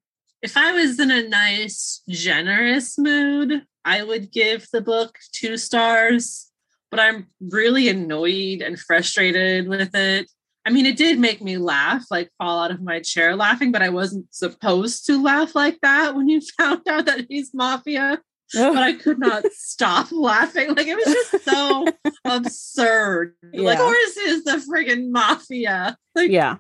if 0.43 0.57
I 0.57 0.73
was 0.73 0.99
in 0.99 1.11
a 1.11 1.29
nice, 1.29 2.03
generous 2.09 2.99
mood, 2.99 3.67
I 3.85 4.03
would 4.03 4.33
give 4.33 4.69
the 4.73 4.81
book 4.81 5.19
two 5.33 5.57
stars, 5.57 6.51
but 6.91 7.01
I'm 7.01 7.27
really 7.41 7.89
annoyed 7.89 8.63
and 8.63 8.79
frustrated 8.79 9.69
with 9.69 9.95
it. 9.95 10.31
I 10.71 10.73
mean, 10.73 10.87
it 10.87 10.97
did 10.97 11.19
make 11.19 11.43
me 11.43 11.59
laugh, 11.59 12.05
like 12.13 12.31
fall 12.39 12.63
out 12.63 12.71
of 12.71 12.81
my 12.81 13.01
chair 13.01 13.35
laughing, 13.35 13.73
but 13.73 13.83
I 13.83 13.89
wasn't 13.89 14.33
supposed 14.33 15.05
to 15.07 15.21
laugh 15.21 15.57
like 15.57 15.81
that 15.83 16.15
when 16.15 16.29
you 16.29 16.41
found 16.59 16.87
out 16.89 17.07
that 17.07 17.27
he's 17.29 17.53
mafia. 17.53 18.21
but 18.55 18.77
I 18.77 18.93
could 18.93 19.19
not 19.19 19.45
stop 19.51 20.09
laughing. 20.13 20.69
Like 20.77 20.87
it 20.87 20.95
was 20.95 21.07
just 21.07 21.45
so 21.45 21.87
absurd. 22.25 23.35
Yeah. 23.53 23.63
Like 23.63 23.79
Horace 23.79 24.17
is 24.17 24.45
the 24.45 24.63
friggin' 24.73 25.11
mafia. 25.11 25.97
Like 26.15 26.31
yeah. 26.31 26.59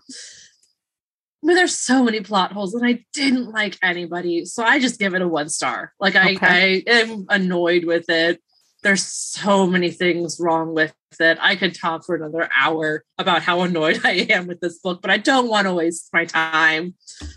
But 1.45 1.55
there's 1.55 1.77
so 1.77 2.03
many 2.03 2.20
plot 2.20 2.51
holes 2.51 2.74
and 2.74 2.85
I 2.85 3.05
didn't 3.12 3.53
like 3.53 3.78
anybody. 3.81 4.45
So 4.45 4.65
I 4.65 4.81
just 4.81 4.99
give 4.99 5.15
it 5.15 5.23
a 5.23 5.28
one 5.28 5.49
star. 5.49 5.93
Like 6.01 6.16
I, 6.16 6.35
okay. 6.35 6.82
I 6.87 6.91
am 6.91 7.27
annoyed 7.28 7.85
with 7.85 8.11
it. 8.11 8.43
There's 8.82 9.05
so 9.05 9.66
many 9.66 9.90
things 9.90 10.39
wrong 10.40 10.74
with 10.74 10.94
it. 11.19 11.39
I 11.40 11.57
could 11.57 11.74
talk 11.74 12.05
for 12.05 12.15
another 12.15 12.48
hour 12.57 13.05
about 13.19 13.43
how 13.43 13.61
annoyed 13.62 14.01
I 14.05 14.27
am 14.31 14.47
with 14.47 14.61
this 14.61 14.78
book, 14.78 15.02
but 15.02 15.11
I 15.11 15.19
don't 15.19 15.48
want 15.48 15.66
to 15.66 15.74
waste 15.74 16.09
my 16.12 16.24
time. 16.24 16.94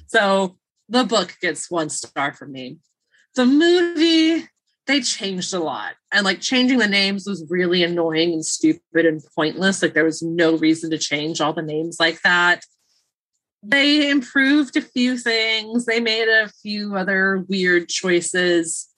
So 0.07 0.57
the 0.89 1.03
book 1.03 1.35
gets 1.41 1.69
one 1.69 1.89
star 1.89 2.33
from 2.33 2.51
me. 2.51 2.77
The 3.35 3.45
movie 3.45 4.47
they 4.85 5.01
changed 5.01 5.53
a 5.53 5.59
lot 5.59 5.93
and 6.11 6.25
like 6.25 6.41
changing 6.41 6.77
the 6.77 6.87
names 6.87 7.25
was 7.25 7.45
really 7.49 7.83
annoying 7.83 8.33
and 8.33 8.45
stupid 8.45 9.05
and 9.05 9.21
pointless. 9.35 9.81
Like 9.81 9.93
there 9.93 10.03
was 10.03 10.21
no 10.21 10.57
reason 10.57 10.91
to 10.91 10.97
change 10.97 11.39
all 11.39 11.53
the 11.53 11.61
names 11.61 11.97
like 11.99 12.21
that. 12.23 12.63
They 13.61 14.09
improved 14.09 14.75
a 14.75 14.81
few 14.81 15.17
things. 15.17 15.85
They 15.85 16.01
made 16.01 16.27
a 16.27 16.49
few 16.61 16.95
other 16.97 17.45
weird 17.47 17.87
choices 17.87 18.89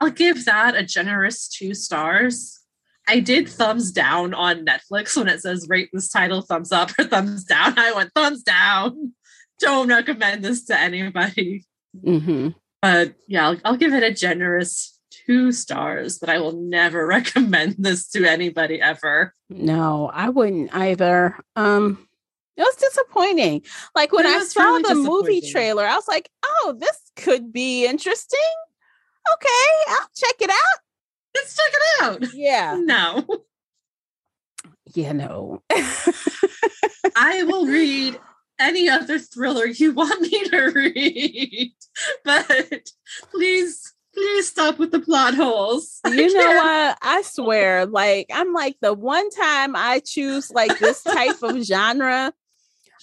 i'll 0.00 0.10
give 0.10 0.44
that 0.44 0.74
a 0.74 0.82
generous 0.82 1.48
two 1.48 1.74
stars 1.74 2.60
i 3.08 3.20
did 3.20 3.48
thumbs 3.48 3.92
down 3.92 4.34
on 4.34 4.64
netflix 4.64 5.16
when 5.16 5.28
it 5.28 5.40
says 5.40 5.68
rate 5.68 5.90
this 5.92 6.10
title 6.10 6.42
thumbs 6.42 6.72
up 6.72 6.90
or 6.98 7.04
thumbs 7.04 7.44
down 7.44 7.78
i 7.78 7.92
went 7.92 8.10
thumbs 8.14 8.42
down 8.42 9.12
don't 9.60 9.88
recommend 9.88 10.44
this 10.44 10.64
to 10.64 10.78
anybody 10.78 11.64
mm-hmm. 12.04 12.48
But 12.84 13.14
yeah, 13.26 13.48
I'll, 13.48 13.56
I'll 13.64 13.76
give 13.78 13.94
it 13.94 14.02
a 14.02 14.12
generous 14.12 15.00
two 15.10 15.52
stars, 15.52 16.18
but 16.18 16.28
I 16.28 16.38
will 16.38 16.52
never 16.52 17.06
recommend 17.06 17.76
this 17.78 18.10
to 18.10 18.26
anybody 18.26 18.78
ever. 18.78 19.34
No, 19.48 20.10
I 20.12 20.28
wouldn't 20.28 20.74
either. 20.74 21.38
Um, 21.56 22.06
it 22.58 22.60
was 22.60 22.76
disappointing. 22.76 23.62
Like 23.94 24.12
when 24.12 24.26
I 24.26 24.38
saw 24.40 24.64
really 24.64 24.82
the 24.82 24.96
movie 24.96 25.40
trailer, 25.40 25.86
I 25.86 25.94
was 25.94 26.06
like, 26.06 26.28
oh, 26.44 26.76
this 26.78 27.00
could 27.16 27.54
be 27.54 27.86
interesting. 27.86 28.38
Okay, 29.32 29.70
I'll 29.88 30.08
check 30.14 30.34
it 30.40 30.50
out. 30.50 30.80
Let's 31.34 31.56
check 31.56 31.72
it 31.72 32.02
out. 32.02 32.34
Yeah. 32.34 32.80
No. 32.84 33.24
Yeah, 34.94 35.12
no. 35.12 35.62
I 37.16 37.42
will 37.42 37.66
read 37.66 38.18
any 38.60 38.88
other 38.88 39.18
thriller 39.18 39.66
you 39.66 39.92
want 39.92 40.20
me 40.20 40.44
to 40.44 40.70
read. 40.72 41.72
But 42.24 42.90
please, 43.30 43.92
please 44.14 44.48
stop 44.48 44.78
with 44.78 44.92
the 44.92 45.00
plot 45.00 45.34
holes. 45.34 46.00
You 46.06 46.32
know 46.32 46.46
what? 46.46 46.98
I 47.02 47.22
swear, 47.24 47.86
like, 47.86 48.26
I'm 48.32 48.52
like 48.52 48.76
the 48.80 48.94
one 48.94 49.30
time 49.30 49.74
I 49.74 50.00
choose 50.04 50.50
like 50.50 50.78
this 50.78 51.02
type 51.02 51.42
of 51.42 51.62
genre, 51.62 52.32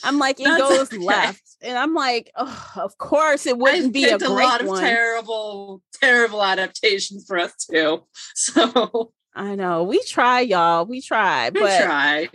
I'm 0.03 0.17
like, 0.17 0.39
it 0.39 0.45
That's 0.45 0.61
goes 0.61 0.93
okay. 0.93 0.97
left. 0.97 1.50
And 1.63 1.77
I'm 1.77 1.93
like, 1.93 2.31
oh, 2.35 2.71
of 2.77 2.97
course 2.97 3.45
it 3.45 3.57
wouldn't 3.57 3.85
I've 3.87 3.93
be 3.93 4.05
a, 4.05 4.17
great 4.17 4.29
a 4.29 4.33
lot 4.33 4.61
of 4.61 4.79
terrible, 4.79 5.81
terrible 6.01 6.43
adaptations 6.43 7.25
for 7.27 7.37
us 7.37 7.53
too. 7.69 8.03
So 8.35 9.13
I 9.35 9.55
know 9.55 9.83
we 9.83 10.01
try, 10.03 10.41
y'all. 10.41 10.85
We 10.85 11.01
try. 11.01 11.49
We 11.49 11.61
but 11.61 11.83
try. 11.83 12.29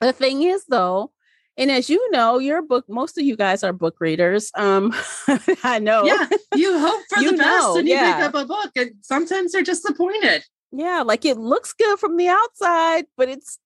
The 0.00 0.12
thing 0.12 0.42
is, 0.42 0.64
though, 0.68 1.12
and 1.56 1.70
as 1.70 1.88
you 1.88 2.10
know, 2.10 2.38
your 2.38 2.62
book, 2.62 2.84
most 2.88 3.16
of 3.16 3.24
you 3.24 3.36
guys 3.36 3.62
are 3.62 3.72
book 3.72 3.96
readers. 4.00 4.50
Um, 4.56 4.92
I 5.62 5.78
know. 5.78 6.04
Yeah, 6.04 6.28
you 6.54 6.78
hope 6.78 7.02
for 7.08 7.20
you 7.20 7.30
the 7.30 7.36
best 7.38 7.62
know, 7.62 7.76
and 7.78 7.88
you 7.88 7.94
yeah. 7.94 8.16
pick 8.16 8.24
up 8.26 8.34
a 8.34 8.46
book, 8.46 8.72
and 8.76 8.92
sometimes 9.02 9.52
they're 9.52 9.62
disappointed. 9.62 10.44
Yeah, 10.72 11.02
like 11.02 11.24
it 11.24 11.38
looks 11.38 11.72
good 11.72 11.98
from 11.98 12.16
the 12.16 12.28
outside, 12.28 13.06
but 13.16 13.28
it's 13.28 13.58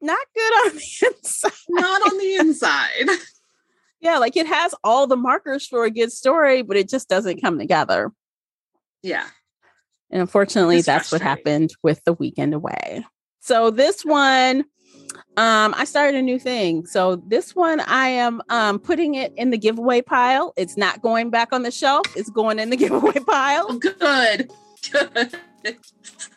not 0.00 0.24
good 0.34 0.52
on 0.66 0.76
the 0.76 1.06
inside. 1.06 1.52
Not 1.68 2.12
on 2.12 2.18
the 2.18 2.34
inside. 2.36 3.08
Yeah, 4.04 4.18
like 4.18 4.36
it 4.36 4.46
has 4.46 4.74
all 4.84 5.06
the 5.06 5.16
markers 5.16 5.66
for 5.66 5.84
a 5.84 5.90
good 5.90 6.12
story, 6.12 6.62
but 6.62 6.76
it 6.76 6.88
just 6.90 7.08
doesn't 7.08 7.40
come 7.40 7.58
together. 7.58 8.12
Yeah. 9.02 9.26
And 10.10 10.20
unfortunately, 10.20 10.76
it's 10.76 10.86
that's 10.86 11.10
what 11.10 11.22
happened 11.22 11.74
with 11.82 12.04
the 12.04 12.12
weekend 12.12 12.52
away. 12.52 13.04
So 13.40 13.70
this 13.70 14.04
one 14.04 14.64
um, 15.36 15.74
I 15.76 15.84
started 15.84 16.16
a 16.16 16.22
new 16.22 16.38
thing. 16.38 16.86
So 16.86 17.16
this 17.16 17.56
one 17.56 17.80
I 17.80 18.08
am 18.08 18.42
um 18.50 18.78
putting 18.78 19.14
it 19.14 19.32
in 19.36 19.50
the 19.50 19.58
giveaway 19.58 20.02
pile. 20.02 20.52
It's 20.56 20.76
not 20.76 21.00
going 21.00 21.30
back 21.30 21.52
on 21.52 21.62
the 21.62 21.70
shelf, 21.70 22.06
it's 22.14 22.30
going 22.30 22.58
in 22.58 22.70
the 22.70 22.76
giveaway 22.84 23.20
pile. 23.26 23.66
Oh, 23.68 23.78
good. 23.78 24.52
Good. 24.92 25.36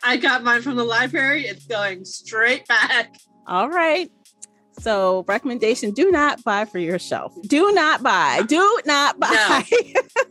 I 0.02 0.16
got 0.16 0.42
mine 0.42 0.62
from 0.62 0.76
the 0.76 0.84
library. 0.84 1.46
It's 1.46 1.66
going 1.66 2.06
straight 2.06 2.66
back. 2.66 3.14
All 3.46 3.68
right. 3.68 4.10
So, 4.78 5.24
recommendation 5.26 5.90
do 5.90 6.10
not 6.10 6.42
buy 6.44 6.64
for 6.64 6.78
yourself. 6.78 7.34
Do 7.42 7.72
not 7.72 8.02
buy. 8.02 8.42
Do 8.46 8.80
not 8.86 9.18
buy. 9.18 9.64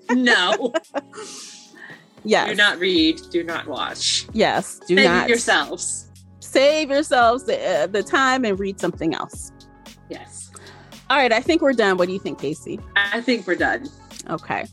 No. 0.10 0.16
no. 0.72 0.74
yes. 2.24 2.50
Do 2.50 2.56
not 2.56 2.80
read. 2.80 3.20
Do 3.30 3.44
not 3.44 3.68
watch. 3.68 4.28
Yes. 4.34 4.80
Do 4.88 4.96
Save 4.96 5.06
not. 5.06 5.30
yourselves 5.30 6.08
save 6.48 6.90
yourselves 6.90 7.44
the, 7.44 7.64
uh, 7.64 7.88
the 7.88 8.02
time 8.02 8.46
and 8.46 8.60
read 8.60 8.80
something 8.80 9.14
else. 9.14 9.52
Yes. 10.10 10.52
All 11.10 11.18
right. 11.18 11.32
I 11.32 11.42
think 11.42 11.62
we're 11.62 11.74
done. 11.74 11.98
What 11.98 12.08
do 12.08 12.14
you 12.14 12.20
think, 12.20 12.40
Casey? 12.40 12.80
I 12.96 13.22
think 13.22 13.46
we're 13.46 13.56
done. 13.56 13.88
Okay. 14.30 14.66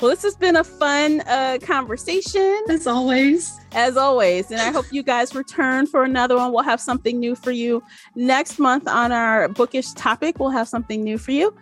Well, 0.00 0.10
this 0.10 0.22
has 0.22 0.34
been 0.34 0.56
a 0.56 0.64
fun 0.64 1.20
uh, 1.26 1.58
conversation. 1.60 2.62
As 2.70 2.86
always. 2.86 3.60
As 3.72 3.98
always. 3.98 4.50
And 4.50 4.58
I 4.58 4.70
hope 4.70 4.86
you 4.90 5.02
guys 5.02 5.34
return 5.34 5.86
for 5.86 6.04
another 6.04 6.36
one. 6.36 6.52
We'll 6.52 6.62
have 6.62 6.80
something 6.80 7.20
new 7.20 7.34
for 7.34 7.50
you 7.50 7.82
next 8.14 8.58
month 8.58 8.88
on 8.88 9.12
our 9.12 9.48
bookish 9.48 9.92
topic. 9.92 10.38
We'll 10.38 10.50
have 10.50 10.68
something 10.68 11.04
new 11.04 11.18
for 11.18 11.32
you. 11.32 11.54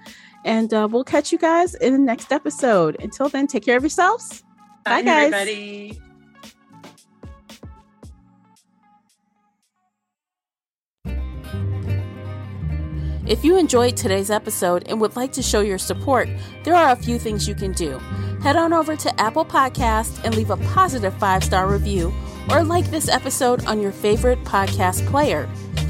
And 0.45 0.73
uh, 0.73 0.87
we'll 0.89 1.03
catch 1.03 1.33
you 1.33 1.39
guys 1.39 1.75
in 1.75 1.93
the 1.93 1.99
next 1.99 2.33
episode. 2.33 2.97
Until 3.01 3.29
then, 3.29 3.49
take 3.49 3.65
care 3.65 3.77
of 3.77 3.83
yourselves. 3.83 4.45
Bye, 4.85 5.03
Bye 5.03 5.03
guys. 5.03 5.33
Everybody. 5.33 6.08
If 13.29 13.45
you 13.45 13.59
enjoyed 13.59 13.95
today's 13.95 14.31
episode 14.31 14.89
and 14.89 14.99
would 15.03 15.15
like 15.15 15.33
to 15.33 15.43
show 15.43 15.61
your 15.61 15.77
support, 15.77 16.31
there 16.65 16.75
are 16.75 16.93
a 16.93 16.97
few 16.97 17.19
things 17.19 17.47
you 17.47 17.55
can 17.55 17.73
do. 17.73 17.99
Head 18.43 18.57
on 18.57 18.73
over 18.73 18.97
to 18.97 19.21
Apple 19.21 19.45
Podcast 19.45 20.25
and 20.25 20.35
leave 20.35 20.49
a 20.49 20.57
positive 20.57 21.13
five 21.19 21.45
star 21.45 21.69
review, 21.69 22.11
or 22.49 22.65
like 22.65 22.87
this 22.87 23.07
episode 23.07 23.67
on 23.67 23.83
your 23.83 23.93
favorite 23.93 24.43
podcast 24.45 25.07
player. 25.09 25.47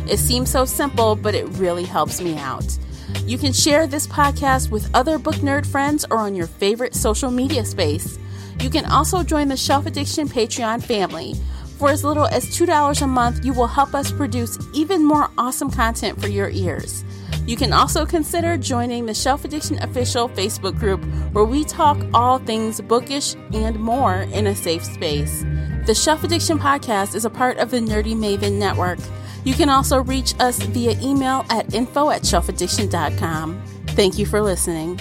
It 0.08 0.18
seems 0.18 0.50
so 0.50 0.64
simple, 0.64 1.14
but 1.14 1.36
it 1.36 1.46
really 1.50 1.84
helps 1.84 2.20
me 2.20 2.36
out. 2.38 2.76
You 3.24 3.38
can 3.38 3.52
share 3.52 3.86
this 3.86 4.08
podcast 4.08 4.72
with 4.72 4.92
other 4.92 5.16
book 5.16 5.36
nerd 5.36 5.64
friends 5.64 6.04
or 6.10 6.16
on 6.18 6.34
your 6.34 6.48
favorite 6.48 6.96
social 6.96 7.30
media 7.30 7.64
space. 7.64 8.18
You 8.58 8.68
can 8.68 8.84
also 8.86 9.22
join 9.22 9.46
the 9.46 9.56
Shelf 9.56 9.86
Addiction 9.86 10.28
Patreon 10.28 10.82
family. 10.82 11.36
For 11.78 11.90
as 11.90 12.02
little 12.02 12.26
as 12.26 12.46
$2 12.46 13.02
a 13.02 13.06
month, 13.06 13.44
you 13.44 13.52
will 13.52 13.68
help 13.68 13.94
us 13.94 14.10
produce 14.10 14.58
even 14.74 15.04
more 15.04 15.30
awesome 15.38 15.70
content 15.70 16.20
for 16.20 16.26
your 16.26 16.50
ears. 16.50 17.04
You 17.48 17.56
can 17.56 17.72
also 17.72 18.04
consider 18.04 18.58
joining 18.58 19.06
the 19.06 19.14
Shelf 19.14 19.42
Addiction 19.42 19.78
official 19.78 20.28
Facebook 20.28 20.78
group 20.78 21.02
where 21.32 21.46
we 21.46 21.64
talk 21.64 21.96
all 22.12 22.38
things 22.40 22.78
bookish 22.78 23.36
and 23.54 23.80
more 23.80 24.16
in 24.16 24.48
a 24.48 24.54
safe 24.54 24.84
space. 24.84 25.46
The 25.86 25.94
Shelf 25.94 26.24
Addiction 26.24 26.58
podcast 26.58 27.14
is 27.14 27.24
a 27.24 27.30
part 27.30 27.56
of 27.56 27.70
the 27.70 27.78
Nerdy 27.78 28.14
Maven 28.14 28.58
network. 28.58 28.98
You 29.44 29.54
can 29.54 29.70
also 29.70 30.02
reach 30.02 30.34
us 30.40 30.60
via 30.60 31.00
email 31.00 31.46
at 31.48 31.72
info 31.72 32.10
at 32.10 32.20
shelfaddiction.com. 32.20 33.62
Thank 33.86 34.18
you 34.18 34.26
for 34.26 34.42
listening. 34.42 35.00